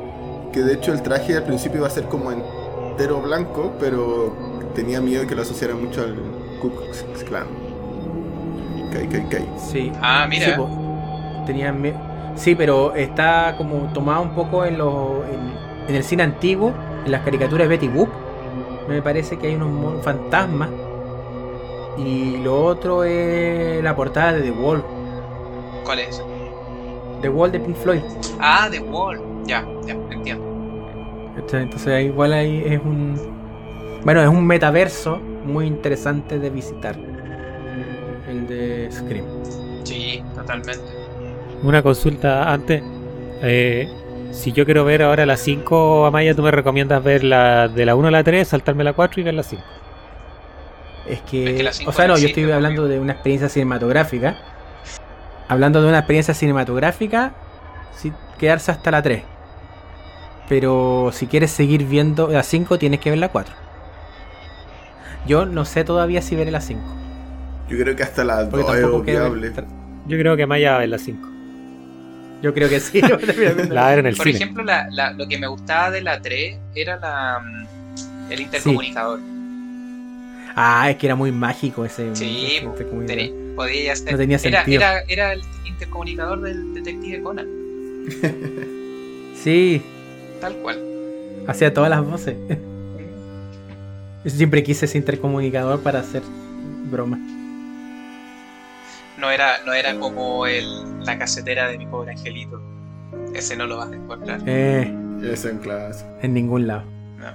Que 0.52 0.60
de 0.62 0.74
hecho 0.74 0.92
el 0.92 1.02
traje 1.02 1.36
al 1.36 1.44
principio 1.44 1.78
iba 1.78 1.86
a 1.86 1.90
ser 1.90 2.04
como 2.04 2.32
entero 2.32 3.20
blanco, 3.20 3.72
pero 3.78 4.32
tenía 4.74 5.00
miedo 5.00 5.26
que 5.26 5.34
lo 5.34 5.42
asociaran 5.42 5.82
mucho 5.84 6.02
al 6.02 6.16
Ku 6.60 6.70
Klux 6.70 7.04
Klan. 7.24 7.46
Kai, 8.92 9.06
kai, 9.08 9.28
kai. 9.28 9.48
Sí. 9.58 9.92
Ah, 10.00 10.26
Sí, 10.30 10.38
mira. 10.40 10.56
po. 10.56 10.68
Tenían 11.46 11.80
mie- 11.80 11.94
sí, 12.34 12.54
pero 12.54 12.94
está 12.94 13.54
como 13.56 13.92
tomado 13.92 14.22
un 14.22 14.30
poco 14.30 14.64
en, 14.64 14.78
los 14.78 15.24
en, 15.26 15.88
en 15.88 15.94
el 15.94 16.02
cine 16.02 16.22
antiguo, 16.24 16.72
en 17.04 17.12
las 17.12 17.22
caricaturas 17.22 17.68
de 17.68 17.76
Betty 17.76 17.88
Boop. 17.88 18.08
Me 18.88 19.00
parece 19.02 19.38
que 19.38 19.48
hay 19.48 19.54
unos 19.54 19.68
mon- 19.70 20.02
fantasmas. 20.02 20.70
Y 21.98 22.38
lo 22.38 22.64
otro 22.64 23.04
es 23.04 23.82
la 23.84 23.94
portada 23.94 24.32
de 24.32 24.40
The 24.42 24.50
Wall. 24.52 24.82
¿Cuál 25.88 26.00
es? 26.00 26.22
The 27.22 27.30
Wall 27.30 27.50
de 27.50 27.60
Pink 27.60 27.74
Floyd. 27.76 28.02
Ah, 28.40 28.68
The 28.70 28.78
Wall. 28.78 29.18
Ya, 29.46 29.66
ya, 29.86 29.94
entiendo. 30.10 30.44
Entonces 31.38 31.88
ahí 31.88 32.04
igual 32.04 32.34
ahí 32.34 32.62
es 32.66 32.78
un... 32.78 33.18
Bueno, 34.04 34.20
es 34.20 34.28
un 34.28 34.46
metaverso 34.46 35.16
muy 35.16 35.64
interesante 35.64 36.38
de 36.38 36.50
visitar. 36.50 36.94
El 38.28 38.46
de 38.46 38.90
Scream. 38.92 39.24
Sí, 39.82 40.22
totalmente. 40.34 40.84
Una 41.62 41.82
consulta 41.82 42.52
antes. 42.52 42.82
Eh, 43.40 43.88
si 44.30 44.52
yo 44.52 44.66
quiero 44.66 44.84
ver 44.84 45.02
ahora 45.02 45.24
la 45.24 45.38
5, 45.38 46.04
Amaya, 46.04 46.34
¿tú 46.34 46.42
me 46.42 46.50
recomiendas 46.50 47.02
ver 47.02 47.24
la 47.24 47.66
de 47.68 47.86
la 47.86 47.94
1 47.94 48.08
a 48.08 48.10
la 48.10 48.22
3, 48.22 48.46
saltarme 48.46 48.84
la 48.84 48.92
4 48.92 49.22
y 49.22 49.24
ver 49.24 49.32
la 49.32 49.42
5? 49.42 49.62
Es 51.08 51.22
que, 51.22 51.44
Es 51.44 51.56
que 51.56 51.62
la 51.62 51.72
cinco 51.72 51.90
o 51.92 51.94
sea, 51.94 52.08
no 52.08 52.18
yo 52.18 52.28
estoy 52.28 52.50
hablando 52.50 52.86
de 52.86 53.00
una 53.00 53.14
experiencia 53.14 53.48
cinematográfica. 53.48 54.57
Hablando 55.48 55.80
de 55.82 55.88
una 55.88 55.98
experiencia 55.98 56.34
cinematográfica, 56.34 57.32
sí, 57.96 58.12
quedarse 58.38 58.70
hasta 58.70 58.90
la 58.90 59.02
3. 59.02 59.22
Pero 60.48 61.10
si 61.12 61.26
quieres 61.26 61.50
seguir 61.50 61.84
viendo 61.84 62.28
la 62.28 62.42
5, 62.42 62.78
tienes 62.78 63.00
que 63.00 63.10
ver 63.10 63.18
la 63.18 63.28
4. 63.28 63.54
Yo 65.26 65.44
no 65.46 65.64
sé 65.64 65.84
todavía 65.84 66.22
si 66.22 66.36
veré 66.36 66.50
la 66.50 66.60
5. 66.60 66.80
Yo 67.68 67.78
creo 67.78 67.94
que 67.96 68.02
hasta 68.02 68.24
la 68.24 68.44
2 68.44 68.62
Porque 68.62 68.78
es 68.78 68.84
obviable. 68.84 69.50
ver- 69.50 69.64
Yo 70.06 70.18
creo 70.18 70.36
que 70.36 70.42
Amaya 70.44 70.70
va 70.72 70.76
a 70.76 70.80
ver 70.80 70.88
la 70.88 70.98
5. 70.98 71.28
Yo 72.40 72.54
creo 72.54 72.68
que 72.68 72.78
sí. 72.80 73.00
La 73.68 73.80
va 73.82 73.86
a 73.88 73.90
ver 73.90 73.98
en 74.00 74.06
el 74.06 74.16
Por 74.16 74.26
cine. 74.26 74.36
ejemplo, 74.38 74.62
la, 74.64 74.88
la- 74.90 75.10
lo 75.12 75.26
que 75.26 75.38
me 75.38 75.46
gustaba 75.48 75.90
de 75.90 76.00
la 76.02 76.20
3 76.22 76.56
era 76.74 76.96
la, 76.98 77.40
mm, 77.40 78.32
el 78.32 78.40
intercomunicador. 78.40 79.20
Ah, 80.54 80.88
es 80.88 80.96
que 80.96 81.06
era 81.06 81.16
muy 81.16 81.32
mágico 81.32 81.84
ese. 81.84 82.14
Sí, 82.14 82.46
ese- 82.58 82.68
ese 82.74 82.86
como- 82.86 83.02
Tení- 83.02 83.32
podía 83.58 83.92
hacer- 83.92 84.12
No 84.12 84.18
tenía 84.18 84.36
era, 84.42 84.58
sentido. 84.64 84.80
era, 84.82 85.00
era 85.08 85.32
el 85.34 85.42
intercomunicador 85.66 86.40
del 86.40 86.74
detective 86.74 87.22
Conan, 87.22 87.46
Sí, 89.36 89.82
tal 90.40 90.54
cual. 90.56 90.78
hacía 91.46 91.72
todas 91.74 91.90
las 91.90 92.04
voces. 92.04 92.36
Yo 94.24 94.30
siempre 94.30 94.62
quise 94.62 94.86
ese 94.86 94.98
intercomunicador 94.98 95.80
para 95.80 96.00
hacer 96.00 96.22
bromas. 96.90 97.20
No 99.18 99.30
era, 99.30 99.64
no 99.64 99.72
era 99.72 99.98
como 99.98 100.46
el, 100.46 100.64
la 101.04 101.18
casetera 101.18 101.68
de 101.68 101.78
mi 101.78 101.86
pobre 101.86 102.12
angelito. 102.12 102.60
Ese 103.34 103.56
no 103.56 103.66
lo 103.66 103.76
vas 103.78 103.90
a 103.90 103.94
encontrar. 103.94 104.40
Eh, 104.46 104.92
Eso 105.22 105.48
en 105.48 105.58
clase. 105.58 106.04
en 106.22 106.34
ningún 106.34 106.66
lado. 106.66 106.84
No. 107.18 107.32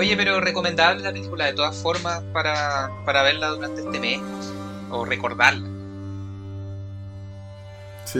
Oye, 0.00 0.16
pero 0.16 0.40
recomendable 0.40 1.02
la 1.02 1.12
película 1.12 1.44
de 1.44 1.52
todas 1.52 1.76
formas 1.76 2.22
para, 2.32 2.88
para 3.04 3.22
verla 3.22 3.48
durante 3.48 3.82
este 3.82 4.00
mes 4.00 4.18
o 4.90 5.04
recordarla. 5.04 5.68
Sí, 8.06 8.18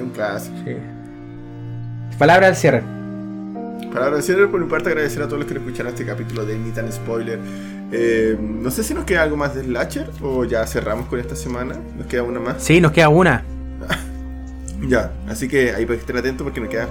un 0.00 0.10
clásico. 0.14 0.56
Sí. 0.64 0.76
Palabra 2.18 2.46
al 2.48 2.56
cierre. 2.56 2.82
Para 3.92 4.06
agradecer 4.06 4.50
por 4.50 4.58
mi 4.58 4.66
parte, 4.70 4.88
agradecer 4.88 5.22
a 5.22 5.26
todos 5.26 5.40
los 5.40 5.46
que 5.52 5.58
escucharon 5.58 5.92
este 5.92 6.06
capítulo 6.06 6.46
de 6.46 6.56
Ni 6.58 6.70
tan 6.70 6.90
Spoiler. 6.90 7.38
Eh, 7.92 8.36
no 8.40 8.70
sé 8.70 8.82
si 8.82 8.94
nos 8.94 9.04
queda 9.04 9.22
algo 9.22 9.36
más 9.36 9.54
de 9.54 9.64
Slasher 9.64 10.10
o 10.22 10.44
ya 10.44 10.66
cerramos 10.66 11.08
con 11.08 11.20
esta 11.20 11.36
semana. 11.36 11.76
Nos 11.96 12.06
queda 12.06 12.22
una 12.22 12.40
más. 12.40 12.62
Sí, 12.62 12.80
nos 12.80 12.92
queda 12.92 13.10
una. 13.10 13.44
Ya, 14.88 15.10
así 15.28 15.46
que 15.48 15.74
ahí 15.74 15.84
para 15.86 15.96
que 15.96 16.00
estén 16.02 16.16
atentos 16.18 16.44
porque 16.44 16.60
nos 16.60 16.68
queda 16.68 16.86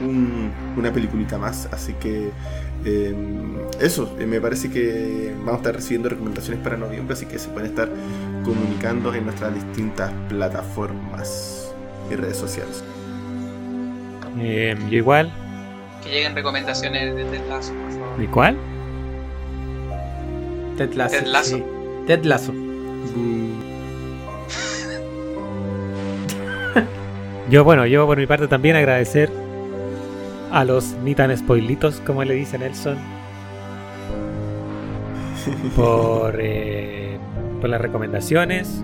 un- 0.00 0.50
una 0.76 0.92
peliculita 0.92 1.36
más. 1.38 1.68
Así 1.72 1.94
que 1.94 2.30
eh, 2.84 3.14
eso, 3.80 4.16
eh, 4.18 4.26
me 4.26 4.40
parece 4.40 4.70
que 4.70 5.32
vamos 5.38 5.54
a 5.54 5.56
estar 5.58 5.74
recibiendo 5.74 6.08
recomendaciones 6.08 6.62
para 6.62 6.76
noviembre, 6.76 7.14
así 7.14 7.26
que 7.26 7.38
se 7.38 7.48
pueden 7.48 7.70
estar 7.70 7.88
comunicando 8.44 9.14
en 9.14 9.24
nuestras 9.24 9.54
distintas 9.54 10.12
plataformas 10.28 11.72
y 12.10 12.16
redes 12.16 12.36
sociales. 12.36 12.82
Eh, 14.38 14.76
yo 14.88 14.96
igual. 14.96 15.32
Que 16.02 16.10
lleguen 16.10 16.34
recomendaciones 16.34 17.14
de 17.14 17.24
Ted 17.24 17.48
Lasso, 17.48 17.72
por 17.74 17.92
favor. 17.92 18.18
¿De 18.18 18.26
cuál? 18.28 18.56
Ted 20.76 20.94
Lasso. 20.94 21.16
Ted 21.16 21.26
Lasso. 21.26 21.56
sí. 21.56 21.64
Ted 22.06 22.24
Lasso. 22.24 22.54
Yo, 27.50 27.64
bueno, 27.64 27.84
yo 27.84 28.06
por 28.06 28.16
mi 28.16 28.28
parte 28.28 28.46
también 28.46 28.76
agradecer 28.76 29.28
a 30.50 30.64
los 30.64 30.94
ni 31.04 31.14
tan 31.14 31.36
spoilitos, 31.36 32.00
como 32.06 32.24
le 32.24 32.34
dice 32.34 32.58
Nelson, 32.58 32.96
por, 35.76 36.36
eh, 36.40 37.18
por 37.60 37.70
las 37.70 37.80
recomendaciones. 37.80 38.82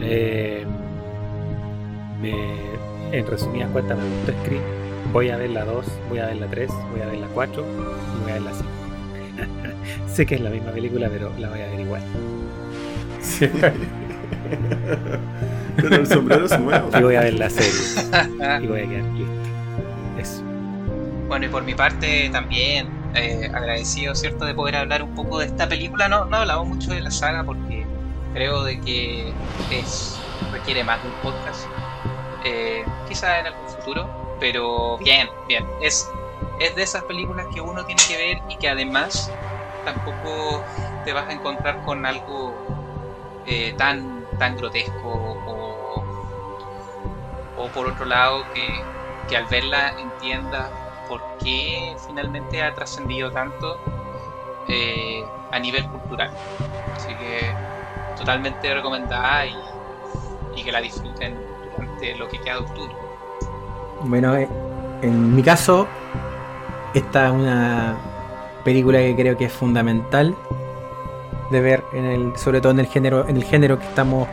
Eh, 0.00 0.64
me- 2.22 2.70
en 3.16 3.26
resumidas 3.26 3.68
cuentas, 3.70 3.98
me 3.98 4.04
gustó 4.04 4.32
Scream. 4.44 4.62
Voy 5.12 5.30
a 5.30 5.36
ver 5.36 5.50
la 5.50 5.64
2, 5.64 5.84
voy 6.08 6.18
a 6.20 6.26
ver 6.26 6.36
la 6.36 6.46
3, 6.46 6.70
voy 6.92 7.00
a 7.02 7.06
ver 7.06 7.18
la 7.18 7.26
4 7.28 7.64
y 7.64 8.22
voy 8.22 8.30
a 8.30 8.34
ver 8.34 8.42
la 8.42 8.52
5. 8.52 8.64
sé 10.14 10.26
que 10.26 10.36
es 10.36 10.40
la 10.40 10.50
misma 10.50 10.70
película, 10.70 11.08
pero 11.10 11.30
la 11.38 11.48
voy 11.50 11.60
a 11.60 11.66
ver 11.66 11.80
igual. 11.80 12.02
Pero 15.76 15.96
el 15.96 16.06
sombrero 16.06 16.48
se 16.48 16.58
mueve. 16.58 16.84
Y 16.98 17.02
voy 17.02 17.14
a 17.16 17.20
ver 17.22 17.34
la 17.34 17.50
serie. 17.50 17.70
y 18.62 18.66
voy 18.66 18.80
a 18.80 18.88
quedar 18.88 19.04
listo. 19.14 19.39
Bueno, 21.30 21.46
y 21.46 21.48
por 21.48 21.62
mi 21.62 21.76
parte 21.76 22.28
también 22.32 22.88
eh, 23.14 23.48
agradecido, 23.54 24.16
¿cierto?, 24.16 24.44
de 24.46 24.52
poder 24.52 24.74
hablar 24.74 25.04
un 25.04 25.14
poco 25.14 25.38
de 25.38 25.46
esta 25.46 25.68
película. 25.68 26.08
No, 26.08 26.24
no 26.24 26.38
hablamos 26.38 26.66
mucho 26.66 26.92
de 26.92 27.00
la 27.00 27.12
saga 27.12 27.44
porque 27.44 27.86
creo 28.32 28.64
de 28.64 28.80
que 28.80 29.32
es 29.70 30.20
requiere 30.50 30.82
más 30.82 31.00
de 31.02 31.08
un 31.08 31.20
podcast. 31.20 31.68
Eh, 32.42 32.84
quizá 33.06 33.38
en 33.38 33.46
algún 33.46 33.68
futuro, 33.68 34.36
pero 34.40 34.98
bien, 34.98 35.28
bien. 35.46 35.64
Es, 35.80 36.04
es 36.58 36.74
de 36.74 36.82
esas 36.82 37.04
películas 37.04 37.46
que 37.54 37.60
uno 37.60 37.84
tiene 37.84 38.02
que 38.08 38.16
ver 38.16 38.38
y 38.48 38.56
que 38.58 38.68
además 38.68 39.32
tampoco 39.84 40.66
te 41.04 41.12
vas 41.12 41.28
a 41.28 41.32
encontrar 41.32 41.80
con 41.82 42.06
algo 42.06 42.60
eh, 43.46 43.72
tan, 43.78 44.26
tan 44.36 44.56
grotesco 44.56 45.38
o, 45.46 46.04
o 47.54 47.70
por 47.70 47.86
otro 47.86 48.04
lado 48.04 48.42
que, 48.52 48.66
que 49.28 49.36
al 49.36 49.46
verla 49.46 49.94
entiendas 49.96 50.72
por 51.10 51.20
qué 51.42 51.96
finalmente 52.06 52.62
ha 52.62 52.72
trascendido 52.72 53.30
tanto 53.32 53.76
eh, 54.68 55.24
a 55.50 55.58
nivel 55.58 55.84
cultural. 55.88 56.30
Así 56.94 57.08
que 57.08 57.52
totalmente 58.16 58.72
recomendada 58.72 59.46
y, 59.46 60.62
que 60.62 60.72
la 60.72 60.82
disfruten 60.82 61.38
durante 61.74 62.14
lo 62.16 62.28
que 62.28 62.38
queda 62.38 62.56
de 62.56 62.60
octubre. 62.60 62.94
Bueno, 64.02 64.36
eh, 64.36 64.46
en 65.00 65.34
mi 65.34 65.42
caso, 65.42 65.88
esta 66.92 67.28
es 67.28 67.32
una 67.32 67.96
película 68.62 68.98
que 68.98 69.16
creo 69.16 69.38
que 69.38 69.46
es 69.46 69.52
fundamental 69.52 70.36
de 71.50 71.60
ver 71.62 71.82
en 71.94 72.04
el, 72.04 72.36
sobre 72.36 72.60
todo 72.60 72.72
en 72.72 72.80
el 72.80 72.88
género, 72.88 73.26
en 73.26 73.38
el 73.38 73.44
género 73.44 73.78
que 73.78 73.86
estamos 73.86 74.28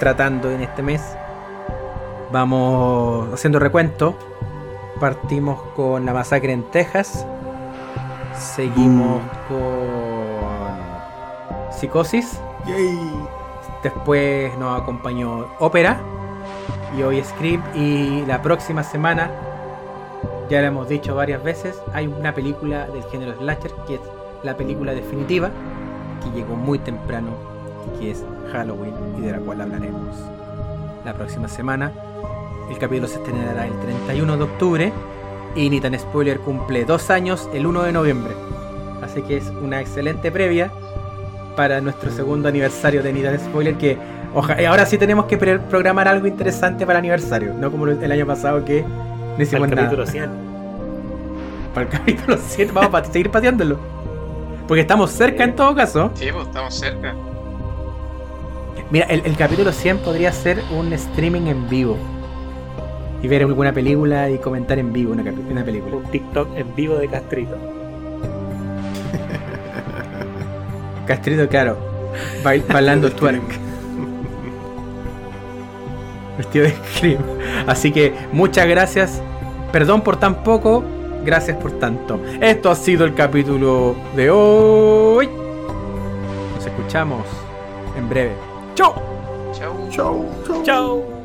tratando 0.00 0.50
en 0.50 0.62
este 0.62 0.82
mes. 0.82 1.00
Vamos 2.32 3.32
haciendo 3.32 3.60
recuento. 3.60 4.16
Partimos 5.00 5.60
con 5.76 6.04
la 6.04 6.12
masacre 6.12 6.52
en 6.52 6.64
Texas. 6.70 7.24
Seguimos 8.34 9.22
con 9.46 9.58
Psicosis. 11.70 12.40
Yay. 12.66 12.98
Después 13.82 14.58
nos 14.58 14.82
acompañó 14.82 15.46
Ópera 15.60 16.00
y 16.96 17.02
hoy 17.02 17.22
Script. 17.22 17.64
Y 17.76 18.26
la 18.26 18.42
próxima 18.42 18.82
semana, 18.82 19.30
ya 20.50 20.62
lo 20.62 20.66
hemos 20.66 20.88
dicho 20.88 21.14
varias 21.14 21.44
veces, 21.44 21.80
hay 21.92 22.08
una 22.08 22.34
película 22.34 22.88
del 22.88 23.04
género 23.04 23.38
slasher 23.38 23.72
que 23.86 23.94
es 23.96 24.00
la 24.42 24.56
película 24.56 24.94
definitiva, 24.94 25.50
que 26.24 26.30
llegó 26.36 26.56
muy 26.56 26.80
temprano, 26.80 27.30
que 28.00 28.10
es 28.10 28.24
Halloween 28.50 28.94
y 29.16 29.20
de 29.20 29.32
la 29.32 29.38
cual 29.38 29.60
hablaremos 29.60 30.16
la 31.04 31.14
próxima 31.14 31.46
semana. 31.46 31.92
El 32.70 32.78
capítulo 32.78 33.08
se 33.08 33.16
estrenará 33.16 33.66
el 33.66 33.72
31 33.80 34.36
de 34.36 34.42
octubre 34.42 34.92
y 35.54 35.70
ni 35.70 35.80
tan 35.80 35.98
spoiler 35.98 36.38
cumple 36.40 36.84
dos 36.84 37.10
años 37.10 37.48
el 37.54 37.66
1 37.66 37.82
de 37.82 37.92
noviembre. 37.92 38.34
Así 39.02 39.22
que 39.22 39.38
es 39.38 39.48
una 39.62 39.80
excelente 39.80 40.30
previa 40.30 40.70
para 41.56 41.80
nuestro 41.80 42.10
segundo 42.10 42.48
aniversario 42.48 43.02
de 43.02 43.12
Nitan 43.12 43.38
Spoiler 43.38 43.74
que 43.76 43.96
oja- 44.34 44.60
eh, 44.60 44.66
ahora 44.66 44.86
sí 44.86 44.98
tenemos 44.98 45.24
que 45.24 45.36
pre- 45.36 45.58
programar 45.58 46.06
algo 46.06 46.26
interesante 46.26 46.84
para 46.86 46.98
el 46.98 47.04
aniversario, 47.04 47.54
no 47.54 47.70
como 47.70 47.86
el 47.86 48.12
año 48.12 48.26
pasado 48.26 48.64
que 48.64 48.82
no 48.82 49.42
hicimos 49.42 49.68
nada. 49.68 49.82
capítulo 49.84 50.06
100. 50.06 50.30
Para 51.74 51.86
el 51.86 51.92
capítulo 51.92 52.38
7 52.46 52.72
vamos 52.72 52.94
a 52.94 53.04
seguir 53.04 53.30
pateándolo. 53.30 53.78
Porque 54.68 54.82
estamos 54.82 55.10
cerca 55.10 55.44
en 55.44 55.56
todo 55.56 55.74
caso. 55.74 56.10
Sí, 56.14 56.26
pues 56.32 56.46
estamos 56.46 56.74
cerca. 56.74 57.14
Mira, 58.90 59.06
el, 59.06 59.22
el 59.24 59.36
capítulo 59.36 59.72
100 59.72 59.98
podría 59.98 60.30
ser 60.32 60.62
un 60.76 60.92
streaming 60.92 61.46
en 61.46 61.68
vivo. 61.68 61.96
Y 63.22 63.28
ver 63.28 63.42
alguna 63.42 63.72
película 63.72 64.30
y 64.30 64.38
comentar 64.38 64.78
en 64.78 64.92
vivo 64.92 65.12
una, 65.12 65.22
película. 65.64 65.96
Un 65.96 66.04
TikTok 66.04 66.56
en 66.56 66.74
vivo 66.74 66.96
de 66.96 67.08
Castrito. 67.08 67.56
Castrito, 71.06 71.48
claro. 71.48 71.76
bail- 72.44 72.64
bailando 72.72 73.10
twerk. 73.18 73.42
Vestido 76.38 76.66
de 76.66 76.74
Scream. 76.94 77.20
Así 77.66 77.90
que 77.92 78.14
muchas 78.32 78.66
gracias. 78.68 79.20
Perdón 79.72 80.02
por 80.02 80.16
tan 80.16 80.42
poco. 80.44 80.84
Gracias 81.24 81.56
por 81.56 81.72
tanto. 81.72 82.20
Esto 82.40 82.70
ha 82.70 82.76
sido 82.76 83.04
el 83.04 83.14
capítulo 83.14 83.96
de 84.14 84.30
hoy. 84.30 85.28
Nos 86.54 86.64
escuchamos 86.64 87.26
en 87.96 88.08
breve. 88.08 88.32
¡Chao! 88.76 88.94
Chau. 89.52 89.88
Chau, 89.90 90.24
chau. 90.46 90.62
¡Chao! 90.62 91.17